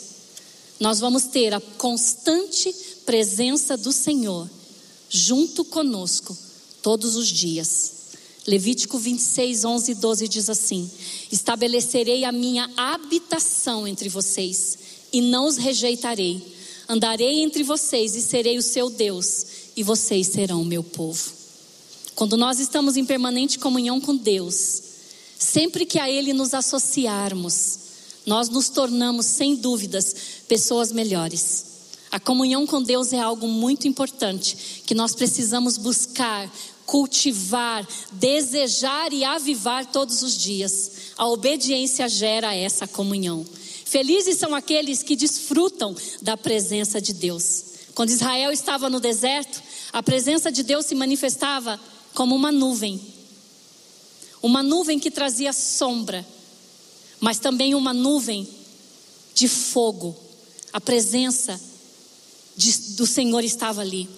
nós 0.78 1.00
vamos 1.00 1.24
ter 1.24 1.54
a 1.54 1.60
constante 1.60 2.74
presença 3.04 3.76
do 3.76 3.92
Senhor 3.92 4.48
junto 5.08 5.64
conosco 5.64 6.36
todos 6.82 7.16
os 7.16 7.28
dias. 7.28 7.92
Levítico 8.46 8.98
26, 8.98 9.64
11 9.64 9.92
e 9.92 9.94
12 9.94 10.28
diz 10.28 10.50
assim: 10.50 10.88
Estabelecerei 11.32 12.24
a 12.24 12.30
minha 12.30 12.70
habitação 12.76 13.88
entre 13.88 14.08
vocês 14.08 14.78
e 15.12 15.20
não 15.20 15.46
os 15.46 15.56
rejeitarei. 15.56 16.54
Andarei 16.88 17.42
entre 17.42 17.64
vocês 17.64 18.14
e 18.14 18.22
serei 18.22 18.58
o 18.58 18.62
seu 18.62 18.88
Deus, 18.88 19.46
e 19.76 19.82
vocês 19.82 20.28
serão 20.28 20.62
o 20.62 20.64
meu 20.64 20.84
povo. 20.84 21.32
Quando 22.14 22.36
nós 22.36 22.60
estamos 22.60 22.96
em 22.96 23.04
permanente 23.04 23.58
comunhão 23.58 24.00
com 24.00 24.14
Deus, 24.14 24.82
sempre 25.36 25.84
que 25.84 25.98
a 25.98 26.08
Ele 26.08 26.32
nos 26.32 26.54
associarmos, 26.54 27.78
nós 28.26 28.48
nos 28.48 28.68
tornamos, 28.68 29.24
sem 29.24 29.54
dúvidas, 29.54 30.14
pessoas 30.48 30.90
melhores. 30.90 31.64
A 32.10 32.18
comunhão 32.18 32.66
com 32.66 32.82
Deus 32.82 33.12
é 33.12 33.20
algo 33.20 33.46
muito 33.46 33.86
importante 33.86 34.82
que 34.84 34.94
nós 34.94 35.14
precisamos 35.14 35.78
buscar, 35.78 36.50
cultivar, 36.84 37.86
desejar 38.12 39.12
e 39.12 39.24
avivar 39.24 39.86
todos 39.86 40.22
os 40.22 40.36
dias. 40.36 40.90
A 41.16 41.28
obediência 41.28 42.08
gera 42.08 42.52
essa 42.52 42.86
comunhão. 42.86 43.46
Felizes 43.84 44.38
são 44.38 44.54
aqueles 44.54 45.04
que 45.04 45.14
desfrutam 45.14 45.94
da 46.20 46.36
presença 46.36 47.00
de 47.00 47.12
Deus. 47.12 47.64
Quando 47.94 48.10
Israel 48.10 48.50
estava 48.50 48.90
no 48.90 48.98
deserto, 48.98 49.62
a 49.92 50.02
presença 50.02 50.50
de 50.50 50.64
Deus 50.64 50.86
se 50.86 50.94
manifestava 50.96 51.80
como 52.12 52.34
uma 52.34 52.50
nuvem. 52.50 53.00
Uma 54.42 54.62
nuvem 54.62 54.98
que 54.98 55.10
trazia 55.10 55.52
sombra 55.52 56.26
mas 57.20 57.38
também 57.38 57.74
uma 57.74 57.92
nuvem 57.92 58.48
de 59.34 59.48
fogo. 59.48 60.16
A 60.72 60.80
presença 60.80 61.60
de, 62.56 62.94
do 62.94 63.06
Senhor 63.06 63.44
estava 63.44 63.80
ali. 63.80 64.08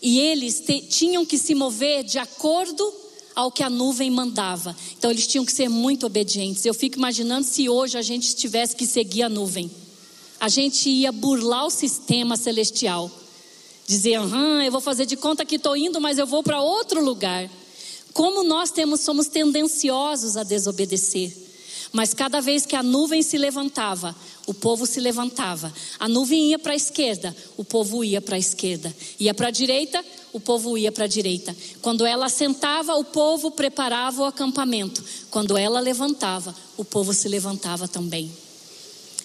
E 0.00 0.18
eles 0.20 0.60
te, 0.60 0.80
tinham 0.80 1.24
que 1.24 1.38
se 1.38 1.54
mover 1.54 2.04
de 2.04 2.18
acordo 2.18 2.92
ao 3.34 3.52
que 3.52 3.62
a 3.62 3.70
nuvem 3.70 4.10
mandava. 4.10 4.76
Então 4.96 5.10
eles 5.10 5.26
tinham 5.26 5.44
que 5.44 5.52
ser 5.52 5.68
muito 5.68 6.06
obedientes. 6.06 6.64
Eu 6.64 6.74
fico 6.74 6.98
imaginando 6.98 7.46
se 7.46 7.68
hoje 7.68 7.96
a 7.96 8.02
gente 8.02 8.34
tivesse 8.34 8.74
que 8.74 8.86
seguir 8.86 9.22
a 9.22 9.28
nuvem. 9.28 9.70
A 10.40 10.48
gente 10.48 10.88
ia 10.88 11.10
burlar 11.10 11.66
o 11.66 11.70
sistema 11.70 12.36
celestial. 12.36 13.10
Dizer, 13.86 14.16
aham, 14.16 14.62
eu 14.62 14.70
vou 14.70 14.80
fazer 14.80 15.06
de 15.06 15.16
conta 15.16 15.44
que 15.44 15.56
estou 15.56 15.76
indo, 15.76 16.00
mas 16.00 16.18
eu 16.18 16.26
vou 16.26 16.42
para 16.42 16.60
outro 16.60 17.02
lugar. 17.02 17.50
Como 18.12 18.42
nós 18.42 18.70
temos, 18.70 19.00
somos 19.00 19.28
tendenciosos 19.28 20.36
a 20.36 20.42
desobedecer. 20.42 21.47
Mas 21.92 22.12
cada 22.12 22.40
vez 22.40 22.66
que 22.66 22.76
a 22.76 22.82
nuvem 22.82 23.22
se 23.22 23.38
levantava, 23.38 24.14
o 24.46 24.52
povo 24.52 24.86
se 24.86 25.00
levantava. 25.00 25.72
A 25.98 26.08
nuvem 26.08 26.50
ia 26.50 26.58
para 26.58 26.72
a 26.72 26.76
esquerda, 26.76 27.34
o 27.56 27.64
povo 27.64 28.04
ia 28.04 28.20
para 28.20 28.36
a 28.36 28.38
esquerda. 28.38 28.94
Ia 29.18 29.32
para 29.32 29.48
a 29.48 29.50
direita, 29.50 30.04
o 30.32 30.38
povo 30.38 30.76
ia 30.76 30.92
para 30.92 31.04
a 31.04 31.08
direita. 31.08 31.56
Quando 31.80 32.04
ela 32.04 32.26
assentava, 32.26 32.94
o 32.96 33.04
povo 33.04 33.50
preparava 33.50 34.22
o 34.22 34.26
acampamento. 34.26 35.02
Quando 35.30 35.56
ela 35.56 35.80
levantava, 35.80 36.54
o 36.76 36.84
povo 36.84 37.14
se 37.14 37.26
levantava 37.28 37.88
também. 37.88 38.30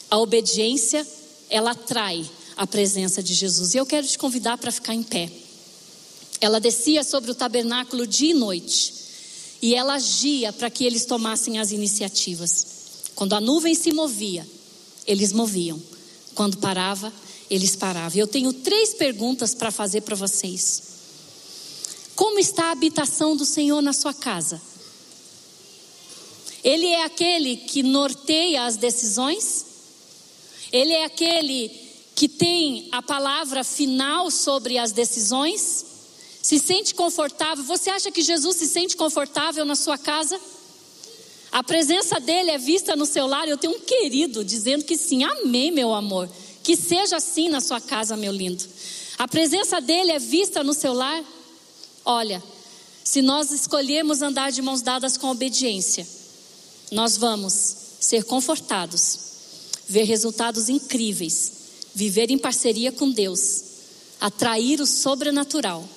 A 0.10 0.18
obediência, 0.18 1.06
ela 1.50 1.72
atrai 1.72 2.26
a 2.56 2.66
presença 2.66 3.22
de 3.22 3.34
Jesus. 3.34 3.74
E 3.74 3.78
eu 3.78 3.86
quero 3.86 4.08
te 4.08 4.18
convidar 4.18 4.58
para 4.58 4.72
ficar 4.72 4.94
em 4.94 5.04
pé. 5.04 5.30
Ela 6.40 6.60
descia 6.60 7.04
sobre 7.04 7.32
o 7.32 7.36
tabernáculo 7.36 8.06
dia 8.06 8.32
e 8.32 8.34
noite. 8.34 9.03
E 9.64 9.74
ela 9.76 9.94
agia 9.94 10.52
para 10.52 10.70
que 10.70 10.84
eles 10.84 11.06
tomassem 11.06 11.58
as 11.58 11.72
iniciativas. 11.72 12.68
Quando 13.16 13.32
a 13.32 13.40
nuvem 13.40 13.74
se 13.74 13.94
movia, 13.94 14.46
eles 15.08 15.32
moviam. 15.32 15.82
Quando 16.36 16.58
parava, 16.58 17.14
eles 17.50 17.74
paravam. 17.74 18.20
Eu 18.20 18.28
tenho 18.28 18.52
três 18.52 18.94
perguntas 18.94 19.56
para 19.56 19.72
fazer 19.72 20.02
para 20.02 20.18
vocês. 20.18 20.84
Como 22.14 22.40
está 22.40 22.66
a 22.66 22.72
habitação 22.72 23.38
do 23.38 23.46
Senhor 23.46 23.82
na 23.82 23.94
sua 23.94 24.14
casa? 24.14 24.62
Ele 26.62 26.88
é 26.88 27.06
aquele 27.06 27.56
que 27.56 27.84
norteia 27.84 28.66
as 28.66 28.76
decisões? 28.76 29.66
Ele 30.74 30.92
é 30.92 31.06
aquele 31.06 31.70
que 32.14 32.28
tem 32.28 32.90
a 32.92 33.02
palavra 33.02 33.64
final 33.64 34.30
sobre 34.30 34.78
as 34.78 34.92
decisões? 34.92 35.93
Se 36.44 36.60
sente 36.60 36.94
confortável? 36.94 37.64
Você 37.64 37.90
acha 37.90 38.12
que 38.12 38.22
Jesus 38.22 38.58
se 38.58 38.68
sente 38.68 38.98
confortável 38.98 39.64
na 39.64 39.78
sua 39.78 39.98
casa? 39.98 40.38
A 41.50 41.64
presença 41.64 42.20
dele 42.20 42.52
é 42.52 42.58
vista 42.58 42.98
no 42.98 43.06
seu 43.06 43.26
lar. 43.26 43.48
Eu 43.48 43.58
tenho 43.58 43.74
um 43.74 43.80
querido 43.80 44.44
dizendo 44.44 44.84
que 44.84 44.98
sim, 44.98 45.24
amém, 45.24 45.72
meu 45.72 45.94
amor. 45.94 46.30
Que 46.62 46.76
seja 46.76 47.16
assim 47.16 47.48
na 47.48 47.62
sua 47.62 47.80
casa, 47.80 48.18
meu 48.18 48.34
lindo. 48.34 48.62
A 49.18 49.26
presença 49.26 49.80
dele 49.80 50.12
é 50.12 50.20
vista 50.20 50.62
no 50.66 50.74
seu 50.74 50.92
lar. 50.92 51.24
Olha, 52.04 52.44
se 53.06 53.22
nós 53.22 53.50
escolhermos 53.52 54.22
andar 54.22 54.52
de 54.52 54.62
mãos 54.62 54.82
dadas 54.82 55.16
com 55.16 55.32
obediência, 55.32 56.06
nós 56.92 57.16
vamos 57.16 57.54
ser 58.02 58.26
confortados, 58.26 59.18
ver 59.88 60.04
resultados 60.04 60.68
incríveis, 60.68 61.54
viver 61.96 62.30
em 62.32 62.38
parceria 62.38 62.92
com 62.92 63.10
Deus, 63.10 63.64
atrair 64.20 64.82
o 64.82 64.86
sobrenatural 64.86 65.88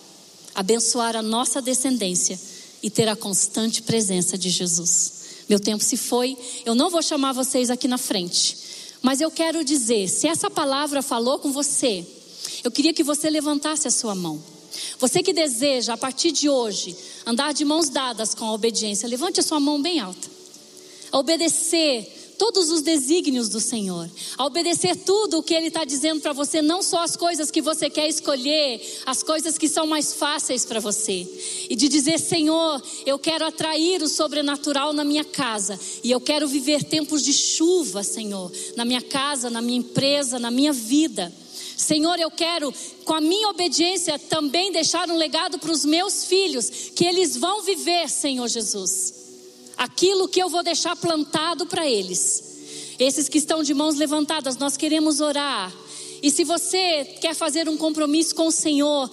abençoar 0.56 1.14
a 1.14 1.22
nossa 1.22 1.60
descendência 1.60 2.40
e 2.82 2.88
ter 2.88 3.08
a 3.08 3.14
constante 3.14 3.82
presença 3.82 4.38
de 4.38 4.48
Jesus. 4.48 5.12
Meu 5.48 5.60
tempo 5.60 5.84
se 5.84 5.96
foi, 5.96 6.36
eu 6.64 6.74
não 6.74 6.90
vou 6.90 7.02
chamar 7.02 7.32
vocês 7.32 7.70
aqui 7.70 7.86
na 7.86 7.98
frente, 7.98 8.56
mas 9.02 9.20
eu 9.20 9.30
quero 9.30 9.62
dizer: 9.62 10.08
se 10.08 10.26
essa 10.26 10.50
palavra 10.50 11.02
falou 11.02 11.38
com 11.38 11.52
você, 11.52 12.04
eu 12.64 12.70
queria 12.70 12.94
que 12.94 13.04
você 13.04 13.28
levantasse 13.28 13.86
a 13.86 13.90
sua 13.90 14.14
mão. 14.14 14.42
Você 14.98 15.22
que 15.22 15.32
deseja, 15.32 15.92
a 15.92 15.96
partir 15.96 16.32
de 16.32 16.48
hoje, 16.48 16.96
andar 17.24 17.52
de 17.52 17.64
mãos 17.64 17.88
dadas 17.88 18.34
com 18.34 18.46
a 18.46 18.52
obediência, 18.52 19.08
levante 19.08 19.40
a 19.40 19.42
sua 19.42 19.60
mão 19.60 19.80
bem 19.80 20.00
alta. 20.00 20.28
Obedecer 21.12 22.15
todos 22.38 22.70
os 22.70 22.82
desígnios 22.82 23.48
do 23.48 23.60
Senhor, 23.60 24.08
a 24.36 24.44
obedecer 24.44 24.96
tudo 24.96 25.38
o 25.38 25.42
que 25.42 25.54
Ele 25.54 25.68
está 25.68 25.84
dizendo 25.84 26.20
para 26.20 26.32
você, 26.32 26.62
não 26.62 26.82
só 26.82 27.02
as 27.02 27.16
coisas 27.16 27.50
que 27.50 27.60
você 27.60 27.90
quer 27.90 28.08
escolher, 28.08 28.80
as 29.04 29.22
coisas 29.22 29.58
que 29.58 29.68
são 29.68 29.86
mais 29.86 30.12
fáceis 30.12 30.64
para 30.64 30.80
você, 30.80 31.26
e 31.68 31.74
de 31.74 31.88
dizer: 31.88 32.18
Senhor, 32.18 32.82
eu 33.04 33.18
quero 33.18 33.44
atrair 33.44 34.02
o 34.02 34.08
sobrenatural 34.08 34.92
na 34.92 35.04
minha 35.04 35.24
casa, 35.24 35.78
e 36.02 36.10
eu 36.10 36.20
quero 36.20 36.46
viver 36.46 36.84
tempos 36.84 37.22
de 37.22 37.32
chuva, 37.32 38.02
Senhor, 38.02 38.52
na 38.76 38.84
minha 38.84 39.02
casa, 39.02 39.50
na 39.50 39.60
minha 39.60 39.78
empresa, 39.78 40.38
na 40.38 40.50
minha 40.50 40.72
vida. 40.72 41.32
Senhor, 41.76 42.18
eu 42.18 42.30
quero, 42.30 42.72
com 43.04 43.12
a 43.12 43.20
minha 43.20 43.50
obediência, 43.50 44.18
também 44.18 44.72
deixar 44.72 45.10
um 45.10 45.16
legado 45.16 45.58
para 45.58 45.70
os 45.70 45.84
meus 45.84 46.24
filhos, 46.24 46.70
que 46.94 47.04
eles 47.04 47.36
vão 47.36 47.62
viver, 47.62 48.08
Senhor 48.08 48.48
Jesus 48.48 49.25
aquilo 49.76 50.28
que 50.28 50.42
eu 50.42 50.48
vou 50.48 50.62
deixar 50.62 50.96
plantado 50.96 51.66
para 51.66 51.88
eles. 51.88 52.96
Esses 52.98 53.28
que 53.28 53.38
estão 53.38 53.62
de 53.62 53.74
mãos 53.74 53.96
levantadas, 53.96 54.56
nós 54.56 54.76
queremos 54.76 55.20
orar. 55.20 55.72
E 56.22 56.30
se 56.30 56.44
você 56.44 57.04
quer 57.20 57.34
fazer 57.34 57.68
um 57.68 57.76
compromisso 57.76 58.34
com 58.34 58.46
o 58.46 58.52
Senhor, 58.52 59.10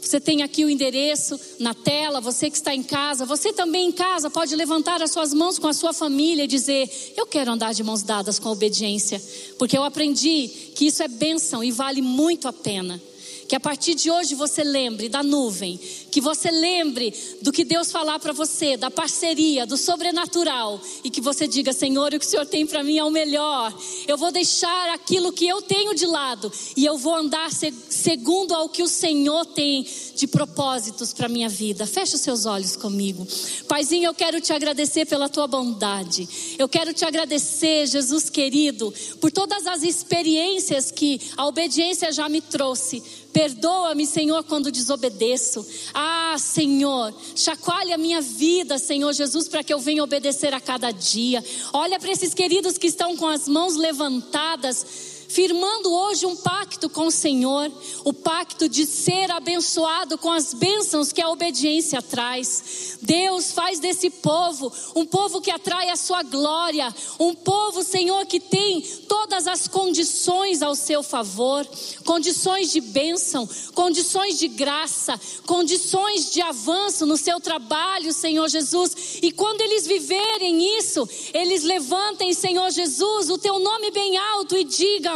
você 0.00 0.20
tem 0.20 0.42
aqui 0.42 0.64
o 0.64 0.70
endereço 0.70 1.38
na 1.58 1.74
tela, 1.74 2.20
você 2.20 2.48
que 2.48 2.56
está 2.56 2.72
em 2.72 2.82
casa, 2.82 3.26
você 3.26 3.52
também 3.52 3.88
em 3.88 3.92
casa 3.92 4.30
pode 4.30 4.54
levantar 4.54 5.02
as 5.02 5.10
suas 5.10 5.34
mãos 5.34 5.58
com 5.58 5.66
a 5.66 5.72
sua 5.72 5.92
família 5.92 6.44
e 6.44 6.46
dizer: 6.46 6.88
Eu 7.16 7.26
quero 7.26 7.50
andar 7.50 7.74
de 7.74 7.82
mãos 7.82 8.02
dadas 8.04 8.38
com 8.38 8.50
obediência, 8.50 9.20
porque 9.58 9.76
eu 9.76 9.82
aprendi 9.82 10.48
que 10.76 10.86
isso 10.86 11.02
é 11.02 11.08
bênção 11.08 11.64
e 11.64 11.72
vale 11.72 12.00
muito 12.00 12.46
a 12.46 12.52
pena. 12.52 13.02
Que 13.48 13.56
a 13.56 13.60
partir 13.60 13.94
de 13.94 14.10
hoje 14.10 14.34
você 14.34 14.64
lembre 14.64 15.08
da 15.08 15.22
nuvem, 15.22 15.78
que 16.16 16.20
você 16.22 16.50
lembre 16.50 17.12
do 17.42 17.52
que 17.52 17.62
Deus 17.62 17.92
falar 17.92 18.18
para 18.18 18.32
você, 18.32 18.74
da 18.74 18.90
parceria, 18.90 19.66
do 19.66 19.76
sobrenatural, 19.76 20.80
e 21.04 21.10
que 21.10 21.20
você 21.20 21.46
diga: 21.46 21.74
Senhor, 21.74 22.14
o 22.14 22.18
que 22.18 22.24
o 22.24 22.28
Senhor 22.28 22.46
tem 22.46 22.66
para 22.66 22.82
mim 22.82 22.96
é 22.96 23.04
o 23.04 23.10
melhor. 23.10 23.78
Eu 24.08 24.16
vou 24.16 24.32
deixar 24.32 24.94
aquilo 24.94 25.30
que 25.30 25.46
eu 25.46 25.60
tenho 25.60 25.94
de 25.94 26.06
lado 26.06 26.50
e 26.74 26.86
eu 26.86 26.96
vou 26.96 27.14
andar 27.14 27.50
segundo 27.52 28.54
ao 28.54 28.70
que 28.70 28.82
o 28.82 28.88
Senhor 28.88 29.44
tem 29.44 29.86
de 30.14 30.26
propósitos 30.26 31.12
para 31.12 31.28
minha 31.28 31.50
vida. 31.50 31.86
Feche 31.86 32.14
os 32.14 32.22
seus 32.22 32.46
olhos 32.46 32.76
comigo. 32.76 33.28
Paizinho, 33.68 34.06
eu 34.06 34.14
quero 34.14 34.40
te 34.40 34.54
agradecer 34.54 35.04
pela 35.04 35.28
tua 35.28 35.46
bondade. 35.46 36.26
Eu 36.58 36.66
quero 36.66 36.94
te 36.94 37.04
agradecer, 37.04 37.86
Jesus 37.88 38.30
querido, 38.30 38.90
por 39.20 39.30
todas 39.30 39.66
as 39.66 39.82
experiências 39.82 40.90
que 40.90 41.20
a 41.36 41.46
obediência 41.46 42.10
já 42.10 42.26
me 42.26 42.40
trouxe 42.40 43.02
Perdoa-me, 43.36 44.06
Senhor, 44.06 44.42
quando 44.44 44.72
desobedeço. 44.72 45.66
Ah, 45.92 46.05
Senhor, 46.38 47.14
chacoalhe 47.34 47.92
a 47.92 47.98
minha 47.98 48.20
vida, 48.20 48.78
Senhor 48.78 49.12
Jesus, 49.12 49.48
para 49.48 49.64
que 49.64 49.72
eu 49.72 49.78
venha 49.78 50.04
obedecer 50.04 50.52
a 50.52 50.60
cada 50.60 50.90
dia. 50.90 51.42
Olha 51.72 51.98
para 51.98 52.10
esses 52.10 52.34
queridos 52.34 52.76
que 52.78 52.86
estão 52.86 53.16
com 53.16 53.26
as 53.26 53.48
mãos 53.48 53.76
levantadas 53.76 55.15
firmando 55.28 55.92
hoje 55.92 56.26
um 56.26 56.36
pacto 56.36 56.88
com 56.88 57.06
o 57.06 57.10
Senhor, 57.10 57.70
o 58.04 58.12
pacto 58.12 58.68
de 58.68 58.86
ser 58.86 59.30
abençoado 59.30 60.18
com 60.18 60.30
as 60.30 60.54
bênçãos 60.54 61.12
que 61.12 61.20
a 61.20 61.30
obediência 61.30 62.00
traz. 62.02 62.98
Deus 63.02 63.52
faz 63.52 63.78
desse 63.78 64.10
povo 64.10 64.72
um 64.94 65.04
povo 65.04 65.40
que 65.40 65.50
atrai 65.50 65.90
a 65.90 65.96
sua 65.96 66.22
glória, 66.22 66.94
um 67.18 67.34
povo, 67.34 67.82
Senhor, 67.82 68.24
que 68.26 68.40
tem 68.40 68.80
todas 69.08 69.46
as 69.46 69.68
condições 69.68 70.62
ao 70.62 70.74
seu 70.74 71.02
favor 71.02 71.66
condições 72.04 72.72
de 72.72 72.80
bênção, 72.80 73.48
condições 73.74 74.38
de 74.38 74.48
graça, 74.48 75.20
condições 75.44 76.32
de 76.32 76.40
avanço 76.40 77.04
no 77.04 77.16
seu 77.16 77.40
trabalho, 77.40 78.12
Senhor 78.12 78.48
Jesus. 78.48 79.18
E 79.22 79.30
quando 79.32 79.60
eles 79.60 79.86
viverem 79.86 80.78
isso, 80.78 81.06
eles 81.34 81.62
levantem, 81.62 82.32
Senhor 82.32 82.70
Jesus, 82.70 83.28
o 83.28 83.36
teu 83.38 83.58
nome 83.58 83.90
bem 83.90 84.16
alto 84.16 84.56
e 84.56 84.64
digam 84.64 85.15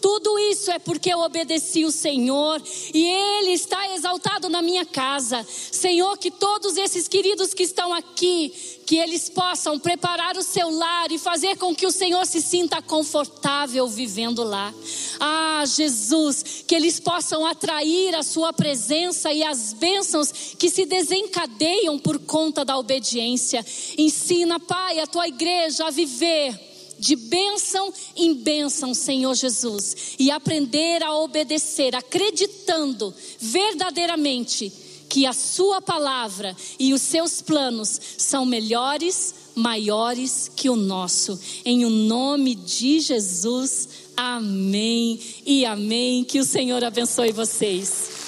tudo 0.00 0.38
isso 0.38 0.70
é 0.70 0.78
porque 0.78 1.12
eu 1.12 1.18
obedeci 1.20 1.84
o 1.84 1.90
Senhor 1.90 2.62
e 2.94 3.04
Ele 3.04 3.52
está 3.52 3.94
exaltado 3.94 4.48
na 4.48 4.62
minha 4.62 4.84
casa. 4.84 5.46
Senhor, 5.48 6.16
que 6.16 6.30
todos 6.30 6.76
esses 6.76 7.06
queridos 7.06 7.52
que 7.52 7.64
estão 7.64 7.92
aqui, 7.92 8.52
que 8.86 8.96
eles 8.96 9.28
possam 9.28 9.78
preparar 9.78 10.36
o 10.36 10.42
seu 10.42 10.70
lar 10.70 11.12
e 11.12 11.18
fazer 11.18 11.56
com 11.56 11.74
que 11.74 11.86
o 11.86 11.90
Senhor 11.90 12.24
se 12.26 12.40
sinta 12.40 12.80
confortável 12.80 13.86
vivendo 13.88 14.42
lá. 14.42 14.72
Ah, 15.18 15.64
Jesus, 15.66 16.64
que 16.66 16.74
eles 16.74 16.98
possam 16.98 17.44
atrair 17.44 18.14
a 18.14 18.22
Sua 18.22 18.52
presença 18.52 19.32
e 19.32 19.42
as 19.42 19.72
bênçãos 19.72 20.32
que 20.58 20.70
se 20.70 20.86
desencadeiam 20.86 21.98
por 21.98 22.18
conta 22.20 22.64
da 22.64 22.78
obediência. 22.78 23.64
Ensina, 23.98 24.58
Pai, 24.58 25.00
a 25.00 25.06
tua 25.06 25.28
igreja 25.28 25.86
a 25.86 25.90
viver 25.90 26.69
de 27.00 27.16
bênção 27.16 27.92
em 28.14 28.34
bênção, 28.34 28.92
Senhor 28.92 29.34
Jesus, 29.34 30.14
e 30.18 30.30
aprender 30.30 31.02
a 31.02 31.16
obedecer, 31.16 31.96
acreditando 31.96 33.12
verdadeiramente 33.40 34.70
que 35.08 35.26
a 35.26 35.32
Sua 35.32 35.80
palavra 35.80 36.56
e 36.78 36.92
os 36.94 37.02
seus 37.02 37.42
planos 37.42 38.00
são 38.16 38.46
melhores, 38.46 39.34
maiores 39.56 40.48
que 40.54 40.70
o 40.70 40.76
nosso. 40.76 41.40
Em 41.64 41.84
o 41.84 41.90
nome 41.90 42.54
de 42.54 43.00
Jesus, 43.00 43.88
amém 44.16 45.18
e 45.44 45.64
amém. 45.64 46.22
Que 46.22 46.38
o 46.38 46.44
Senhor 46.44 46.84
abençoe 46.84 47.32
vocês. 47.32 48.19